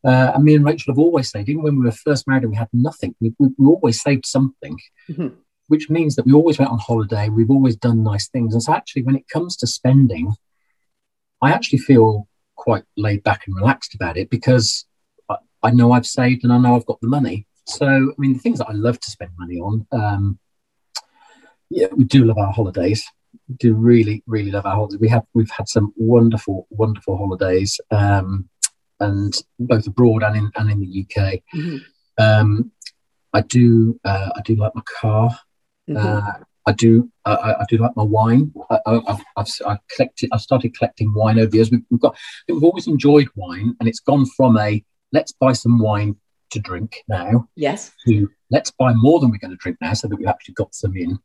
Uh, 0.03 0.31
and 0.35 0.43
me 0.43 0.53
and 0.53 0.63
Rachel 0.63 0.93
have 0.93 0.99
always 0.99 1.31
saved. 1.31 1.49
Even 1.49 1.63
when 1.63 1.79
we 1.79 1.85
were 1.85 1.91
first 1.91 2.27
married 2.27 2.43
and 2.43 2.51
we 2.51 2.57
had 2.57 2.69
nothing, 2.71 3.15
we, 3.19 3.33
we, 3.39 3.47
we 3.57 3.65
always 3.65 3.99
saved 4.01 4.25
something, 4.27 4.77
Mhm. 5.09 5.33
Which 5.67 5.89
means 5.89 6.15
that 6.15 6.25
we 6.25 6.33
always 6.33 6.59
went 6.59 6.71
on 6.71 6.79
holiday. 6.79 7.29
We've 7.29 7.49
always 7.49 7.75
done 7.75 8.03
nice 8.03 8.27
things. 8.27 8.53
And 8.53 8.61
so, 8.61 8.73
actually, 8.73 9.03
when 9.03 9.15
it 9.15 9.27
comes 9.27 9.55
to 9.57 9.67
spending, 9.67 10.33
I 11.41 11.51
actually 11.51 11.79
feel 11.79 12.27
quite 12.55 12.83
laid 12.97 13.23
back 13.23 13.43
and 13.45 13.55
relaxed 13.55 13.95
about 13.95 14.17
it 14.17 14.29
because 14.29 14.85
I, 15.29 15.35
I 15.63 15.71
know 15.71 15.91
I've 15.91 16.05
saved 16.05 16.43
and 16.43 16.53
I 16.53 16.57
know 16.57 16.75
I've 16.75 16.85
got 16.85 17.01
the 17.01 17.07
money. 17.07 17.47
So, 17.67 17.87
I 17.87 18.13
mean, 18.17 18.33
the 18.33 18.39
things 18.39 18.59
that 18.59 18.69
I 18.69 18.73
love 18.73 18.99
to 18.99 19.11
spend 19.11 19.31
money 19.37 19.57
on, 19.57 19.87
um, 19.91 20.39
yeah, 21.69 21.87
we 21.95 22.03
do 22.03 22.25
love 22.25 22.37
our 22.37 22.53
holidays. 22.53 23.05
We 23.49 23.55
do 23.55 23.73
really, 23.73 24.23
really 24.27 24.51
love 24.51 24.65
our 24.65 24.75
holidays. 24.75 24.99
We 24.99 25.09
have 25.09 25.23
we've 25.33 25.49
had 25.49 25.67
some 25.67 25.93
wonderful, 25.95 26.67
wonderful 26.69 27.17
holidays, 27.17 27.79
um, 27.91 28.49
and 28.99 29.33
both 29.59 29.87
abroad 29.87 30.23
and 30.23 30.37
in 30.37 30.51
and 30.55 30.71
in 30.71 30.79
the 30.79 31.05
UK. 31.05 31.41
Mhm. 31.53 31.81
Um, 32.17 32.71
I 33.33 33.41
do 33.41 33.99
uh, 34.05 34.29
I 34.35 34.41
do 34.41 34.55
like 34.55 34.73
my 34.75 34.83
car. 34.99 35.37
Mhm. 35.89 35.97
Uh, 35.97 36.43
I 36.67 36.71
do 36.71 37.11
I, 37.25 37.31
I- 37.59 37.65
do 37.69 37.77
like 37.77 37.95
my 37.95 38.03
wine. 38.03 38.51
I, 38.71 38.79
I, 38.85 39.01
I've, 39.07 39.23
I've, 39.37 39.47
I've 39.67 39.87
collected 39.95 40.29
I've 40.33 40.41
started 40.41 40.75
collecting 40.77 41.13
wine 41.13 41.37
over 41.37 41.47
the 41.47 41.57
years. 41.57 41.71
We've, 41.71 41.83
we've 41.89 42.01
got 42.01 42.17
we've 42.47 42.63
always 42.63 42.87
enjoyed 42.87 43.27
wine, 43.35 43.75
and 43.79 43.87
it's 43.87 43.99
gone 43.99 44.25
from 44.37 44.57
a 44.57 44.83
let's 45.11 45.31
buy 45.31 45.53
some 45.53 45.79
wine 45.79 46.15
to 46.51 46.59
drink 46.59 47.03
now 47.07 47.47
yes. 47.55 47.91
to 48.05 48.29
let's 48.51 48.71
buy 48.71 48.93
more 48.93 49.19
than 49.19 49.29
we're 49.31 49.37
going 49.37 49.51
to 49.51 49.57
drink 49.57 49.77
now, 49.81 49.93
so 49.93 50.07
that 50.07 50.15
we've 50.15 50.27
actually 50.27 50.53
got 50.55 50.73
some 50.73 50.95
in. 50.95 51.17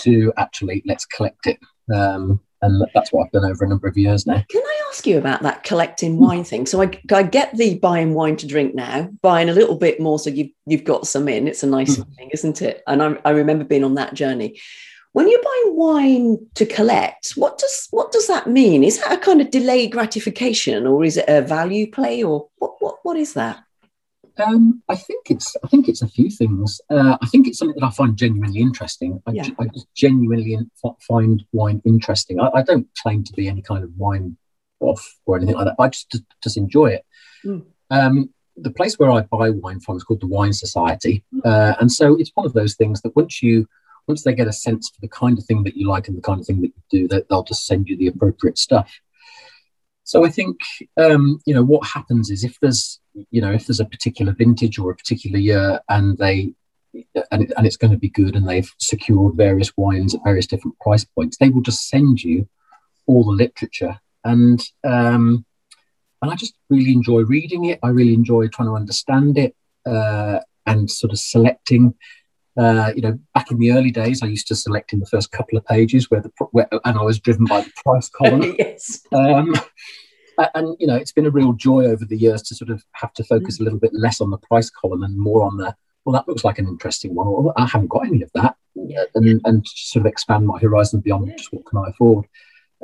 To 0.00 0.32
actually 0.36 0.82
let's 0.86 1.06
collect 1.06 1.46
it, 1.46 1.58
um, 1.92 2.40
and 2.62 2.84
that's 2.94 3.12
what 3.12 3.24
I've 3.24 3.32
done 3.32 3.44
over 3.44 3.64
a 3.64 3.68
number 3.68 3.86
of 3.86 3.96
years 3.96 4.26
now. 4.26 4.42
Can 4.48 4.62
I 4.62 4.82
ask 4.90 5.06
you 5.06 5.18
about 5.18 5.42
that 5.42 5.64
collecting 5.64 6.18
wine 6.18 6.44
thing? 6.44 6.66
So 6.66 6.82
I, 6.82 6.90
I 7.12 7.22
get 7.22 7.56
the 7.56 7.78
buying 7.78 8.14
wine 8.14 8.36
to 8.36 8.46
drink 8.46 8.74
now, 8.74 9.10
buying 9.22 9.48
a 9.48 9.52
little 9.52 9.76
bit 9.76 10.00
more 10.00 10.18
so 10.18 10.30
you've, 10.30 10.50
you've 10.66 10.84
got 10.84 11.06
some 11.06 11.28
in. 11.28 11.48
It's 11.48 11.62
a 11.62 11.68
nice 11.68 11.96
hmm. 11.96 12.02
thing, 12.14 12.30
isn't 12.32 12.62
it? 12.62 12.82
And 12.86 13.02
I, 13.02 13.18
I 13.24 13.30
remember 13.30 13.64
being 13.64 13.84
on 13.84 13.94
that 13.94 14.14
journey. 14.14 14.60
When 15.12 15.30
you're 15.30 15.42
buying 15.42 15.76
wine 15.76 16.46
to 16.56 16.66
collect, 16.66 17.32
what 17.36 17.56
does 17.56 17.88
what 17.90 18.12
does 18.12 18.26
that 18.26 18.48
mean? 18.48 18.84
Is 18.84 19.00
that 19.00 19.12
a 19.12 19.16
kind 19.16 19.40
of 19.40 19.50
delayed 19.50 19.92
gratification, 19.92 20.86
or 20.86 21.04
is 21.04 21.16
it 21.16 21.24
a 21.26 21.40
value 21.40 21.90
play, 21.90 22.22
or 22.22 22.48
what 22.58 22.74
what, 22.80 22.98
what 23.02 23.16
is 23.16 23.32
that? 23.32 23.64
Um, 24.38 24.82
I 24.88 24.96
think 24.96 25.30
it's 25.30 25.56
I 25.64 25.68
think 25.68 25.88
it's 25.88 26.02
a 26.02 26.08
few 26.08 26.30
things. 26.30 26.80
Uh, 26.90 27.16
I 27.20 27.26
think 27.26 27.46
it's 27.46 27.58
something 27.58 27.78
that 27.80 27.86
I 27.86 27.90
find 27.90 28.16
genuinely 28.16 28.60
interesting. 28.60 29.22
I, 29.26 29.32
Yeah. 29.32 29.48
I 29.58 29.66
just 29.66 29.86
genuinely 29.94 30.58
find 31.08 31.42
wine 31.52 31.80
interesting. 31.84 32.40
I, 32.40 32.50
I 32.54 32.62
don't 32.62 32.86
claim 33.02 33.24
to 33.24 33.32
be 33.32 33.48
any 33.48 33.62
kind 33.62 33.82
of 33.82 33.90
wine 33.96 34.36
off 34.80 35.16
or 35.24 35.36
anything 35.36 35.54
like 35.54 35.66
that. 35.66 35.82
I 35.82 35.88
just 35.88 36.10
just, 36.10 36.24
just 36.42 36.56
enjoy 36.56 36.88
it. 36.88 37.04
Mm. 37.44 37.64
Um, 37.90 38.30
the 38.56 38.70
place 38.70 38.98
where 38.98 39.10
I 39.10 39.22
buy 39.22 39.50
wine 39.50 39.80
from 39.80 39.96
is 39.96 40.04
called 40.04 40.20
the 40.20 40.26
Wine 40.26 40.52
Society, 40.52 41.24
uh, 41.44 41.74
and 41.80 41.90
so 41.90 42.16
it's 42.16 42.32
one 42.34 42.46
of 42.46 42.52
those 42.52 42.74
things 42.74 43.02
that 43.02 43.14
once 43.16 43.42
you 43.42 43.66
once 44.06 44.22
they 44.22 44.34
get 44.34 44.48
a 44.48 44.52
sense 44.52 44.90
for 44.90 45.00
the 45.00 45.08
kind 45.08 45.38
of 45.38 45.44
thing 45.44 45.64
that 45.64 45.76
you 45.76 45.88
like 45.88 46.08
and 46.08 46.16
the 46.16 46.22
kind 46.22 46.40
of 46.40 46.46
thing 46.46 46.60
that 46.60 46.72
you 46.76 46.82
do, 46.90 47.08
that 47.08 47.28
they'll 47.28 47.42
just 47.42 47.66
send 47.66 47.88
you 47.88 47.96
the 47.96 48.06
appropriate 48.06 48.58
stuff. 48.58 49.00
So 50.06 50.24
I 50.24 50.30
think 50.30 50.60
um, 50.96 51.40
you 51.46 51.52
know 51.52 51.64
what 51.64 51.86
happens 51.86 52.30
is 52.30 52.44
if 52.44 52.58
there's 52.60 53.00
you 53.30 53.40
know 53.40 53.52
if 53.52 53.66
there's 53.66 53.80
a 53.80 53.84
particular 53.84 54.32
vintage 54.32 54.78
or 54.78 54.90
a 54.90 54.96
particular 54.96 55.38
year 55.38 55.80
and 55.88 56.16
they 56.16 56.54
and, 57.30 57.52
and 57.56 57.66
it's 57.66 57.76
going 57.76 57.90
to 57.90 57.98
be 57.98 58.08
good 58.08 58.36
and 58.36 58.48
they've 58.48 58.72
secured 58.78 59.34
various 59.36 59.76
wines 59.76 60.14
at 60.14 60.24
various 60.24 60.46
different 60.46 60.78
price 60.78 61.04
points, 61.04 61.36
they 61.36 61.50
will 61.50 61.60
just 61.60 61.88
send 61.88 62.22
you 62.22 62.48
all 63.06 63.24
the 63.24 63.32
literature 63.32 63.98
and 64.24 64.62
um, 64.84 65.44
and 66.22 66.30
I 66.30 66.36
just 66.36 66.54
really 66.70 66.92
enjoy 66.92 67.22
reading 67.22 67.66
it. 67.66 67.78
I 67.82 67.88
really 67.88 68.14
enjoy 68.14 68.48
trying 68.48 68.68
to 68.68 68.76
understand 68.76 69.36
it 69.36 69.54
uh, 69.84 70.40
and 70.66 70.90
sort 70.90 71.12
of 71.12 71.18
selecting. 71.18 71.94
Uh, 72.56 72.92
you 72.96 73.02
know, 73.02 73.18
back 73.34 73.50
in 73.50 73.58
the 73.58 73.72
early 73.72 73.90
days, 73.90 74.22
I 74.22 74.26
used 74.26 74.48
to 74.48 74.54
select 74.54 74.92
in 74.92 75.00
the 75.00 75.06
first 75.06 75.30
couple 75.32 75.58
of 75.58 75.64
pages 75.66 76.10
where 76.10 76.20
the 76.22 76.30
where, 76.52 76.68
and 76.84 76.98
I 76.98 77.02
was 77.02 77.18
driven 77.20 77.44
by 77.44 77.60
the 77.62 77.70
price 77.84 78.08
column. 78.16 78.54
yes. 78.58 79.02
Um, 79.12 79.54
and 80.54 80.76
you 80.78 80.86
know, 80.86 80.96
it's 80.96 81.12
been 81.12 81.26
a 81.26 81.30
real 81.30 81.52
joy 81.54 81.86
over 81.86 82.04
the 82.04 82.16
years 82.16 82.42
to 82.42 82.54
sort 82.54 82.70
of 82.70 82.84
have 82.92 83.12
to 83.14 83.24
focus 83.24 83.58
a 83.60 83.62
little 83.62 83.78
bit 83.78 83.92
less 83.94 84.20
on 84.20 84.30
the 84.30 84.38
price 84.38 84.70
column 84.70 85.02
and 85.02 85.16
more 85.18 85.42
on 85.44 85.56
the 85.56 85.74
well, 86.04 86.12
that 86.12 86.28
looks 86.28 86.44
like 86.44 86.58
an 86.60 86.68
interesting 86.68 87.14
one, 87.16 87.26
or 87.26 87.52
I 87.56 87.66
haven't 87.66 87.88
got 87.88 88.06
any 88.06 88.22
of 88.22 88.30
that, 88.34 88.54
Yeah. 88.74 89.04
and 89.16 89.40
and 89.44 89.66
sort 89.66 90.06
of 90.06 90.10
expand 90.10 90.46
my 90.46 90.58
horizon 90.58 91.00
beyond 91.00 91.32
just 91.36 91.52
what 91.52 91.66
can 91.66 91.78
I 91.78 91.90
afford. 91.90 92.26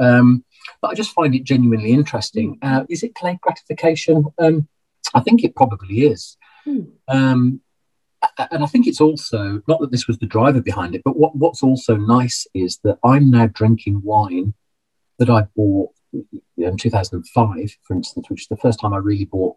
Um, 0.00 0.44
but 0.80 0.88
I 0.88 0.94
just 0.94 1.12
find 1.12 1.34
it 1.34 1.44
genuinely 1.44 1.92
interesting. 1.92 2.58
Uh, 2.62 2.84
is 2.88 3.02
it 3.04 3.14
delayed 3.14 3.40
gratification? 3.40 4.24
Um, 4.38 4.66
I 5.14 5.20
think 5.20 5.44
it 5.44 5.54
probably 5.54 6.02
is. 6.06 6.36
Hmm. 6.64 6.80
Um, 7.06 7.60
and 8.38 8.62
I 8.62 8.66
think 8.66 8.86
it's 8.86 9.00
also 9.00 9.62
not 9.68 9.80
that 9.80 9.90
this 9.90 10.06
was 10.06 10.18
the 10.18 10.26
driver 10.26 10.60
behind 10.60 10.94
it, 10.94 11.02
but 11.04 11.16
what, 11.16 11.36
what's 11.36 11.62
also 11.62 11.96
nice 11.96 12.46
is 12.54 12.78
that 12.84 12.98
I'm 13.04 13.30
now 13.30 13.46
drinking 13.46 14.00
wine 14.02 14.54
that 15.18 15.30
I 15.30 15.42
bought 15.56 15.90
in 16.56 16.76
2005, 16.76 17.76
for 17.82 17.94
instance, 17.94 18.28
which 18.28 18.42
is 18.42 18.48
the 18.48 18.56
first 18.56 18.80
time 18.80 18.92
I 18.92 18.98
really 18.98 19.24
bought 19.24 19.56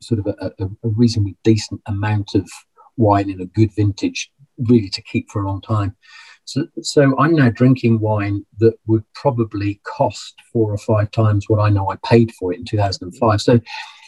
sort 0.00 0.20
of 0.20 0.26
a, 0.26 0.52
a, 0.58 0.66
a 0.66 0.88
reasonably 0.88 1.36
decent 1.44 1.80
amount 1.86 2.34
of 2.34 2.48
wine 2.96 3.30
in 3.30 3.40
a 3.40 3.46
good 3.46 3.74
vintage, 3.74 4.30
really 4.58 4.88
to 4.90 5.02
keep 5.02 5.30
for 5.30 5.42
a 5.42 5.46
long 5.46 5.60
time. 5.60 5.96
So, 6.44 6.66
so 6.82 7.18
I'm 7.18 7.34
now 7.34 7.50
drinking 7.50 8.00
wine 8.00 8.44
that 8.58 8.74
would 8.86 9.04
probably 9.14 9.80
cost 9.84 10.34
four 10.52 10.72
or 10.72 10.78
five 10.78 11.10
times 11.10 11.44
what 11.48 11.60
I 11.60 11.68
know 11.68 11.90
I 11.90 11.96
paid 12.04 12.32
for 12.32 12.52
it 12.52 12.58
in 12.58 12.64
2005. 12.64 13.40
So 13.40 13.60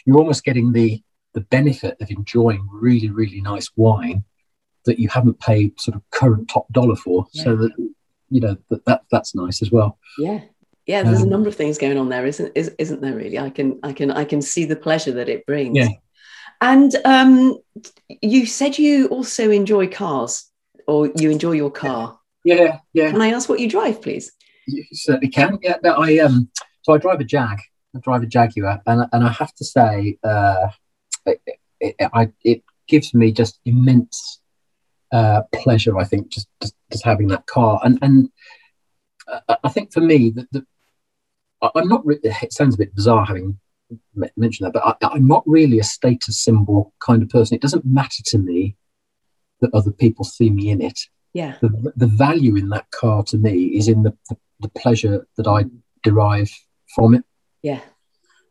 you're 0.05 0.17
almost 0.17 0.43
getting 0.43 0.71
the 0.71 1.01
the 1.33 1.41
benefit 1.41 1.97
of 2.01 2.09
enjoying 2.11 2.67
really, 2.71 3.09
really 3.09 3.41
nice 3.41 3.69
wine 3.75 4.23
that 4.85 4.99
you 4.99 5.07
haven't 5.09 5.39
paid 5.39 5.79
sort 5.79 5.95
of 5.95 6.01
current 6.11 6.49
top 6.49 6.71
dollar 6.71 6.95
for. 6.95 7.27
So 7.31 7.55
that 7.55 7.71
you 8.29 8.41
know 8.41 8.57
that, 8.69 8.85
that 8.85 9.03
that's 9.11 9.35
nice 9.35 9.61
as 9.61 9.71
well. 9.71 9.97
Yeah. 10.17 10.41
Yeah, 10.87 11.03
there's 11.03 11.19
a 11.19 11.23
Um, 11.23 11.29
number 11.29 11.47
of 11.47 11.55
things 11.55 11.77
going 11.77 11.97
on 11.99 12.09
there, 12.09 12.25
isn't 12.25 12.51
is, 12.55 12.73
isn't 12.79 13.01
there? 13.01 13.15
Really, 13.15 13.37
I 13.37 13.51
can 13.51 13.79
I 13.83 13.93
can 13.93 14.09
I 14.11 14.25
can 14.25 14.41
see 14.41 14.65
the 14.65 14.75
pleasure 14.75 15.11
that 15.11 15.29
it 15.29 15.45
brings. 15.45 15.77
Yeah. 15.77 15.89
And 16.59 16.95
um, 17.05 17.59
you 18.21 18.47
said 18.47 18.79
you 18.79 19.07
also 19.07 19.51
enjoy 19.51 19.87
cars, 19.87 20.51
or 20.87 21.11
you 21.15 21.29
enjoy 21.29 21.51
your 21.51 21.69
car. 21.71 22.19
Yeah, 22.43 22.79
yeah. 22.93 23.11
Can 23.11 23.21
I 23.21 23.31
ask 23.31 23.47
what 23.47 23.59
you 23.59 23.69
drive, 23.69 24.01
please? 24.01 24.31
You 24.65 24.83
certainly 24.91 25.29
can. 25.29 25.59
Yeah, 25.61 25.77
no, 25.83 25.93
I 25.93 26.17
um, 26.17 26.49
so 26.81 26.93
I 26.93 26.97
drive 26.97 27.19
a 27.19 27.25
Jag. 27.25 27.59
I 27.95 27.99
drive 27.99 28.23
a 28.23 28.27
Jaguar, 28.27 28.81
and 28.87 29.05
and 29.13 29.23
I 29.23 29.31
have 29.31 29.53
to 29.55 29.63
say, 29.63 30.17
uh, 30.23 30.69
it, 31.25 31.41
it, 31.79 31.95
I 32.13 32.29
it 32.43 32.63
gives 32.87 33.13
me 33.13 33.31
just 33.31 33.59
immense 33.65 34.39
uh, 35.11 35.41
pleasure. 35.53 35.97
I 35.97 36.03
think 36.03 36.29
just, 36.29 36.47
just 36.61 36.75
just 36.91 37.05
having 37.05 37.27
that 37.29 37.45
car, 37.47 37.79
and 37.83 37.99
and 38.01 38.29
uh, 39.27 39.55
I 39.63 39.69
think 39.69 39.93
for 39.93 40.01
me 40.01 40.31
that 40.31 40.65
I'm 41.75 41.87
not. 41.87 42.05
Re- 42.05 42.19
it 42.23 42.53
sounds 42.53 42.75
a 42.75 42.77
bit 42.77 42.95
bizarre 42.95 43.25
having 43.25 43.59
mentioned 44.35 44.67
that, 44.67 44.73
but 44.73 44.97
I, 45.01 45.07
I'm 45.13 45.27
not 45.27 45.43
really 45.45 45.79
a 45.79 45.83
status 45.83 46.39
symbol 46.41 46.93
kind 47.05 47.21
of 47.21 47.29
person. 47.29 47.55
It 47.55 47.61
doesn't 47.61 47.85
matter 47.85 48.23
to 48.27 48.37
me 48.37 48.75
that 49.59 49.73
other 49.73 49.91
people 49.91 50.25
see 50.25 50.49
me 50.49 50.69
in 50.69 50.81
it 50.81 50.99
Yeah. 51.33 51.57
the, 51.61 51.93
the 51.95 52.07
value 52.07 52.55
in 52.55 52.69
that 52.69 52.89
car 52.91 53.23
to 53.23 53.37
me 53.37 53.65
is 53.77 53.87
in 53.87 54.03
the, 54.03 54.17
the, 54.29 54.37
the 54.61 54.69
pleasure 54.69 55.27
that 55.37 55.47
I 55.47 55.65
derive 56.03 56.49
from 56.95 57.13
it. 57.15 57.23
Yeah. 57.61 57.81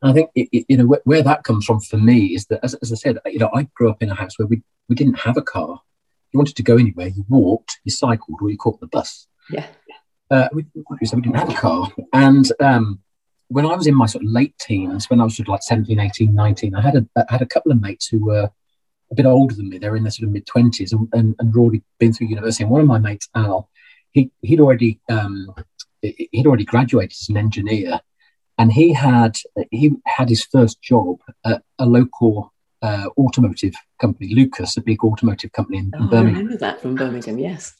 And 0.02 0.10
I 0.10 0.14
think 0.14 0.30
it, 0.34 0.48
it- 0.52 0.66
you 0.68 0.76
know 0.76 0.86
where, 0.86 1.00
where 1.04 1.22
that 1.22 1.44
comes 1.44 1.64
from 1.64 1.80
for 1.80 1.96
me 1.96 2.26
is 2.34 2.46
that, 2.46 2.60
as, 2.62 2.74
as 2.74 2.92
I 2.92 2.96
said, 2.96 3.18
you 3.26 3.38
know, 3.38 3.50
I 3.54 3.68
grew 3.74 3.90
up 3.90 4.02
in 4.02 4.10
a 4.10 4.14
house 4.14 4.38
where 4.38 4.46
we 4.48 4.62
we 4.88 4.94
didn't 4.96 5.20
have 5.20 5.36
a 5.36 5.42
car. 5.42 5.80
You 6.32 6.38
wanted 6.38 6.56
to 6.56 6.62
go 6.62 6.76
anywhere, 6.76 7.08
you 7.08 7.24
walked, 7.28 7.80
you 7.84 7.92
cycled, 7.92 8.38
or 8.40 8.50
you 8.50 8.56
caught 8.56 8.80
the 8.80 8.86
bus. 8.86 9.26
Yeah. 9.50 9.66
Uh, 10.30 10.48
we, 10.52 10.64
so 11.04 11.16
we 11.16 11.22
didn't 11.22 11.36
have 11.36 11.50
a 11.50 11.54
car. 11.54 11.90
And 12.12 12.50
um, 12.60 13.00
when 13.48 13.66
I 13.66 13.74
was 13.74 13.88
in 13.88 13.96
my 13.96 14.06
sort 14.06 14.24
of 14.24 14.30
late 14.30 14.54
teens, 14.60 15.10
when 15.10 15.20
I 15.20 15.24
was 15.24 15.36
sort 15.36 15.48
of 15.48 15.52
like 15.52 15.62
17, 15.62 15.98
18, 15.98 16.32
19, 16.34 16.74
I 16.76 16.80
had 16.80 16.94
a, 16.96 17.06
I 17.16 17.24
had 17.28 17.42
a 17.42 17.46
couple 17.46 17.72
of 17.72 17.80
mates 17.80 18.06
who 18.06 18.24
were 18.24 18.48
a 19.10 19.14
bit 19.14 19.26
older 19.26 19.54
than 19.56 19.68
me. 19.68 19.78
They 19.78 19.90
were 19.90 19.96
in 19.96 20.04
their 20.04 20.12
sort 20.12 20.28
of 20.28 20.32
mid 20.32 20.46
20s 20.46 20.92
and, 20.92 21.08
and, 21.12 21.34
and 21.40 21.56
already 21.56 21.82
been 21.98 22.12
through 22.12 22.28
university. 22.28 22.62
And 22.62 22.70
one 22.70 22.80
of 22.80 22.86
my 22.86 22.98
mates, 22.98 23.28
Al, 23.34 23.68
he, 24.12 24.30
he'd 24.40 24.60
already 24.60 25.00
um, 25.08 25.52
he'd 26.00 26.46
already 26.46 26.64
graduated 26.64 27.12
as 27.20 27.28
an 27.28 27.36
engineer 27.36 28.00
and 28.60 28.70
he 28.70 28.92
had 28.92 29.38
he 29.70 29.92
had 30.06 30.28
his 30.28 30.44
first 30.44 30.82
job 30.82 31.16
at 31.46 31.62
a 31.78 31.86
local 31.86 32.52
uh, 32.82 33.06
automotive 33.16 33.74
company, 34.00 34.34
Lucas, 34.34 34.76
a 34.76 34.82
big 34.82 35.02
automotive 35.02 35.52
company 35.52 35.78
in, 35.78 35.90
in 35.94 36.02
Oh, 36.02 36.06
I 36.06 36.10
Birmingham 36.10 36.34
remember 36.34 36.58
that 36.58 36.80
from 36.82 36.94
Birmingham. 36.94 37.38
Yes. 37.38 37.74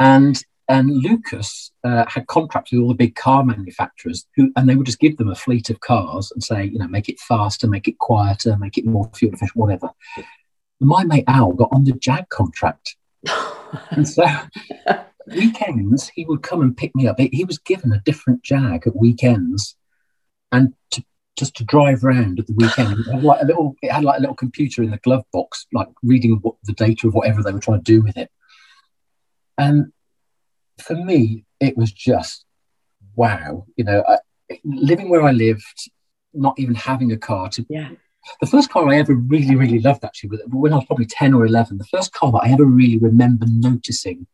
and 0.00 0.44
and 0.66 0.90
Lucas 0.90 1.70
uh, 1.84 2.04
had 2.08 2.26
contracts 2.26 2.72
with 2.72 2.80
all 2.80 2.88
the 2.88 2.94
big 2.94 3.14
car 3.14 3.44
manufacturers, 3.44 4.26
who 4.34 4.50
and 4.56 4.68
they 4.68 4.74
would 4.74 4.86
just 4.86 4.98
give 4.98 5.16
them 5.18 5.30
a 5.30 5.36
fleet 5.36 5.70
of 5.70 5.78
cars 5.80 6.32
and 6.32 6.42
say, 6.42 6.64
you 6.64 6.78
know, 6.78 6.88
make 6.88 7.08
it 7.08 7.20
faster, 7.20 7.68
make 7.68 7.86
it 7.86 7.98
quieter, 7.98 8.56
make 8.56 8.76
it 8.76 8.86
more 8.86 9.08
fuel 9.14 9.32
efficient, 9.34 9.54
whatever. 9.56 9.90
My 10.80 11.04
mate 11.04 11.24
Al 11.28 11.52
got 11.52 11.68
on 11.70 11.84
the 11.84 11.92
Jag 11.92 12.28
contract, 12.30 12.96
and 13.90 14.08
so 14.08 14.24
weekends 15.28 16.08
he 16.08 16.24
would 16.24 16.42
come 16.42 16.60
and 16.60 16.76
pick 16.76 16.92
me 16.96 17.06
up. 17.06 17.20
He 17.20 17.44
was 17.44 17.58
given 17.58 17.92
a 17.92 18.00
different 18.00 18.42
Jag 18.42 18.86
at 18.86 18.96
weekends, 18.96 19.76
and 20.54 20.72
to, 20.92 21.04
just 21.36 21.56
to 21.56 21.64
drive 21.64 22.04
around 22.04 22.38
at 22.38 22.46
the 22.46 22.54
weekend. 22.54 22.98
It 22.98 23.12
had 23.12 23.24
like 23.24 23.42
a 23.42 23.46
little, 23.46 23.74
it 23.82 23.90
had 23.90 24.04
like 24.04 24.18
a 24.18 24.20
little 24.20 24.36
computer 24.36 24.82
in 24.82 24.90
the 24.90 24.98
glove 24.98 25.24
box, 25.32 25.66
like 25.72 25.88
reading 26.02 26.38
what, 26.42 26.54
the 26.64 26.72
data 26.72 27.08
of 27.08 27.14
whatever 27.14 27.42
they 27.42 27.52
were 27.52 27.60
trying 27.60 27.82
to 27.82 27.92
do 27.92 28.02
with 28.02 28.16
it. 28.16 28.30
And 29.58 29.92
for 30.80 30.94
me, 30.94 31.44
it 31.60 31.76
was 31.76 31.92
just 31.92 32.44
wow. 33.16 33.66
You 33.76 33.84
know, 33.84 34.04
I, 34.06 34.18
living 34.64 35.08
where 35.08 35.22
I 35.22 35.32
lived, 35.32 35.90
not 36.32 36.58
even 36.58 36.74
having 36.74 37.12
a 37.12 37.16
car. 37.16 37.48
To 37.50 37.66
yeah. 37.68 37.90
The 38.40 38.46
first 38.46 38.70
car 38.70 38.88
I 38.88 38.96
ever 38.96 39.14
really, 39.14 39.56
really 39.56 39.80
loved 39.80 40.04
actually, 40.04 40.30
was 40.30 40.40
when 40.46 40.72
I 40.72 40.76
was 40.76 40.86
probably 40.86 41.06
ten 41.06 41.34
or 41.34 41.44
eleven. 41.44 41.78
The 41.78 41.84
first 41.84 42.12
car 42.12 42.32
that 42.32 42.42
I 42.44 42.52
ever 42.52 42.64
really 42.64 42.98
remember 42.98 43.46
noticing 43.48 44.26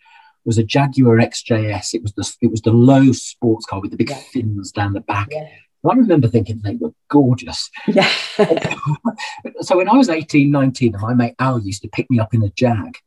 was 0.44 0.58
a 0.58 0.64
Jaguar 0.64 1.16
XJS. 1.16 1.94
It 1.94 2.02
was 2.02 2.12
the 2.12 2.36
it 2.40 2.50
was 2.50 2.62
the 2.62 2.72
low 2.72 3.12
sports 3.12 3.66
car 3.66 3.80
with 3.80 3.90
the 3.90 3.96
big 3.96 4.10
yeah. 4.10 4.22
fins 4.32 4.72
down 4.72 4.92
the 4.92 5.00
back. 5.00 5.28
Yeah. 5.30 5.48
I 5.88 5.94
remember 5.94 6.28
thinking 6.28 6.60
they 6.62 6.76
were 6.76 6.92
gorgeous. 7.08 7.70
Yeah. 7.88 8.10
so 9.60 9.76
when 9.76 9.88
I 9.88 9.96
was 9.96 10.10
18, 10.10 10.50
19, 10.50 10.94
and 10.94 11.02
my 11.02 11.14
mate 11.14 11.34
Al 11.38 11.60
used 11.60 11.82
to 11.82 11.88
pick 11.88 12.10
me 12.10 12.18
up 12.18 12.34
in 12.34 12.42
a 12.42 12.50
Jag, 12.50 12.98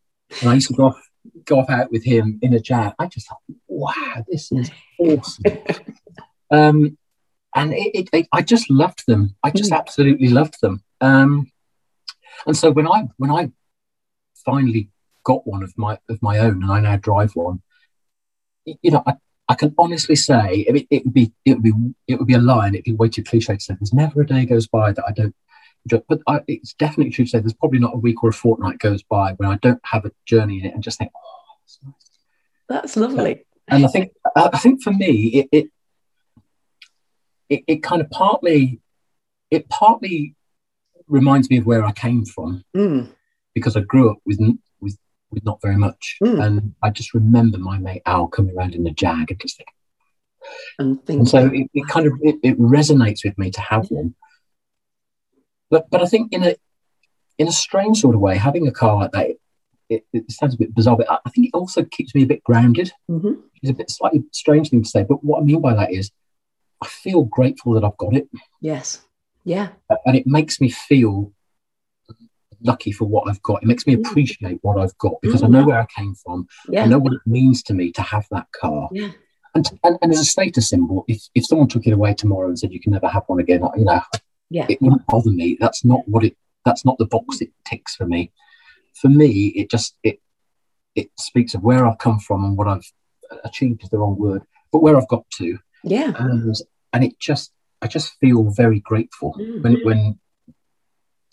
and 0.41 0.49
I 0.49 0.55
used 0.55 0.69
to 0.69 0.73
go 0.73 0.87
off 0.87 1.09
go 1.45 1.59
off 1.59 1.69
out 1.69 1.91
with 1.91 2.03
him 2.03 2.39
in 2.41 2.53
a 2.53 2.59
jag. 2.59 2.93
I 2.99 3.07
just 3.07 3.27
thought, 3.27 3.39
wow, 3.67 4.23
this 4.27 4.51
is 4.51 4.71
awesome. 4.99 5.43
um, 6.51 6.97
and 7.55 7.73
it, 7.73 7.91
it, 7.93 8.09
it, 8.13 8.27
I 8.31 8.41
just 8.41 8.69
loved 8.69 9.03
them. 9.07 9.35
I 9.43 9.51
just 9.51 9.71
mm. 9.71 9.77
absolutely 9.77 10.29
loved 10.29 10.55
them. 10.61 10.83
Um, 11.01 11.51
and 12.45 12.57
so 12.57 12.71
when 12.71 12.87
I 12.87 13.07
when 13.17 13.31
I 13.31 13.51
finally 14.45 14.89
got 15.23 15.47
one 15.47 15.63
of 15.63 15.73
my 15.77 15.99
of 16.09 16.21
my 16.21 16.39
own, 16.39 16.63
and 16.63 16.71
I 16.71 16.79
now 16.79 16.97
drive 16.97 17.31
one, 17.35 17.61
you 18.65 18.91
know, 18.91 19.03
I, 19.05 19.13
I 19.49 19.55
can 19.55 19.75
honestly 19.77 20.15
say 20.15 20.65
it, 20.67 20.87
it 20.89 21.03
would 21.05 21.13
be 21.13 21.33
it 21.45 21.53
would 21.53 21.63
be 21.63 21.73
it 22.07 22.15
would 22.17 22.27
be 22.27 22.33
a 22.33 22.39
lie, 22.39 22.67
and 22.67 22.75
it'd 22.75 22.85
be 22.85 22.93
way 22.93 23.09
too 23.09 23.23
cliche 23.23 23.55
to 23.55 23.59
say. 23.59 23.75
There's 23.79 23.93
never 23.93 24.21
a 24.21 24.25
day 24.25 24.45
goes 24.45 24.67
by 24.67 24.93
that 24.93 25.03
I 25.07 25.11
don't 25.11 25.35
but 25.85 26.21
I, 26.27 26.39
it's 26.47 26.73
definitely 26.73 27.11
true 27.11 27.25
to 27.25 27.29
say 27.29 27.39
there's 27.39 27.53
probably 27.53 27.79
not 27.79 27.93
a 27.93 27.97
week 27.97 28.23
or 28.23 28.29
a 28.29 28.33
fortnight 28.33 28.79
goes 28.79 29.03
by 29.03 29.33
when 29.33 29.49
I 29.49 29.57
don't 29.57 29.81
have 29.83 30.05
a 30.05 30.11
journey 30.25 30.59
in 30.59 30.65
it 30.65 30.73
and 30.73 30.81
just 30.83 30.97
think, 30.97 31.11
oh, 31.15 31.43
that's 31.61 31.79
nice. 31.83 31.93
That's 32.69 32.97
lovely. 32.97 33.45
and 33.67 33.85
I 33.85 33.87
think 33.87 34.13
I 34.35 34.57
think 34.57 34.81
for 34.81 34.91
me 34.91 35.27
it, 35.27 35.49
it 35.51 35.65
it, 37.49 37.63
it 37.67 37.83
kind 37.83 38.01
of 38.01 38.09
partly 38.09 38.79
it 39.51 39.67
partly 39.69 40.35
reminds 41.07 41.49
me 41.49 41.57
of 41.57 41.65
where 41.65 41.85
I 41.85 41.91
came 41.91 42.25
from 42.25 42.63
mm. 42.75 43.11
because 43.53 43.75
I 43.75 43.81
grew 43.81 44.09
up 44.09 44.17
with 44.25 44.39
with 45.33 45.45
not 45.45 45.61
very 45.61 45.77
much, 45.77 46.17
mm. 46.23 46.43
and 46.43 46.73
I 46.81 46.89
just 46.89 47.13
remember 47.13 47.57
my 47.57 47.77
mate 47.77 48.01
Al 48.05 48.27
coming 48.27 48.55
around 48.55 48.75
in 48.75 48.83
the 48.83 48.91
Jag 48.91 49.31
and 49.31 49.39
just 49.39 49.57
thinking. 49.57 49.73
And, 50.77 50.99
and 51.07 51.27
so 51.27 51.49
it, 51.53 51.69
it, 51.73 51.87
kind 51.87 52.05
of 52.05 52.13
it, 52.21 52.35
it, 52.43 52.59
resonates 52.59 53.23
with 53.23 53.37
me 53.37 53.49
to 53.51 53.61
have 53.61 53.87
one 53.89 54.13
but 55.73 55.89
but 55.89 56.03
I 56.03 56.05
think 56.05 56.31
in 56.31 56.43
a 56.43 56.55
in 57.39 57.47
a 57.47 57.51
strange 57.51 57.99
sort 57.99 58.13
of 58.13 58.21
way, 58.21 58.37
having 58.37 58.67
a 58.67 58.71
car 58.71 58.95
like 58.95 59.11
that, 59.13 59.27
it, 59.89 60.05
it 60.13 60.31
sounds 60.31 60.53
a 60.53 60.57
bit 60.57 60.75
bizarre, 60.75 60.95
but 60.95 61.09
I 61.09 61.29
think 61.31 61.47
it 61.47 61.57
also 61.57 61.83
keeps 61.83 62.13
me 62.13 62.21
a 62.21 62.27
bit 62.27 62.43
grounded. 62.43 62.91
Mm-hmm. 63.09 63.41
It's 63.63 63.71
a 63.71 63.73
bit 63.73 63.89
slightly 63.89 64.23
strange 64.31 64.69
thing 64.69 64.83
to 64.83 64.87
say, 64.87 65.03
but 65.03 65.23
what 65.23 65.41
I 65.41 65.43
mean 65.43 65.61
by 65.61 65.73
that 65.73 65.91
is 65.91 66.11
I 66.79 66.85
feel 66.85 67.23
grateful 67.23 67.73
that 67.73 67.83
I've 67.83 67.97
got 67.97 68.15
it. 68.15 68.29
Yes. 68.61 69.01
Yeah. 69.45 69.69
And 70.05 70.15
it 70.15 70.27
makes 70.27 70.61
me 70.61 70.69
feel 70.69 71.33
lucky 72.63 72.91
for 72.91 73.05
what 73.05 73.27
I've 73.29 73.41
got. 73.41 73.63
It 73.63 73.67
makes 73.67 73.85
me 73.85 73.95
mm. 73.95 74.05
appreciate 74.05 74.59
what 74.61 74.79
I've 74.79 74.97
got 74.97 75.13
because 75.21 75.41
mm-hmm. 75.41 75.55
I 75.55 75.59
know 75.59 75.67
where 75.67 75.81
I 75.81 75.85
came 75.85 76.15
from. 76.15 76.47
Yeah. 76.69 76.83
I 76.83 76.87
know 76.87 76.99
what 76.99 77.13
it 77.13 77.21
means 77.25 77.63
to 77.63 77.73
me 77.73 77.91
to 77.93 78.01
have 78.01 78.25
that 78.31 78.47
car. 78.51 78.89
Yeah. 78.91 79.11
And, 79.55 79.69
and, 79.83 79.97
and 80.01 80.11
as 80.11 80.19
a 80.19 80.25
status 80.25 80.69
symbol, 80.69 81.05
if, 81.07 81.21
if 81.35 81.45
someone 81.45 81.67
took 81.67 81.85
it 81.85 81.93
away 81.93 82.13
tomorrow 82.15 82.47
and 82.47 82.57
said 82.57 82.73
you 82.73 82.81
can 82.81 82.91
never 82.91 83.07
have 83.07 83.23
one 83.27 83.39
again, 83.39 83.61
you 83.77 83.85
know, 83.85 84.01
yeah. 84.49 84.65
it 84.67 84.81
wouldn't 84.81 85.05
bother 85.07 85.29
me. 85.29 85.57
That's 85.59 85.85
not 85.85 86.07
what 86.07 86.23
it. 86.23 86.35
That's 86.65 86.85
not 86.85 86.97
the 86.97 87.05
box 87.05 87.41
it 87.41 87.51
ticks 87.65 87.95
for 87.95 88.05
me. 88.05 88.31
For 88.95 89.09
me, 89.09 89.47
it 89.49 89.69
just 89.69 89.95
it 90.03 90.21
it 90.95 91.09
speaks 91.19 91.53
of 91.53 91.63
where 91.63 91.85
I've 91.85 91.97
come 91.97 92.19
from 92.19 92.45
and 92.45 92.57
what 92.57 92.67
I've 92.67 92.89
achieved 93.43 93.83
is 93.83 93.89
the 93.89 93.97
wrong 93.97 94.17
word, 94.17 94.43
but 94.71 94.81
where 94.81 94.97
I've 94.97 95.07
got 95.07 95.29
to. 95.37 95.57
Yeah. 95.83 96.13
And 96.17 96.55
and 96.93 97.03
it 97.03 97.19
just 97.19 97.51
I 97.81 97.87
just 97.87 98.13
feel 98.19 98.49
very 98.51 98.79
grateful 98.79 99.35
mm. 99.39 99.61
when 99.61 99.77
when 99.83 100.19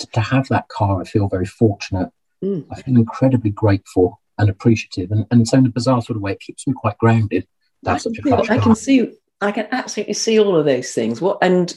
to, 0.01 0.07
to, 0.09 0.21
have 0.21 0.49
that 0.49 0.69
car. 0.69 1.01
I 1.01 1.05
feel 1.05 1.29
very 1.29 1.47
fortunate. 1.47 2.11
Mm. 2.45 2.67
I 2.71 2.83
feel 2.83 2.97
incredibly 2.97 3.51
grateful 3.51 4.21
and 4.39 4.51
appreciative, 4.51 5.11
and 5.11 5.27
and 5.31 5.47
so 5.47 5.59
in 5.59 5.67
a 5.67 5.71
bizarre 5.71 6.03
sort 6.03 6.17
of 6.17 6.23
way, 6.23 6.33
it 6.33 6.41
keeps 6.41 6.67
me 6.67 6.75
quite 6.75 6.99
grounded. 6.99 7.47
That's 7.83 8.05
such 8.05 8.19
a 8.19 8.37
I 8.51 8.59
can 8.59 8.75
see. 8.75 9.13
I 9.41 9.53
can 9.53 9.69
absolutely 9.71 10.15
see 10.15 10.39
all 10.39 10.57
of 10.57 10.67
those 10.67 10.93
things. 10.93 11.21
What 11.21 11.39
and 11.43 11.75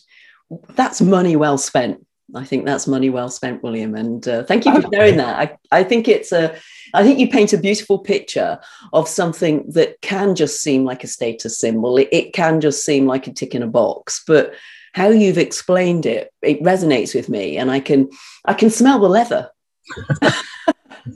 that's 0.76 1.02
money 1.02 1.36
well 1.36 1.58
spent. 1.58 2.06
I 2.36 2.46
think 2.46 2.66
that's 2.66 2.88
money 2.88 3.10
well 3.10 3.30
spent, 3.30 3.62
William. 3.64 3.96
And 3.96 4.28
uh, 4.28 4.44
thank 4.44 4.66
you 4.66 4.82
for 4.82 4.88
sharing 4.92 5.18
that. 5.18 5.38
I, 5.72 5.80
I 5.80 5.84
think 5.84 6.08
it's 6.08 6.32
a, 6.32 6.58
I 6.94 7.04
think 7.04 7.20
you 7.20 7.30
paint 7.30 7.54
a 7.54 7.58
beautiful 7.58 8.00
picture 8.00 8.60
of 8.92 9.08
something 9.08 9.70
that 9.72 10.02
can 10.02 10.34
just 10.36 10.62
seem 10.62 10.84
like 10.84 11.04
a 11.04 11.08
status 11.08 11.60
symbol. 11.60 11.98
It, 11.98 12.10
it 12.12 12.34
can 12.34 12.60
just 12.60 12.86
seem 12.86 13.06
like 13.06 13.28
a 13.28 13.34
tick 13.34 13.54
in 13.54 13.62
a 13.62 13.68
box, 13.68 14.24
but 14.26 14.54
how 14.94 15.10
you've 15.10 15.38
explained 15.38 16.06
it, 16.06 16.32
it 16.42 16.62
resonates 16.62 17.16
with 17.16 17.30
me, 17.30 17.58
and 17.58 17.72
I 17.72 17.80
can, 17.80 18.10
I 18.46 18.54
can 18.54 18.70
smell 18.70 19.00
the 19.00 19.10
leather. 19.10 19.50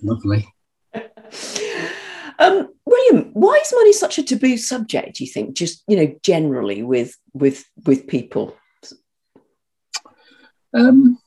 Lovely. 0.04 0.48
Um, 2.40 2.70
William, 2.86 3.32
why 3.34 3.60
is 3.62 3.74
money 3.76 3.94
such 3.94 4.18
a 4.18 4.24
taboo 4.24 4.58
subject? 4.58 5.18
Do 5.18 5.24
you 5.24 5.30
think, 5.30 5.56
just 5.56 5.84
you 5.88 5.98
know, 5.98 6.16
generally 6.22 6.84
with 6.84 7.16
with 7.34 7.66
with 7.86 8.08
people? 8.08 8.56
Um, 10.74 11.18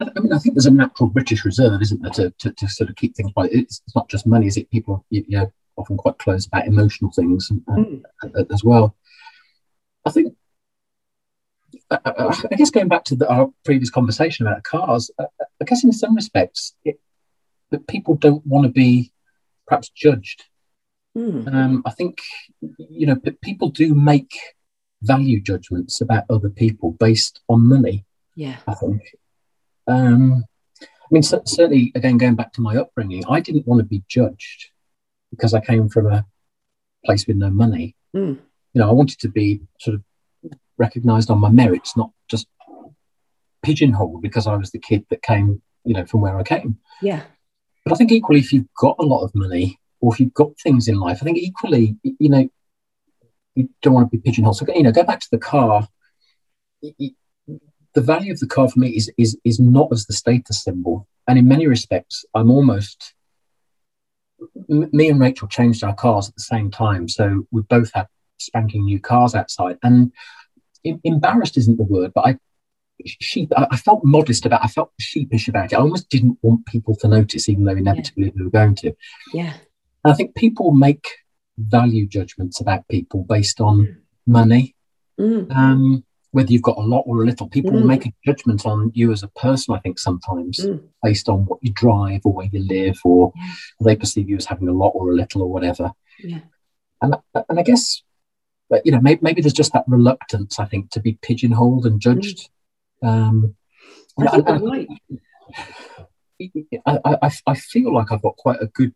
I 0.00 0.20
mean, 0.20 0.32
I 0.32 0.38
think 0.38 0.54
there's 0.54 0.66
a 0.66 0.70
natural 0.70 1.10
British 1.10 1.44
reserve, 1.44 1.80
isn't 1.82 2.02
there, 2.02 2.12
to, 2.12 2.30
to, 2.38 2.52
to 2.52 2.68
sort 2.68 2.90
of 2.90 2.96
keep 2.96 3.14
things 3.14 3.32
quiet. 3.32 3.52
It's, 3.52 3.82
not 3.94 4.08
just 4.08 4.26
money, 4.26 4.46
is 4.46 4.56
it? 4.56 4.70
People 4.70 5.04
you 5.10 5.24
know, 5.28 5.52
often 5.76 5.96
quite 5.96 6.18
close 6.18 6.46
about 6.46 6.66
emotional 6.66 7.12
things 7.12 7.50
and, 7.50 7.62
mm. 7.66 8.52
as 8.52 8.64
well. 8.64 8.96
I 10.06 10.10
think, 10.10 10.34
I, 11.90 11.98
I 12.50 12.56
guess 12.56 12.70
going 12.70 12.88
back 12.88 13.04
to 13.04 13.16
the, 13.16 13.28
our 13.28 13.50
previous 13.64 13.90
conversation 13.90 14.46
about 14.46 14.62
cars, 14.62 15.10
I, 15.18 15.24
I 15.60 15.64
guess 15.64 15.84
in 15.84 15.92
some 15.92 16.14
respects, 16.14 16.74
it, 16.84 17.00
that 17.70 17.86
people 17.86 18.14
don't 18.14 18.46
want 18.46 18.64
to 18.66 18.72
be 18.72 19.12
perhaps 19.66 19.88
judged. 19.88 20.44
Mm. 21.16 21.52
Um, 21.52 21.82
I 21.84 21.90
think, 21.90 22.20
you 22.60 23.06
know, 23.06 23.16
people 23.42 23.68
do 23.68 23.94
make 23.94 24.32
value 25.02 25.40
judgments 25.40 26.00
about 26.00 26.24
other 26.30 26.50
people 26.50 26.92
based 26.92 27.40
on 27.48 27.68
money. 27.68 28.04
Yeah. 28.36 28.56
I 28.66 28.74
think. 28.74 29.02
Um, 29.86 30.44
I 30.82 31.08
mean, 31.10 31.22
certainly, 31.22 31.90
again, 31.96 32.18
going 32.18 32.36
back 32.36 32.52
to 32.52 32.60
my 32.60 32.76
upbringing, 32.76 33.24
I 33.28 33.40
didn't 33.40 33.66
want 33.66 33.80
to 33.80 33.84
be 33.84 34.04
judged 34.08 34.70
because 35.30 35.54
I 35.54 35.60
came 35.60 35.88
from 35.88 36.06
a 36.06 36.24
place 37.04 37.26
with 37.26 37.36
no 37.36 37.50
money. 37.50 37.96
Mm. 38.14 38.38
You 38.74 38.80
know, 38.80 38.88
I 38.88 38.92
wanted 38.92 39.18
to 39.20 39.28
be 39.28 39.60
sort 39.80 39.96
of 39.96 40.02
recognized 40.80 41.30
on 41.30 41.38
my 41.38 41.50
merits, 41.50 41.96
not 41.96 42.10
just 42.28 42.48
pigeonholed 43.62 44.22
because 44.22 44.46
I 44.46 44.56
was 44.56 44.70
the 44.70 44.78
kid 44.78 45.04
that 45.10 45.22
came, 45.22 45.62
you 45.84 45.94
know, 45.94 46.06
from 46.06 46.22
where 46.22 46.36
I 46.36 46.42
came. 46.42 46.78
Yeah. 47.02 47.22
But 47.84 47.92
I 47.92 47.96
think 47.96 48.10
equally, 48.10 48.40
if 48.40 48.52
you've 48.52 48.72
got 48.80 48.96
a 48.98 49.06
lot 49.06 49.22
of 49.22 49.30
money 49.34 49.78
or 50.00 50.12
if 50.12 50.18
you've 50.18 50.34
got 50.34 50.58
things 50.62 50.88
in 50.88 50.96
life, 50.96 51.18
I 51.20 51.24
think 51.24 51.38
equally, 51.38 51.96
you 52.02 52.28
know, 52.28 52.48
you 53.54 53.68
don't 53.82 53.94
want 53.94 54.10
to 54.10 54.16
be 54.16 54.22
pigeonholed. 54.22 54.56
So 54.56 54.66
you 54.74 54.82
know, 54.82 54.92
go 54.92 55.04
back 55.04 55.20
to 55.20 55.28
the 55.30 55.38
car. 55.38 55.86
The 56.82 58.00
value 58.00 58.32
of 58.32 58.40
the 58.40 58.46
car 58.46 58.68
for 58.68 58.78
me 58.78 58.90
is 58.90 59.10
is 59.18 59.36
is 59.44 59.58
not 59.60 59.88
as 59.92 60.06
the 60.06 60.12
status 60.12 60.62
symbol, 60.62 61.06
and 61.26 61.38
in 61.38 61.48
many 61.48 61.66
respects, 61.66 62.24
I'm 62.34 62.50
almost. 62.50 63.14
Me 64.68 65.10
and 65.10 65.20
Rachel 65.20 65.48
changed 65.48 65.84
our 65.84 65.94
cars 65.94 66.28
at 66.28 66.34
the 66.34 66.42
same 66.42 66.70
time, 66.70 67.08
so 67.08 67.46
we 67.50 67.60
both 67.62 67.90
had 67.92 68.06
spanking 68.38 68.84
new 68.84 68.98
cars 68.98 69.34
outside. 69.34 69.76
And 69.82 70.12
embarrassed 70.84 71.56
isn't 71.56 71.76
the 71.76 71.84
word, 71.84 72.12
but 72.14 72.26
I 72.26 72.38
sheep. 73.04 73.52
I 73.56 73.76
felt 73.76 74.04
modest 74.04 74.46
about. 74.46 74.64
I 74.64 74.68
felt 74.68 74.92
sheepish 74.98 75.48
about 75.48 75.72
it. 75.72 75.76
I 75.76 75.80
almost 75.80 76.08
didn't 76.08 76.38
want 76.42 76.66
people 76.66 76.96
to 76.96 77.08
notice, 77.08 77.48
even 77.48 77.64
though 77.64 77.72
inevitably 77.72 78.26
yeah. 78.26 78.32
we 78.36 78.44
were 78.44 78.50
going 78.50 78.74
to. 78.76 78.92
Yeah. 79.32 79.54
And 80.04 80.12
I 80.12 80.14
think 80.14 80.34
people 80.34 80.72
make 80.72 81.06
value 81.58 82.06
judgments 82.06 82.60
about 82.60 82.88
people 82.88 83.24
based 83.24 83.60
on 83.60 83.98
money. 84.26 84.74
Mm. 85.18 85.54
Um, 85.54 86.04
whether 86.32 86.52
you've 86.52 86.62
got 86.62 86.78
a 86.78 86.82
lot 86.82 87.02
or 87.06 87.22
a 87.22 87.26
little. 87.26 87.48
People 87.48 87.72
mm. 87.72 87.84
make 87.84 88.06
a 88.06 88.12
judgment 88.24 88.64
on 88.64 88.92
you 88.94 89.12
as 89.12 89.22
a 89.22 89.28
person, 89.28 89.74
I 89.74 89.80
think, 89.80 89.98
sometimes 89.98 90.60
mm. 90.60 90.80
based 91.02 91.28
on 91.28 91.40
what 91.46 91.58
you 91.62 91.72
drive 91.72 92.20
or 92.24 92.32
where 92.32 92.48
you 92.52 92.60
live, 92.66 92.98
or 93.04 93.32
yeah. 93.36 93.52
they 93.84 93.96
perceive 93.96 94.28
you 94.28 94.36
as 94.36 94.46
having 94.46 94.68
a 94.68 94.72
lot 94.72 94.90
or 94.90 95.10
a 95.10 95.14
little 95.14 95.42
or 95.42 95.52
whatever. 95.52 95.92
Yeah. 96.20 96.40
And, 97.02 97.16
and 97.34 97.58
I 97.58 97.62
guess, 97.62 98.02
you 98.84 98.92
know, 98.92 99.00
maybe, 99.00 99.20
maybe 99.22 99.42
there's 99.42 99.52
just 99.52 99.72
that 99.72 99.84
reluctance, 99.86 100.58
I 100.58 100.66
think, 100.66 100.90
to 100.90 101.00
be 101.00 101.18
pigeonholed 101.22 101.86
and 101.86 102.00
judged. 102.00 102.50
Um, 103.02 103.54
I, 104.18 104.28
think 104.28 104.48
and, 104.48 104.62
right. 104.62 104.88
I, 106.86 107.16
I, 107.22 107.30
I 107.46 107.54
feel 107.54 107.94
like 107.94 108.12
I've 108.12 108.22
got 108.22 108.36
quite 108.36 108.60
a 108.60 108.66
good 108.66 108.94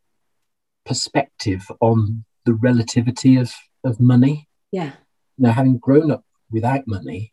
perspective 0.85 1.71
on 1.81 2.25
the 2.45 2.55
relativity 2.55 3.37
of, 3.37 3.53
of 3.85 4.01
money. 4.01 4.49
Yeah. 4.71 4.93
Now, 5.39 5.53
having 5.53 5.79
grown 5.79 6.11
up 6.11 6.25
without 6.51 6.87
money, 6.87 7.33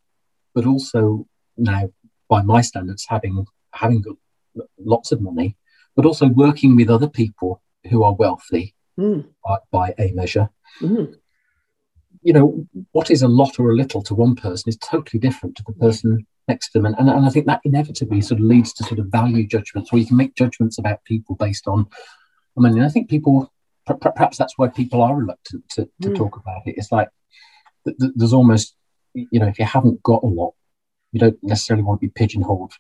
but 0.56 0.66
also 0.66 1.28
now, 1.58 1.92
by 2.30 2.42
my 2.42 2.62
standards, 2.62 3.06
having 3.08 3.46
having 3.74 4.04
lots 4.80 5.12
of 5.12 5.22
money, 5.22 5.58
but 5.96 6.06
also 6.06 6.28
working 6.28 6.76
with 6.76 6.90
other 6.90 7.10
people 7.10 7.62
who 7.90 8.04
are 8.04 8.14
wealthy 8.14 8.76
mm. 9.00 9.26
by, 9.44 9.58
by, 9.72 9.94
a 9.98 10.12
measure. 10.12 10.50
Mm. 10.82 11.16
You 12.22 12.34
know, 12.34 12.68
what 12.92 13.10
is 13.10 13.22
a 13.22 13.28
lot 13.28 13.60
or 13.60 13.72
a 13.72 13.76
little 13.76 14.02
to 14.04 14.14
one 14.14 14.36
person 14.36 14.70
is 14.70 14.78
totally 14.78 15.20
different 15.20 15.56
to 15.58 15.64
the 15.66 15.74
person 15.74 16.26
next 16.48 16.72
to 16.72 16.80
them. 16.80 16.86
And, 16.86 16.96
and, 17.00 17.10
and 17.10 17.26
I 17.26 17.30
think 17.30 17.48
that 17.48 17.62
inevitably 17.64 18.22
sort 18.22 18.40
of 18.40 18.46
leads 18.46 18.74
to 18.74 18.84
sort 18.84 19.00
of 19.00 19.08
value 19.08 19.48
judgments 19.48 19.92
where 19.92 20.00
you 20.00 20.06
can 20.06 20.18
make 20.18 20.36
judgments 20.36 20.78
about 20.78 21.04
people 21.04 21.36
based 21.36 21.68
on, 21.68 21.88
I 22.58 22.62
mean, 22.62 22.82
I 22.82 22.90
think 22.90 23.10
people, 23.10 23.52
perhaps 24.02 24.38
that's 24.38 24.58
why 24.58 24.68
people 24.68 25.02
are 25.02 25.16
reluctant 25.16 25.68
to, 25.70 25.90
to 26.02 26.10
mm. 26.10 26.16
talk 26.16 26.38
about 26.38 26.62
it. 26.68 26.76
It's 26.78 26.92
like 26.92 27.10
th- 27.86 27.98
th- 27.98 28.14
there's 28.16 28.34
almost 28.34 28.76
you 29.14 29.40
know, 29.40 29.48
if 29.48 29.60
you 29.60 29.66
haven't 29.66 30.02
got 30.04 30.24
a 30.24 30.28
lot, 30.28 30.54
you 31.12 31.20
don't 31.20 31.38
necessarily 31.44 31.84
want 31.84 32.00
to 32.00 32.08
be 32.08 32.12
pigeonholed 32.12 32.74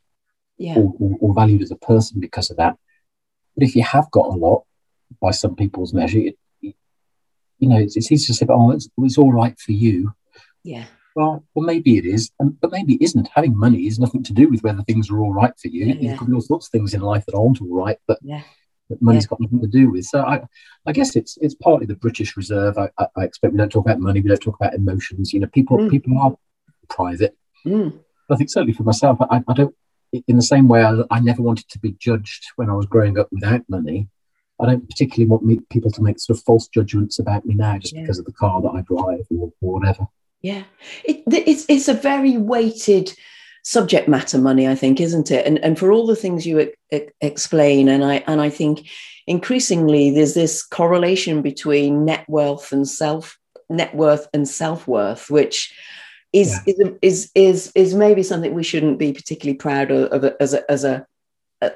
yeah. 0.58 0.76
or, 0.76 0.94
or, 1.00 1.18
or, 1.20 1.34
valued 1.34 1.62
as 1.62 1.72
a 1.72 1.76
person 1.76 2.20
because 2.20 2.50
of 2.50 2.58
that. 2.58 2.78
But 3.56 3.68
if 3.68 3.76
you 3.76 3.84
have 3.84 4.10
got 4.12 4.28
a 4.28 4.38
lot, 4.38 4.64
by 5.22 5.32
some 5.32 5.56
people's 5.56 5.94
measure, 5.94 6.20
it, 6.20 6.38
you 7.62 7.70
know, 7.70 7.78
it's, 7.78 7.96
it's, 7.96 8.12
easy 8.12 8.28
to 8.28 8.34
say, 8.34 8.46
"Oh, 8.50 8.72
it's, 8.72 8.90
it's 8.98 9.18
all 9.18 9.32
right 9.32 9.58
for 9.60 9.72
you." 9.72 10.14
Yeah. 10.64 10.86
Well, 11.16 11.44
well, 11.56 11.66
maybe 11.66 11.98
it 11.98 12.06
is, 12.06 12.32
but 12.40 12.72
maybe 12.72 12.96
it 12.96 13.02
isn't. 13.02 13.30
Having 13.34 13.58
money 13.58 13.88
is 13.88 14.00
nothing 14.00 14.24
to 14.24 14.34
do 14.34 14.50
with 14.50 14.62
whether 14.62 14.82
things 14.84 15.10
are 15.10 15.20
all 15.20 15.34
right 15.34 15.54
for 15.62 15.68
you. 15.68 15.86
Yeah. 15.86 16.10
There 16.10 16.18
could 16.18 16.28
be 16.28 16.34
all 16.34 16.42
sorts 16.42 16.68
of 16.68 16.72
things 16.72 16.94
in 16.94 17.02
life 17.02 17.26
that 17.26 17.36
aren't 17.36 17.62
all 17.62 17.76
right, 17.76 17.98
but 18.08 18.20
yeah 18.22 18.44
that 18.92 19.02
money's 19.02 19.24
yeah. 19.24 19.30
got 19.30 19.42
nothing 19.42 19.62
to 19.62 19.68
do 19.68 19.90
with. 19.90 20.06
So 20.06 20.22
I, 20.22 20.42
I 20.86 20.92
guess 20.92 21.16
it's 21.16 21.38
it's 21.42 21.56
partly 21.56 21.88
the 21.88 21.96
British 21.96 22.38
Reserve. 22.38 22.78
I, 22.78 22.90
I, 23.00 23.08
I, 23.18 23.24
expect 23.24 23.54
we 23.54 23.58
don't 23.58 23.72
talk 23.72 23.86
about 23.86 24.00
money, 24.00 24.22
we 24.22 24.30
don't 24.30 24.42
talk 24.42 24.58
about 24.60 24.76
emotions. 24.76 25.34
You 25.34 25.40
know, 25.40 25.48
people 25.48 25.78
mm. 25.78 25.90
people 25.90 26.18
are 26.20 26.36
private. 26.90 27.36
Mm. 27.66 28.00
I 28.30 28.36
think 28.36 28.50
certainly 28.50 28.74
for 28.74 28.84
myself, 28.84 29.18
I, 29.22 29.42
I 29.48 29.54
don't. 29.54 29.76
In 30.28 30.36
the 30.36 30.42
same 30.42 30.68
way, 30.68 30.84
I, 30.84 31.02
I, 31.10 31.22
never 31.22 31.42
wanted 31.42 31.70
to 31.70 31.80
be 31.80 31.94
judged 31.94 32.44
when 32.58 32.70
I 32.70 32.74
was 32.74 32.86
growing 32.86 33.18
up 33.18 33.30
without 33.32 33.62
money. 33.70 34.10
I 34.62 34.68
don't 34.68 34.88
particularly 34.88 35.30
want 35.30 35.44
me, 35.44 35.60
people 35.70 35.92
to 35.92 36.02
make 36.02 36.20
sort 36.20 36.38
of 36.38 36.44
false 36.44 36.68
judgments 36.68 37.20
about 37.20 37.46
me 37.46 37.56
now 37.56 37.78
just 37.78 37.94
yeah. 37.94 38.02
because 38.02 38.20
of 38.20 38.26
the 38.26 38.34
car 38.34 38.62
that 38.62 38.70
I 38.70 38.82
drive 38.82 39.26
or, 39.32 39.52
or 39.62 39.80
whatever. 39.80 40.08
Yeah, 40.42 40.64
it, 41.04 41.24
it's 41.28 41.66
it's 41.70 41.88
a 41.88 41.94
very 41.94 42.38
weighted 42.38 43.14
subject 43.64 44.08
matter 44.08 44.40
money 44.40 44.68
i 44.68 44.74
think 44.74 45.00
isn't 45.00 45.30
it 45.30 45.46
and 45.46 45.60
and 45.60 45.78
for 45.78 45.92
all 45.92 46.08
the 46.08 46.16
things 46.16 46.48
you 46.48 46.72
e- 46.92 47.00
explain 47.22 47.88
and 47.88 48.04
i 48.04 48.16
and 48.26 48.42
i 48.42 48.50
think 48.50 48.90
increasingly 49.28 50.10
there's 50.10 50.34
this 50.34 50.64
correlation 50.64 51.44
between 51.44 52.04
net 52.04 52.26
wealth 52.28 52.72
and 52.72 52.88
self 52.88 53.38
net 53.70 53.94
worth 53.96 54.28
and 54.34 54.48
self-worth 54.48 55.30
which 55.30 55.74
is 56.34 56.60
yeah. 56.66 56.74
is, 56.74 56.92
is 57.02 57.32
is 57.36 57.72
is 57.76 57.94
maybe 57.94 58.24
something 58.24 58.54
we 58.54 58.64
shouldn't 58.64 58.98
be 58.98 59.14
particularly 59.14 59.58
proud 59.58 59.92
of, 59.92 60.12
of 60.12 60.36
as 60.40 60.54
a 60.54 60.72
as 60.72 60.84
a 60.84 61.06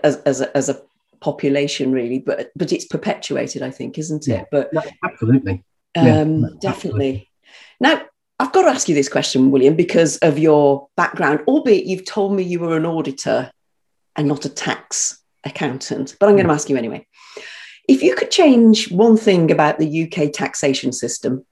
as, 0.03 0.17
as 0.17 0.41
a 0.41 0.57
as 0.57 0.69
a 0.69 0.81
population 1.25 1.91
really 1.91 2.19
but 2.19 2.51
but 2.55 2.71
it's 2.71 2.85
perpetuated 2.85 3.63
i 3.63 3.71
think 3.71 3.97
isn't 3.97 4.27
it 4.27 4.31
yeah. 4.31 4.43
but 4.51 4.71
absolutely 5.03 5.63
um 5.95 6.41
yeah, 6.41 6.49
definitely 6.61 6.61
absolutely. 6.61 7.29
now 7.79 8.01
I've 8.37 8.51
got 8.51 8.63
to 8.63 8.67
ask 8.67 8.89
you 8.89 8.95
this 8.95 9.07
question, 9.07 9.49
William, 9.49 9.77
because 9.77 10.17
of 10.17 10.37
your 10.37 10.89
background, 10.97 11.39
albeit 11.47 11.85
you've 11.85 12.03
told 12.03 12.33
me 12.33 12.43
you 12.43 12.59
were 12.59 12.75
an 12.75 12.85
auditor 12.85 13.49
and 14.17 14.27
not 14.27 14.43
a 14.43 14.49
tax 14.49 15.23
accountant, 15.45 16.17
but 16.19 16.27
I'm 16.27 16.35
going 16.35 16.47
to 16.47 16.53
ask 16.53 16.69
you 16.69 16.75
anyway. 16.75 17.07
If 17.87 18.03
you 18.03 18.13
could 18.13 18.31
change 18.31 18.91
one 18.91 19.15
thing 19.15 19.51
about 19.51 19.79
the 19.79 20.03
UK 20.03 20.33
taxation 20.33 20.91
system, 20.91 21.45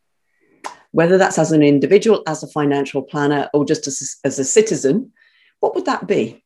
whether 0.91 1.17
that's 1.17 1.39
as 1.39 1.53
an 1.53 1.63
individual, 1.63 2.21
as 2.27 2.43
a 2.43 2.47
financial 2.47 3.01
planner, 3.01 3.49
or 3.53 3.63
just 3.63 3.87
as, 3.87 4.17
as 4.25 4.37
a 4.37 4.43
citizen, 4.43 5.13
what 5.61 5.75
would 5.75 5.85
that 5.85 6.05
be? 6.05 6.43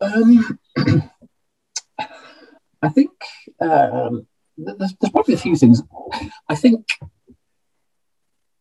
Um, 0.00 0.58
I 2.82 2.88
think 2.88 3.10
um, 3.60 4.26
there's, 4.56 4.94
there's 5.00 5.12
probably 5.12 5.34
a 5.34 5.38
few 5.38 5.56
things. 5.56 5.82
I 6.48 6.54
think 6.54 6.86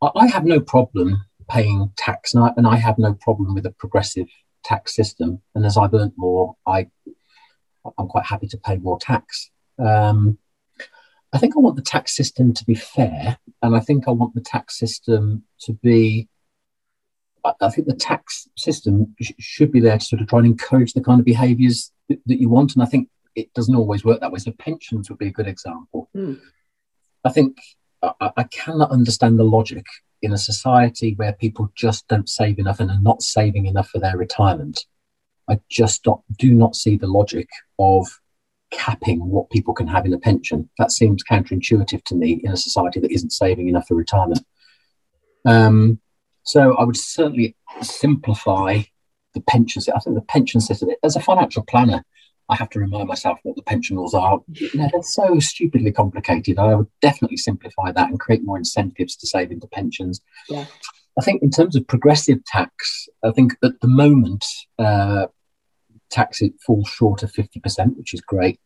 I 0.02 0.28
have 0.28 0.46
no 0.46 0.60
problem 0.60 1.26
paying 1.50 1.92
tax, 1.98 2.34
and 2.34 2.44
I, 2.44 2.52
and 2.58 2.68
I 2.68 2.76
have 2.76 2.98
no 2.98 3.14
problem 3.14 3.56
with 3.56 3.66
a 3.66 3.72
progressive 3.72 4.28
tax 4.64 4.96
system. 4.96 5.42
And 5.56 5.66
as 5.66 5.78
I've 5.78 5.94
earned 5.94 6.14
more, 6.16 6.56
I 6.66 6.88
I'm 7.98 8.08
quite 8.08 8.26
happy 8.26 8.48
to 8.48 8.58
pay 8.58 8.78
more 8.78 9.00
tax. 9.00 9.50
Um, 9.78 10.38
I 11.32 11.38
think 11.38 11.56
I 11.56 11.60
want 11.60 11.76
the 11.76 11.82
tax 11.82 12.16
system 12.16 12.54
to 12.54 12.66
be 12.66 12.76
fair, 12.76 13.38
and 13.62 13.76
I 13.76 13.80
think 13.80 14.08
I 14.08 14.12
want 14.12 14.36
the 14.36 14.42
tax 14.42 14.78
system 14.78 15.44
to 15.62 15.74
be. 15.74 16.28
I 17.62 17.70
think 17.70 17.88
the 17.88 17.96
tax 17.96 18.50
system 18.58 19.16
sh- 19.22 19.32
should 19.40 19.72
be 19.72 19.80
there 19.80 19.98
to 19.98 20.06
sort 20.06 20.22
of 20.22 20.28
try 20.28 20.40
and 20.40 20.48
encourage 20.48 20.92
the 20.92 21.02
kind 21.02 21.22
of 21.22 21.26
behaviours 21.26 21.90
that, 22.10 22.20
you 22.26 22.50
want, 22.50 22.74
and 22.76 22.84
I 22.84 22.86
think 22.86 23.08
it 23.40 23.54
doesn't 23.54 23.76
always 23.76 24.04
work 24.04 24.20
that 24.20 24.32
way. 24.32 24.40
So 24.40 24.52
pensions 24.52 25.10
would 25.10 25.20
be 25.20 25.28
a 25.28 25.32
good 25.32 25.48
example. 25.48 26.10
Mm. 26.16 26.40
I 27.24 27.30
think 27.32 27.58
I, 28.02 28.32
I 28.38 28.44
cannot 28.44 28.92
understand 28.92 29.40
the 29.40 29.44
logic 29.44 29.86
in 30.22 30.34
a 30.34 30.38
society 30.38 31.14
where 31.16 31.34
people 31.34 31.72
just 31.76 32.08
don't 32.08 32.30
save 32.30 32.60
enough 32.60 32.80
and 32.80 32.92
are 32.92 33.02
not 33.02 33.22
saving 33.22 33.66
enough 33.66 33.90
for 33.90 34.00
their 34.00 34.18
retirement. 34.18 34.86
I 35.50 35.60
just 35.70 36.06
not, 36.06 36.22
do 36.38 36.54
not 36.54 36.76
see 36.76 36.98
the 36.98 37.08
logic 37.08 37.48
of 37.80 38.08
capping 38.72 39.20
what 39.30 39.50
people 39.50 39.74
can 39.74 39.88
have 39.88 40.06
in 40.06 40.14
a 40.14 40.20
pension. 40.20 40.70
That 40.78 40.92
seems 40.92 41.24
counterintuitive 41.24 42.04
to 42.04 42.16
me 42.16 42.42
in 42.44 42.52
a 42.52 42.58
society 42.58 43.00
that 43.00 43.12
isn't 43.12 43.32
saving 43.32 43.68
enough 43.68 43.88
for 43.88 43.96
retirement. 43.96 44.46
Um, 45.46 46.00
so 46.44 46.76
I 46.76 46.84
would 46.84 46.98
certainly 46.98 47.56
simplify 47.82 48.84
the 49.34 49.42
pension. 49.42 49.82
I 49.96 50.00
think 50.00 50.16
the 50.16 50.22
pension 50.22 50.62
system, 50.62 50.90
as 51.04 51.16
a 51.16 51.22
financial 51.22 51.64
planner, 51.64 52.04
I 52.50 52.56
have 52.56 52.70
to 52.72 52.80
remind 52.80 53.08
myself 53.08 53.40
what 53.44 53.56
the 53.56 53.62
pension 53.62 53.98
rules 53.98 54.14
are. 54.14 54.40
You 54.54 54.70
know, 54.74 54.90
they're 54.92 55.04
so 55.04 55.40
stupidly 55.40 55.92
complicated. 55.92 56.58
I 56.58 56.76
would 56.76 56.88
definitely 57.02 57.38
simplify 57.38 57.92
that 57.92 58.10
and 58.10 58.20
create 58.20 58.44
more 58.44 58.58
incentives 58.58 59.16
to 59.18 59.28
save 59.28 59.52
into 59.52 59.68
pensions. 59.68 60.22
Yeah. 60.50 60.66
I 61.18 61.22
think 61.22 61.44
in 61.44 61.52
terms 61.52 61.76
of 61.76 61.88
progressive 61.88 62.44
tax, 62.46 63.08
I 63.24 63.32
think 63.32 63.54
at 63.64 63.80
the 63.82 63.88
moment 63.88 64.46
uh, 64.78 65.28
tax 66.10 66.42
it 66.42 66.54
falls 66.66 66.88
short 66.88 67.24
of 67.24 67.32
fifty 67.32 67.60
percent, 67.60 67.98
which 67.98 68.14
is 68.14 68.22
great. 68.22 68.60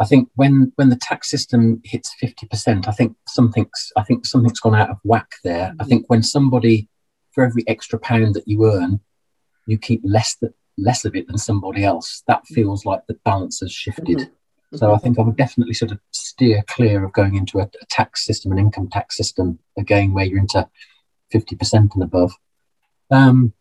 I 0.00 0.04
think 0.04 0.28
when 0.34 0.72
when 0.76 0.88
the 0.88 0.96
tax 0.96 1.30
system 1.30 1.80
hits 1.84 2.12
fifty 2.18 2.46
percent, 2.46 2.88
I 2.88 2.92
think 2.92 3.16
something's 3.28 3.92
I 3.96 4.02
think 4.02 4.26
something's 4.26 4.60
gone 4.60 4.74
out 4.74 4.90
of 4.90 4.98
whack 5.04 5.30
there. 5.44 5.68
Mm-hmm. 5.68 5.82
I 5.82 5.84
think 5.84 6.04
when 6.08 6.22
somebody 6.22 6.88
for 7.32 7.44
every 7.44 7.64
extra 7.68 7.98
pound 7.98 8.34
that 8.34 8.48
you 8.48 8.66
earn, 8.66 9.00
you 9.66 9.78
keep 9.78 10.00
less 10.02 10.36
that 10.36 10.54
less 10.76 11.04
of 11.04 11.14
it 11.14 11.26
than 11.26 11.38
somebody 11.38 11.84
else, 11.84 12.22
that 12.26 12.42
mm. 12.44 12.54
feels 12.54 12.84
like 12.84 13.06
the 13.06 13.18
balance 13.24 13.60
has 13.60 13.72
shifted. 13.72 14.18
Mm-hmm. 14.18 14.76
So 14.76 14.92
I 14.92 14.98
think 14.98 15.18
I 15.18 15.22
would 15.22 15.36
definitely 15.36 15.74
sort 15.74 15.92
of 15.92 16.00
steer 16.10 16.64
clear 16.66 17.04
of 17.04 17.12
going 17.12 17.36
into 17.36 17.58
a, 17.58 17.62
a 17.62 17.86
tax 17.90 18.24
system, 18.24 18.50
an 18.50 18.58
income 18.58 18.88
tax 18.90 19.16
system 19.16 19.60
again, 19.78 20.12
where 20.12 20.24
you're 20.24 20.38
into 20.38 20.68
50% 21.32 21.94
and 21.94 22.02
above. 22.02 22.32
Um, 23.10 23.52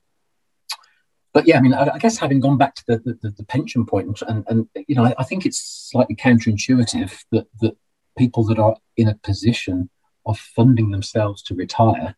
but 1.33 1.47
yeah, 1.47 1.57
I 1.57 1.61
mean, 1.61 1.73
I, 1.73 1.89
I, 1.93 1.97
guess 1.99 2.17
having 2.17 2.39
gone 2.39 2.57
back 2.57 2.75
to 2.75 2.83
the, 2.87 3.17
the, 3.21 3.29
the 3.29 3.43
pension 3.45 3.85
point, 3.85 4.21
and, 4.27 4.43
and 4.47 4.67
you 4.87 4.95
know, 4.95 5.05
I, 5.05 5.13
I, 5.19 5.23
think 5.23 5.45
it's 5.45 5.89
slightly 5.91 6.15
counterintuitive 6.15 7.11
that, 7.31 7.47
that 7.61 7.75
people 8.17 8.43
that 8.45 8.57
are 8.57 8.75
in 8.97 9.07
a 9.07 9.15
position 9.15 9.89
of 10.25 10.39
funding 10.39 10.91
themselves 10.91 11.43
to 11.43 11.55
retire 11.55 12.15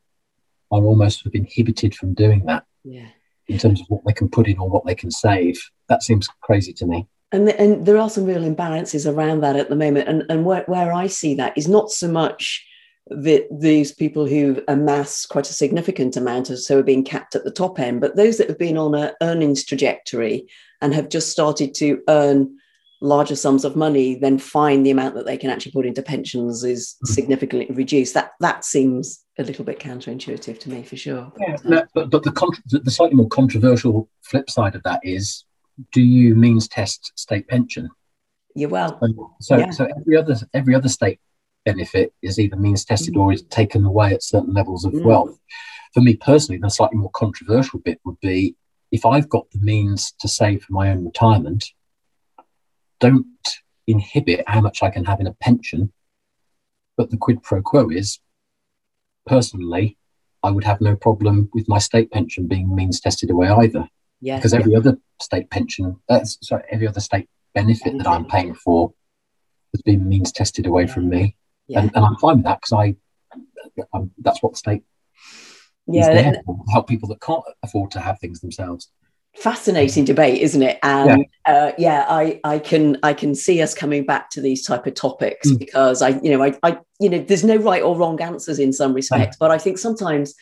are 0.71 0.83
almost 0.83 1.19
sort 1.19 1.33
of 1.33 1.35
inhibited 1.35 1.95
from 1.95 2.13
doing 2.13 2.45
that. 2.45 2.65
Yeah 2.83 3.07
in 3.47 3.57
terms 3.57 3.81
of 3.81 3.87
what 3.89 4.03
they 4.05 4.13
can 4.13 4.29
put 4.29 4.47
in 4.47 4.57
or 4.57 4.69
what 4.69 4.85
they 4.85 4.95
can 4.95 5.11
save. 5.11 5.61
That 5.89 6.03
seems 6.03 6.27
crazy 6.41 6.73
to 6.73 6.85
me. 6.85 7.07
And, 7.31 7.47
the, 7.47 7.59
and 7.59 7.85
there 7.85 7.97
are 7.97 8.09
some 8.09 8.25
real 8.25 8.41
imbalances 8.41 9.11
around 9.11 9.41
that 9.41 9.55
at 9.55 9.69
the 9.69 9.75
moment. 9.75 10.07
And, 10.07 10.23
and 10.29 10.45
where, 10.45 10.63
where 10.67 10.93
I 10.93 11.07
see 11.07 11.35
that 11.35 11.57
is 11.57 11.67
not 11.67 11.91
so 11.91 12.07
much 12.07 12.65
that 13.07 13.47
these 13.51 13.91
people 13.91 14.25
who 14.25 14.63
amass 14.67 15.25
quite 15.25 15.49
a 15.49 15.53
significant 15.53 16.17
amount 16.17 16.49
of 16.49 16.59
so 16.59 16.79
are 16.79 16.83
being 16.83 17.03
capped 17.03 17.35
at 17.35 17.43
the 17.43 17.51
top 17.51 17.79
end, 17.79 18.01
but 18.01 18.15
those 18.15 18.37
that 18.37 18.49
have 18.49 18.57
been 18.57 18.77
on 18.77 18.95
an 18.95 19.11
earnings 19.21 19.63
trajectory 19.63 20.47
and 20.81 20.93
have 20.93 21.09
just 21.09 21.29
started 21.29 21.75
to 21.75 22.01
earn 22.09 22.57
larger 23.01 23.35
sums 23.35 23.65
of 23.65 23.75
money, 23.75 24.15
then 24.15 24.37
find 24.37 24.85
the 24.85 24.91
amount 24.91 25.15
that 25.15 25.25
they 25.25 25.37
can 25.37 25.49
actually 25.49 25.71
put 25.71 25.85
into 25.85 26.01
pensions 26.01 26.63
is 26.63 26.95
mm. 27.05 27.07
significantly 27.09 27.73
reduced. 27.75 28.13
That 28.13 28.31
that 28.39 28.65
seems 28.65 29.23
a 29.37 29.43
little 29.43 29.65
bit 29.65 29.79
counterintuitive 29.79 30.59
to 30.59 30.69
me, 30.69 30.83
for 30.83 30.95
sure. 30.95 31.31
Yeah, 31.39 31.57
no, 31.63 31.83
but 31.93 32.09
but 32.09 32.23
the, 32.23 32.31
contra- 32.31 32.63
the 32.67 32.91
slightly 32.91 33.15
more 33.15 33.27
controversial 33.27 34.09
flip 34.21 34.49
side 34.49 34.75
of 34.75 34.83
that 34.83 35.01
is, 35.03 35.45
do 35.91 36.01
you 36.01 36.35
means 36.35 36.67
test 36.67 37.11
state 37.15 37.47
pension? 37.47 37.89
Yeah, 38.55 38.67
well, 38.67 38.99
so 39.41 39.57
yeah. 39.57 39.71
so 39.71 39.87
every 39.99 40.17
other 40.17 40.35
every 40.53 40.75
other 40.75 40.89
state 40.89 41.19
benefit 41.65 42.13
is 42.21 42.39
either 42.39 42.55
means 42.55 42.85
tested 42.85 43.15
mm. 43.15 43.19
or 43.19 43.33
is 43.33 43.43
taken 43.43 43.83
away 43.83 44.13
at 44.13 44.23
certain 44.23 44.53
levels 44.53 44.85
of 44.85 44.93
mm. 44.93 45.03
wealth. 45.03 45.37
For 45.93 46.01
me 46.01 46.15
personally, 46.15 46.59
the 46.59 46.69
slightly 46.69 46.97
more 46.97 47.11
controversial 47.11 47.79
bit 47.79 47.99
would 48.05 48.19
be 48.21 48.55
if 48.91 49.05
I've 49.05 49.27
got 49.27 49.49
the 49.51 49.59
means 49.59 50.13
to 50.19 50.27
save 50.27 50.63
for 50.63 50.73
my 50.73 50.89
own 50.91 51.03
retirement, 51.03 51.65
don't 53.09 53.25
inhibit 53.87 54.43
how 54.47 54.61
much 54.61 54.81
I 54.81 54.89
can 54.89 55.05
have 55.05 55.19
in 55.19 55.27
a 55.27 55.33
pension. 55.33 55.91
But 56.97 57.09
the 57.11 57.17
quid 57.17 57.43
pro 57.43 57.61
quo 57.61 57.89
is, 57.89 58.19
personally, 59.25 59.97
I 60.43 60.51
would 60.51 60.63
have 60.63 60.81
no 60.81 60.95
problem 60.95 61.49
with 61.53 61.67
my 61.67 61.79
state 61.79 62.11
pension 62.11 62.47
being 62.47 62.73
means 62.73 62.99
tested 62.99 63.29
away 63.29 63.49
either. 63.49 63.87
Yeah. 64.21 64.37
Because 64.37 64.53
every 64.53 64.73
yeah. 64.73 64.79
other 64.79 64.97
state 65.21 65.49
pension, 65.49 65.97
uh, 66.09 66.23
sorry, 66.23 66.63
every 66.71 66.87
other 66.87 67.01
state 67.01 67.27
benefit 67.53 67.97
that 67.97 68.07
I'm 68.07 68.25
paying 68.25 68.55
for 68.55 68.93
has 69.73 69.81
been 69.81 70.07
means 70.07 70.31
tested 70.31 70.65
away 70.65 70.87
from 70.87 71.09
me. 71.09 71.35
Yeah. 71.67 71.81
And, 71.81 71.91
and 71.95 72.05
I'm 72.05 72.15
fine 72.17 72.37
with 72.37 72.45
that 72.45 72.61
because 72.61 72.73
I, 72.73 72.95
I'm, 73.93 74.11
that's 74.19 74.41
what 74.41 74.53
the 74.53 74.57
state 74.57 74.83
yeah, 75.87 76.01
is 76.01 76.07
there 76.07 76.41
for, 76.45 76.63
help 76.71 76.87
people 76.87 77.09
that 77.09 77.21
can't 77.21 77.43
afford 77.63 77.91
to 77.91 77.99
have 77.99 78.19
things 78.19 78.39
themselves 78.39 78.89
fascinating 79.35 80.05
debate 80.05 80.41
isn't 80.41 80.63
it 80.63 80.79
and 80.81 81.25
yeah. 81.45 81.53
Uh, 81.53 81.71
yeah 81.77 82.05
i 82.07 82.39
i 82.45 82.57
can 82.57 82.97
i 83.03 83.13
can 83.13 83.35
see 83.35 83.61
us 83.61 83.73
coming 83.73 84.05
back 84.05 84.29
to 84.29 84.39
these 84.39 84.65
type 84.65 84.87
of 84.87 84.93
topics 84.93 85.49
mm. 85.49 85.59
because 85.59 86.01
i 86.01 86.09
you 86.21 86.31
know 86.31 86.41
I, 86.41 86.57
I 86.63 86.77
you 86.99 87.09
know 87.09 87.19
there's 87.19 87.43
no 87.43 87.57
right 87.57 87.83
or 87.83 87.97
wrong 87.97 88.21
answers 88.21 88.59
in 88.59 88.71
some 88.71 88.93
respects 88.93 89.35
but 89.37 89.51
i 89.51 89.57
think 89.57 89.77
sometimes 89.77 90.35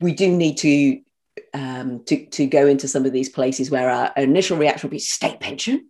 we 0.00 0.12
do 0.12 0.30
need 0.30 0.58
to 0.58 1.00
um 1.54 2.04
to 2.04 2.26
to 2.26 2.46
go 2.46 2.66
into 2.66 2.86
some 2.88 3.06
of 3.06 3.12
these 3.12 3.30
places 3.30 3.70
where 3.70 3.90
our 3.90 4.12
initial 4.18 4.58
reaction 4.58 4.88
will 4.88 4.94
be 4.94 4.98
state 4.98 5.40
pension 5.40 5.88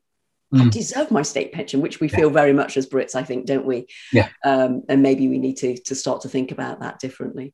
mm. 0.55 0.67
I 0.67 0.69
deserve 0.69 1.11
my 1.11 1.23
state 1.23 1.53
pension, 1.53 1.81
which 1.81 1.99
we 1.99 2.09
yeah. 2.09 2.17
feel 2.17 2.31
very 2.31 2.53
much 2.53 2.77
as 2.77 2.87
Brits, 2.87 3.17
I 3.17 3.25
think, 3.25 3.47
don't 3.47 3.67
we? 3.67 3.89
Yeah. 4.13 4.29
Um, 4.45 4.85
and 4.89 5.03
maybe 5.03 5.27
we 5.27 5.39
need 5.39 5.57
to 5.59 5.77
to 5.77 5.95
start 5.97 6.21
to 6.21 6.29
think 6.29 6.53
about 6.53 6.81
that 6.81 7.01
differently. 7.01 7.53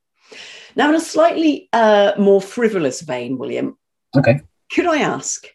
Now, 0.77 0.91
in 0.91 0.95
a 0.95 1.01
slightly 1.01 1.71
uh, 1.73 2.13
more 2.19 2.43
frivolous 2.43 3.01
vein, 3.01 3.39
William. 3.39 3.79
Okay 4.15 4.43
could 4.75 4.87
I 4.87 4.99
ask, 4.99 5.47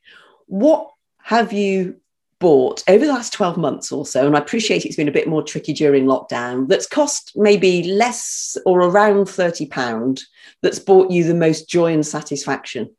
what 0.45 0.89
have 1.23 1.51
you 1.51 1.97
bought 2.39 2.83
over 2.87 3.05
the 3.05 3.11
last 3.11 3.33
12 3.33 3.57
months 3.57 3.91
or 3.91 4.05
so? 4.05 4.25
And 4.25 4.35
I 4.35 4.39
appreciate 4.39 4.85
it's 4.85 4.95
been 4.95 5.07
a 5.07 5.13
bit 5.13 5.27
more 5.27 5.43
tricky 5.43 5.73
during 5.73 6.05
lockdown, 6.05 6.67
that's 6.67 6.87
cost 6.87 7.31
maybe 7.35 7.83
less 7.83 8.57
or 8.65 8.81
around 8.81 9.25
£30, 9.25 10.21
that's 10.61 10.79
brought 10.79 11.11
you 11.11 11.23
the 11.23 11.33
most 11.33 11.69
joy 11.69 11.93
and 11.93 12.05
satisfaction? 12.05 12.95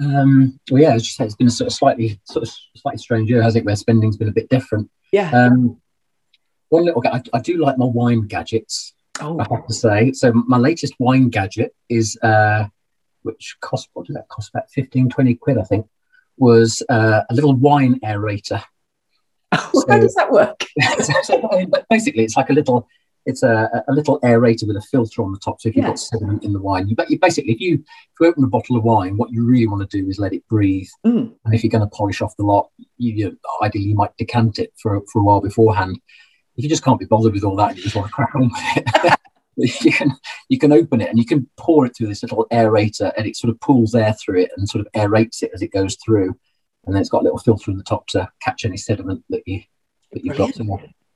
Um, 0.00 0.60
well, 0.70 0.82
yeah, 0.82 0.92
as 0.92 1.02
you 1.02 1.10
said, 1.10 1.26
it's 1.26 1.34
been 1.34 1.48
a 1.48 1.50
sort 1.50 1.66
of 1.66 1.74
slightly, 1.74 2.20
sort 2.24 2.46
of 2.46 2.54
slightly 2.76 2.98
strange 2.98 3.30
year, 3.30 3.42
has 3.42 3.56
it? 3.56 3.64
Where 3.64 3.74
spending's 3.74 4.16
been 4.16 4.28
a 4.28 4.32
bit 4.32 4.48
different. 4.48 4.90
Yeah. 5.10 5.30
Um, 5.32 5.80
one 6.68 6.84
little, 6.84 7.02
I, 7.06 7.22
I 7.32 7.40
do 7.40 7.56
like 7.56 7.78
my 7.78 7.86
wine 7.86 8.26
gadgets. 8.26 8.94
Oh. 9.20 9.40
I 9.40 9.46
have 9.50 9.66
to 9.66 9.74
say. 9.74 10.12
So 10.12 10.32
my 10.32 10.58
latest 10.58 10.94
wine 11.00 11.30
gadget 11.30 11.74
is 11.88 12.16
uh, 12.22 12.66
which 13.22 13.56
cost 13.60 13.88
what 13.92 14.06
did 14.06 14.16
that 14.16 14.28
cost? 14.28 14.50
About 14.50 14.70
15 14.70 15.08
20 15.10 15.34
quid 15.36 15.58
i 15.58 15.62
think 15.62 15.86
was 16.38 16.82
uh, 16.88 17.22
a 17.28 17.34
little 17.34 17.54
wine 17.54 17.98
aerator. 18.04 18.62
So, 19.72 19.84
how 19.88 19.98
does 19.98 20.14
that 20.14 20.30
work? 20.30 20.62
Basically 21.90 22.22
it's 22.22 22.36
like 22.36 22.50
a 22.50 22.52
little 22.52 22.86
it's 23.24 23.42
a, 23.42 23.84
a 23.88 23.92
little 23.92 24.20
aerator 24.20 24.66
with 24.66 24.76
a 24.76 24.82
filter 24.82 25.22
on 25.22 25.32
the 25.32 25.38
top. 25.38 25.60
So 25.60 25.68
if 25.68 25.76
you've 25.76 25.84
yeah. 25.84 25.90
got 25.90 25.98
sediment 25.98 26.44
in 26.44 26.52
the 26.52 26.60
wine 26.60 26.88
you, 26.88 26.96
you 27.08 27.18
basically 27.18 27.52
if 27.52 27.60
you 27.60 27.74
if 27.76 28.20
you 28.20 28.26
open 28.26 28.44
a 28.44 28.48
bottle 28.48 28.76
of 28.76 28.84
wine 28.84 29.16
what 29.16 29.30
you 29.30 29.44
really 29.44 29.66
want 29.66 29.88
to 29.88 30.00
do 30.00 30.08
is 30.08 30.18
let 30.18 30.34
it 30.34 30.46
breathe. 30.48 30.88
Mm. 31.06 31.34
and 31.44 31.54
if 31.54 31.64
you're 31.64 31.70
going 31.70 31.88
to 31.88 31.96
polish 31.96 32.20
off 32.20 32.36
the 32.36 32.44
lot 32.44 32.68
you, 32.98 33.12
you 33.12 33.38
ideally 33.62 33.86
you 33.86 33.94
might 33.94 34.16
decant 34.18 34.58
it 34.58 34.72
for, 34.80 35.00
for 35.10 35.20
a 35.20 35.24
while 35.24 35.40
beforehand. 35.40 35.98
If 36.56 36.64
you 36.64 36.70
just 36.70 36.84
can't 36.84 37.00
be 37.00 37.06
bothered 37.06 37.32
with 37.32 37.44
all 37.44 37.56
that 37.56 37.76
you 37.76 37.82
just 37.82 37.96
want 37.96 38.08
to 38.08 38.12
crack 38.12 38.34
on 38.34 38.42
with 38.42 38.52
it 38.76 39.18
you 39.58 39.92
can 39.92 40.12
you 40.48 40.58
can 40.58 40.72
open 40.72 41.00
it 41.00 41.08
and 41.08 41.18
you 41.18 41.26
can 41.26 41.48
pour 41.56 41.84
it 41.86 41.96
through 41.96 42.06
this 42.06 42.22
little 42.22 42.46
aerator 42.52 43.12
and 43.16 43.26
it 43.26 43.36
sort 43.36 43.50
of 43.50 43.60
pulls 43.60 43.94
air 43.94 44.14
through 44.14 44.40
it 44.40 44.50
and 44.56 44.68
sort 44.68 44.84
of 44.84 44.92
aerates 44.92 45.42
it 45.42 45.50
as 45.54 45.62
it 45.62 45.72
goes 45.72 45.96
through 46.04 46.34
and 46.86 46.94
then 46.94 47.00
it's 47.00 47.10
got 47.10 47.20
a 47.20 47.24
little 47.24 47.38
filter 47.38 47.70
in 47.70 47.76
the 47.76 47.84
top 47.84 48.06
to 48.06 48.28
catch 48.40 48.64
any 48.64 48.76
sediment 48.76 49.22
that 49.28 49.42
you 49.46 49.62
that 50.12 50.24
you've 50.24 50.36
got 50.36 50.52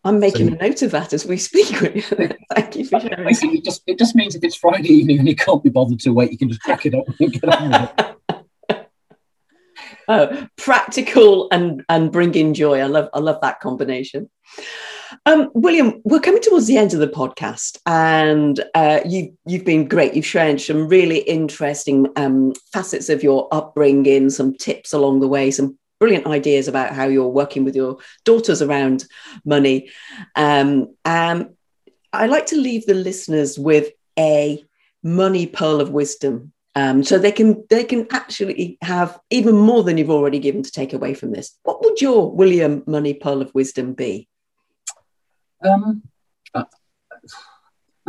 I'm 0.04 0.18
making 0.18 0.48
so, 0.48 0.54
a 0.54 0.68
note 0.68 0.82
of 0.82 0.90
that 0.90 1.12
as 1.12 1.26
we 1.26 1.36
speak. 1.36 1.68
Thank 2.54 2.74
you 2.76 2.84
for 2.84 2.98
sharing. 2.98 3.28
It 3.28 3.64
just, 3.64 3.84
it 3.86 4.00
just 4.00 4.16
means 4.16 4.34
if 4.34 4.42
it's 4.42 4.56
Friday 4.56 4.88
evening 4.88 5.20
and 5.20 5.28
you 5.28 5.36
can't 5.36 5.62
be 5.62 5.70
bothered 5.70 6.00
to 6.00 6.10
wait, 6.10 6.32
you 6.32 6.38
can 6.38 6.48
just 6.48 6.60
crack 6.60 6.86
it 6.86 6.94
up 6.94 7.04
and 7.20 7.32
get 7.32 7.44
on 7.44 7.70
with 7.70 7.92
it. 7.98 8.16
oh, 10.08 10.46
practical 10.56 11.48
and 11.50 11.84
and 11.88 12.12
bringing 12.12 12.54
joy. 12.54 12.80
I 12.80 12.86
love 12.86 13.08
I 13.14 13.18
love 13.18 13.40
that 13.42 13.60
combination. 13.60 14.30
Um, 15.26 15.50
William, 15.54 16.00
we're 16.04 16.20
coming 16.20 16.42
towards 16.42 16.66
the 16.66 16.76
end 16.76 16.94
of 16.94 17.00
the 17.00 17.06
podcast, 17.08 17.78
and 17.86 18.62
uh, 18.74 19.00
you, 19.06 19.36
you've 19.46 19.64
been 19.64 19.86
great. 19.86 20.14
You've 20.14 20.26
shared 20.26 20.60
some 20.60 20.88
really 20.88 21.18
interesting 21.18 22.08
um, 22.16 22.54
facets 22.72 23.08
of 23.08 23.22
your 23.22 23.46
upbringing, 23.52 24.30
some 24.30 24.54
tips 24.54 24.92
along 24.92 25.20
the 25.20 25.28
way, 25.28 25.50
some 25.50 25.78
brilliant 26.00 26.26
ideas 26.26 26.66
about 26.66 26.94
how 26.94 27.06
you're 27.06 27.28
working 27.28 27.64
with 27.64 27.76
your 27.76 27.98
daughters 28.24 28.62
around 28.62 29.04
money. 29.44 29.90
Um, 30.34 30.96
um, 31.04 31.50
I 32.12 32.26
like 32.26 32.46
to 32.46 32.56
leave 32.56 32.86
the 32.86 32.94
listeners 32.94 33.58
with 33.58 33.92
a 34.18 34.64
money 35.04 35.46
pearl 35.46 35.80
of 35.80 35.90
wisdom 35.90 36.52
um, 36.74 37.02
so 37.02 37.18
they 37.18 37.32
can 37.32 37.64
they 37.68 37.84
can 37.84 38.06
actually 38.10 38.78
have 38.82 39.20
even 39.30 39.56
more 39.56 39.82
than 39.82 39.98
you've 39.98 40.10
already 40.10 40.38
given 40.38 40.62
to 40.62 40.70
take 40.70 40.92
away 40.94 41.12
from 41.14 41.32
this. 41.32 41.58
What 41.64 41.82
would 41.84 42.00
your 42.00 42.30
William 42.30 42.82
money 42.86 43.14
pearl 43.14 43.42
of 43.42 43.54
wisdom 43.54 43.92
be? 43.92 44.28
Um, 45.64 46.02
I 46.54 46.64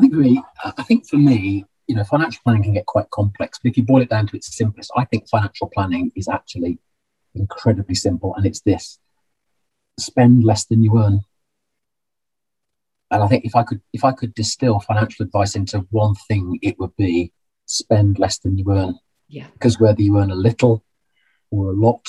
think 0.02 0.14
for 0.14 0.20
me, 0.20 0.44
I 0.64 0.84
think 0.84 1.08
for 1.08 1.18
me, 1.18 1.66
you 1.88 1.96
know, 1.96 2.04
financial 2.06 2.42
planning 2.44 2.64
can 2.64 2.74
get 2.74 2.86
quite 2.86 3.10
complex. 3.10 3.60
But 3.62 3.72
if 3.72 3.78
you 3.78 3.84
boil 3.84 4.02
it 4.02 4.10
down 4.10 4.28
to 4.28 4.36
its 4.38 4.56
simplest, 4.56 4.92
I 4.96 5.06
think 5.06 5.28
financial 5.28 5.70
planning 5.70 6.12
is 6.16 6.28
actually 6.30 6.80
incredibly 7.36 7.96
simple, 7.96 8.34
and 8.36 8.46
it's 8.46 8.62
this: 8.62 8.98
spend 10.00 10.46
less 10.46 10.66
than 10.66 10.84
you 10.84 10.98
earn. 11.00 11.22
And 13.12 13.22
I 13.22 13.28
think 13.28 13.44
if 13.44 13.56
I 13.56 13.64
could, 13.64 13.82
if 13.92 14.06
I 14.06 14.14
could 14.14 14.34
distill 14.34 14.80
financial 14.80 15.26
advice 15.26 15.56
into 15.56 15.86
one 15.92 16.16
thing, 16.28 16.60
it 16.62 16.80
would 16.80 16.96
be 16.96 17.34
spend 17.74 18.20
less 18.20 18.38
than 18.40 18.58
you 18.58 18.66
earn. 18.72 19.00
Yeah. 19.28 19.48
Because 19.54 19.80
whether 19.80 20.02
you 20.02 20.18
earn 20.20 20.32
a 20.32 20.36
little 20.36 20.84
or 21.52 21.70
a 21.70 21.74
lot, 21.74 22.08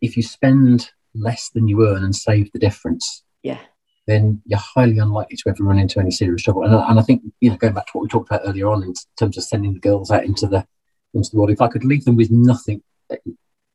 if 0.00 0.16
you 0.16 0.22
spend 0.22 0.90
less 1.14 1.50
than 1.50 1.68
you 1.68 1.86
earn 1.86 2.04
and 2.04 2.14
save 2.14 2.50
the 2.52 2.58
difference, 2.58 3.24
yeah, 3.42 3.58
then 4.06 4.40
you're 4.46 4.58
highly 4.58 4.98
unlikely 4.98 5.36
to 5.36 5.48
ever 5.48 5.64
run 5.64 5.78
into 5.78 6.00
any 6.00 6.10
serious 6.10 6.42
trouble. 6.42 6.64
And, 6.64 6.74
and 6.74 6.98
I 6.98 7.02
think, 7.02 7.22
you 7.40 7.50
know, 7.50 7.56
going 7.56 7.74
back 7.74 7.86
to 7.86 7.92
what 7.92 8.02
we 8.02 8.08
talked 8.08 8.30
about 8.30 8.42
earlier 8.46 8.68
on 8.68 8.82
in 8.82 8.94
terms 9.18 9.36
of 9.36 9.44
sending 9.44 9.74
the 9.74 9.80
girls 9.80 10.10
out 10.10 10.24
into 10.24 10.46
the 10.46 10.66
into 11.14 11.30
the 11.30 11.36
world, 11.36 11.50
if 11.50 11.60
I 11.60 11.68
could 11.68 11.84
leave 11.84 12.04
them 12.04 12.16
with 12.16 12.30
nothing 12.30 12.82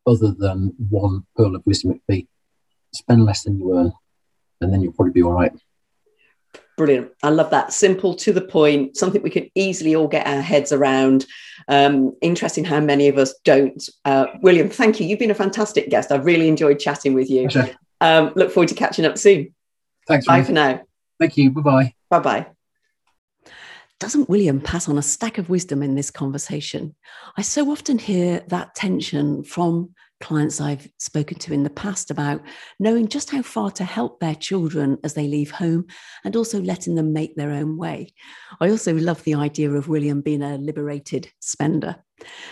other 0.07 0.31
than 0.31 0.73
one 0.89 1.25
pearl 1.35 1.55
of 1.55 1.65
wisdom, 1.65 1.91
it'd 1.91 2.01
be 2.07 2.27
spend 2.93 3.23
less 3.25 3.43
than 3.43 3.59
you 3.59 3.77
earn, 3.77 3.91
and 4.61 4.73
then 4.73 4.81
you'll 4.81 4.93
probably 4.93 5.13
be 5.13 5.23
all 5.23 5.33
right. 5.33 5.51
Brilliant. 6.77 7.11
I 7.23 7.29
love 7.29 7.49
that. 7.49 7.73
Simple 7.73 8.13
to 8.15 8.31
the 8.31 8.41
point, 8.41 8.97
something 8.97 9.23
we 9.23 9.31
can 9.31 9.49
easily 9.55 9.95
all 9.95 10.07
get 10.07 10.27
our 10.27 10.41
heads 10.41 10.71
around. 10.71 11.25
Um, 11.67 12.15
interesting 12.21 12.63
how 12.63 12.79
many 12.79 13.07
of 13.07 13.17
us 13.17 13.33
don't. 13.43 13.83
Uh, 14.05 14.27
William, 14.41 14.69
thank 14.69 14.99
you. 14.99 15.07
You've 15.07 15.19
been 15.19 15.31
a 15.31 15.35
fantastic 15.35 15.89
guest. 15.89 16.11
I've 16.11 16.25
really 16.25 16.47
enjoyed 16.47 16.79
chatting 16.79 17.15
with 17.15 17.29
you. 17.29 17.49
Um, 17.99 18.31
look 18.35 18.51
forward 18.51 18.69
to 18.69 18.75
catching 18.75 19.05
up 19.05 19.17
soon. 19.17 19.55
Thanks. 20.07 20.27
Bye 20.27 20.43
for 20.43 20.51
now. 20.51 20.81
Thank 21.19 21.35
you. 21.35 21.49
Bye 21.49 21.61
bye. 21.61 21.93
Bye 22.11 22.19
bye. 22.19 22.47
Doesn't 23.99 24.29
William 24.29 24.61
pass 24.61 24.87
on 24.87 24.99
a 24.99 25.01
stack 25.01 25.39
of 25.39 25.49
wisdom 25.49 25.81
in 25.81 25.95
this 25.95 26.11
conversation? 26.11 26.93
I 27.35 27.41
so 27.41 27.71
often 27.71 27.97
hear 27.97 28.43
that 28.49 28.75
tension 28.75 29.43
from 29.43 29.95
clients 30.19 30.59
I've 30.59 30.87
spoken 30.97 31.37
to 31.39 31.53
in 31.53 31.63
the 31.63 31.69
past 31.69 32.11
about 32.11 32.41
knowing 32.79 33.07
just 33.07 33.29
how 33.29 33.41
far 33.41 33.71
to 33.71 33.83
help 33.83 34.19
their 34.19 34.35
children 34.35 34.97
as 35.03 35.13
they 35.13 35.27
leave 35.27 35.51
home 35.51 35.85
and 36.23 36.35
also 36.35 36.61
letting 36.61 36.95
them 36.95 37.13
make 37.13 37.35
their 37.35 37.51
own 37.51 37.77
way. 37.77 38.13
I 38.59 38.69
also 38.69 38.93
love 38.93 39.23
the 39.23 39.35
idea 39.35 39.71
of 39.71 39.87
William 39.87 40.21
being 40.21 40.41
a 40.41 40.57
liberated 40.57 41.29
spender. 41.39 41.97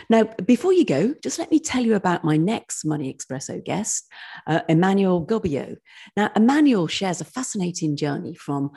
Now, 0.09 0.26
before 0.45 0.74
you 0.74 0.86
go, 0.86 1.16
just 1.24 1.39
let 1.39 1.49
me 1.49 1.59
tell 1.59 1.84
you 1.84 1.95
about 1.95 2.24
my 2.24 2.38
next 2.38 2.86
Money 2.86 3.11
Espresso 3.11 3.63
guest, 3.63 4.05
uh, 4.45 4.61
Emmanuel 4.70 5.26
Gobillot. 5.26 5.78
Now, 6.16 6.30
Emmanuel 6.36 6.88
shares 6.88 7.20
a 7.20 7.26
fascinating 7.26 7.95
journey 7.95 8.36
from 8.36 8.70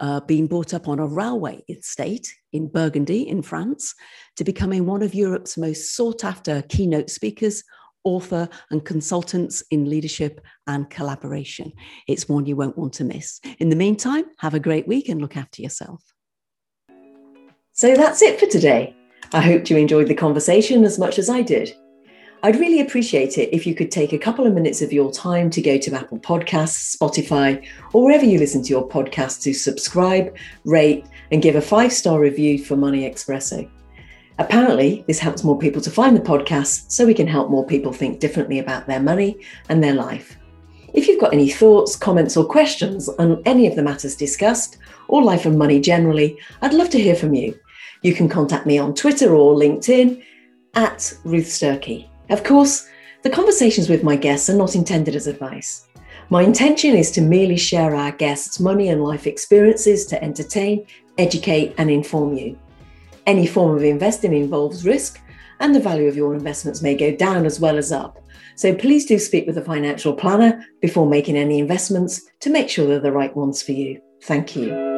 uh, 0.00 0.20
being 0.20 0.46
brought 0.46 0.74
up 0.74 0.86
on 0.86 0.98
a 0.98 1.06
railway 1.06 1.62
estate 1.68 2.34
in 2.52 2.68
Burgundy 2.68 3.26
in 3.26 3.40
France 3.40 3.94
to 4.36 4.44
becoming 4.44 4.84
one 4.84 5.02
of 5.02 5.14
Europe's 5.14 5.56
most 5.56 5.94
sought 5.94 6.24
after 6.24 6.62
keynote 6.62 7.08
speakers 7.08 7.62
author, 8.04 8.48
and 8.70 8.84
consultants 8.84 9.62
in 9.70 9.88
leadership 9.88 10.40
and 10.66 10.88
collaboration. 10.90 11.72
It's 12.06 12.28
one 12.28 12.46
you 12.46 12.56
won't 12.56 12.78
want 12.78 12.92
to 12.94 13.04
miss. 13.04 13.40
In 13.58 13.68
the 13.70 13.76
meantime, 13.76 14.24
have 14.38 14.54
a 14.54 14.60
great 14.60 14.86
week 14.86 15.08
and 15.08 15.20
look 15.20 15.36
after 15.36 15.62
yourself. 15.62 16.02
So 17.72 17.96
that's 17.96 18.22
it 18.22 18.38
for 18.38 18.46
today. 18.46 18.94
I 19.32 19.40
hope 19.40 19.68
you 19.68 19.76
enjoyed 19.76 20.08
the 20.08 20.14
conversation 20.14 20.84
as 20.84 20.98
much 20.98 21.18
as 21.18 21.28
I 21.28 21.42
did. 21.42 21.74
I'd 22.44 22.60
really 22.60 22.82
appreciate 22.82 23.38
it 23.38 23.54
if 23.54 23.66
you 23.66 23.74
could 23.74 23.90
take 23.90 24.12
a 24.12 24.18
couple 24.18 24.46
of 24.46 24.52
minutes 24.52 24.82
of 24.82 24.92
your 24.92 25.10
time 25.10 25.48
to 25.48 25.62
go 25.62 25.78
to 25.78 25.94
Apple 25.94 26.18
Podcasts, 26.18 26.94
Spotify, 26.94 27.66
or 27.94 28.04
wherever 28.04 28.26
you 28.26 28.38
listen 28.38 28.62
to 28.62 28.68
your 28.68 28.86
podcast 28.86 29.42
to 29.44 29.54
subscribe, 29.54 30.36
rate, 30.66 31.06
and 31.32 31.40
give 31.40 31.56
a 31.56 31.62
five 31.62 31.90
star 31.90 32.20
review 32.20 32.62
for 32.62 32.76
Money 32.76 33.10
Espresso. 33.10 33.68
Apparently, 34.38 35.04
this 35.06 35.20
helps 35.20 35.44
more 35.44 35.58
people 35.58 35.80
to 35.82 35.90
find 35.90 36.16
the 36.16 36.20
podcast 36.20 36.90
so 36.90 37.06
we 37.06 37.14
can 37.14 37.26
help 37.26 37.50
more 37.50 37.66
people 37.66 37.92
think 37.92 38.18
differently 38.18 38.58
about 38.58 38.86
their 38.86 39.00
money 39.00 39.38
and 39.68 39.82
their 39.82 39.94
life. 39.94 40.36
If 40.92 41.08
you've 41.08 41.20
got 41.20 41.32
any 41.32 41.50
thoughts, 41.50 41.96
comments, 41.96 42.36
or 42.36 42.44
questions 42.44 43.08
on 43.08 43.42
any 43.44 43.66
of 43.66 43.76
the 43.76 43.82
matters 43.82 44.16
discussed, 44.16 44.78
or 45.08 45.22
life 45.22 45.46
and 45.46 45.58
money 45.58 45.80
generally, 45.80 46.38
I'd 46.62 46.74
love 46.74 46.90
to 46.90 47.00
hear 47.00 47.16
from 47.16 47.34
you. 47.34 47.58
You 48.02 48.14
can 48.14 48.28
contact 48.28 48.66
me 48.66 48.78
on 48.78 48.94
Twitter 48.94 49.34
or 49.34 49.54
LinkedIn 49.54 50.22
at 50.74 51.12
Ruth 51.24 51.46
Sturkey. 51.46 52.08
Of 52.30 52.42
course, 52.44 52.88
the 53.22 53.30
conversations 53.30 53.88
with 53.88 54.02
my 54.02 54.16
guests 54.16 54.50
are 54.50 54.56
not 54.56 54.74
intended 54.74 55.16
as 55.16 55.26
advice. 55.26 55.88
My 56.30 56.42
intention 56.42 56.94
is 56.94 57.10
to 57.12 57.20
merely 57.20 57.56
share 57.56 57.94
our 57.94 58.12
guests' 58.12 58.60
money 58.60 58.88
and 58.88 59.02
life 59.02 59.26
experiences 59.26 60.06
to 60.06 60.22
entertain, 60.22 60.86
educate, 61.18 61.74
and 61.78 61.90
inform 61.90 62.34
you. 62.34 62.58
Any 63.26 63.46
form 63.46 63.76
of 63.76 63.82
investing 63.82 64.34
involves 64.34 64.84
risk, 64.84 65.20
and 65.60 65.74
the 65.74 65.80
value 65.80 66.08
of 66.08 66.16
your 66.16 66.34
investments 66.34 66.82
may 66.82 66.94
go 66.94 67.14
down 67.14 67.46
as 67.46 67.58
well 67.60 67.78
as 67.78 67.92
up. 67.92 68.18
So 68.56 68.74
please 68.74 69.06
do 69.06 69.18
speak 69.18 69.46
with 69.46 69.58
a 69.58 69.64
financial 69.64 70.14
planner 70.14 70.64
before 70.80 71.06
making 71.06 71.36
any 71.36 71.58
investments 71.58 72.22
to 72.40 72.50
make 72.50 72.68
sure 72.68 72.86
they're 72.86 73.00
the 73.00 73.12
right 73.12 73.34
ones 73.34 73.62
for 73.62 73.72
you. 73.72 74.00
Thank 74.22 74.56
you. 74.56 74.93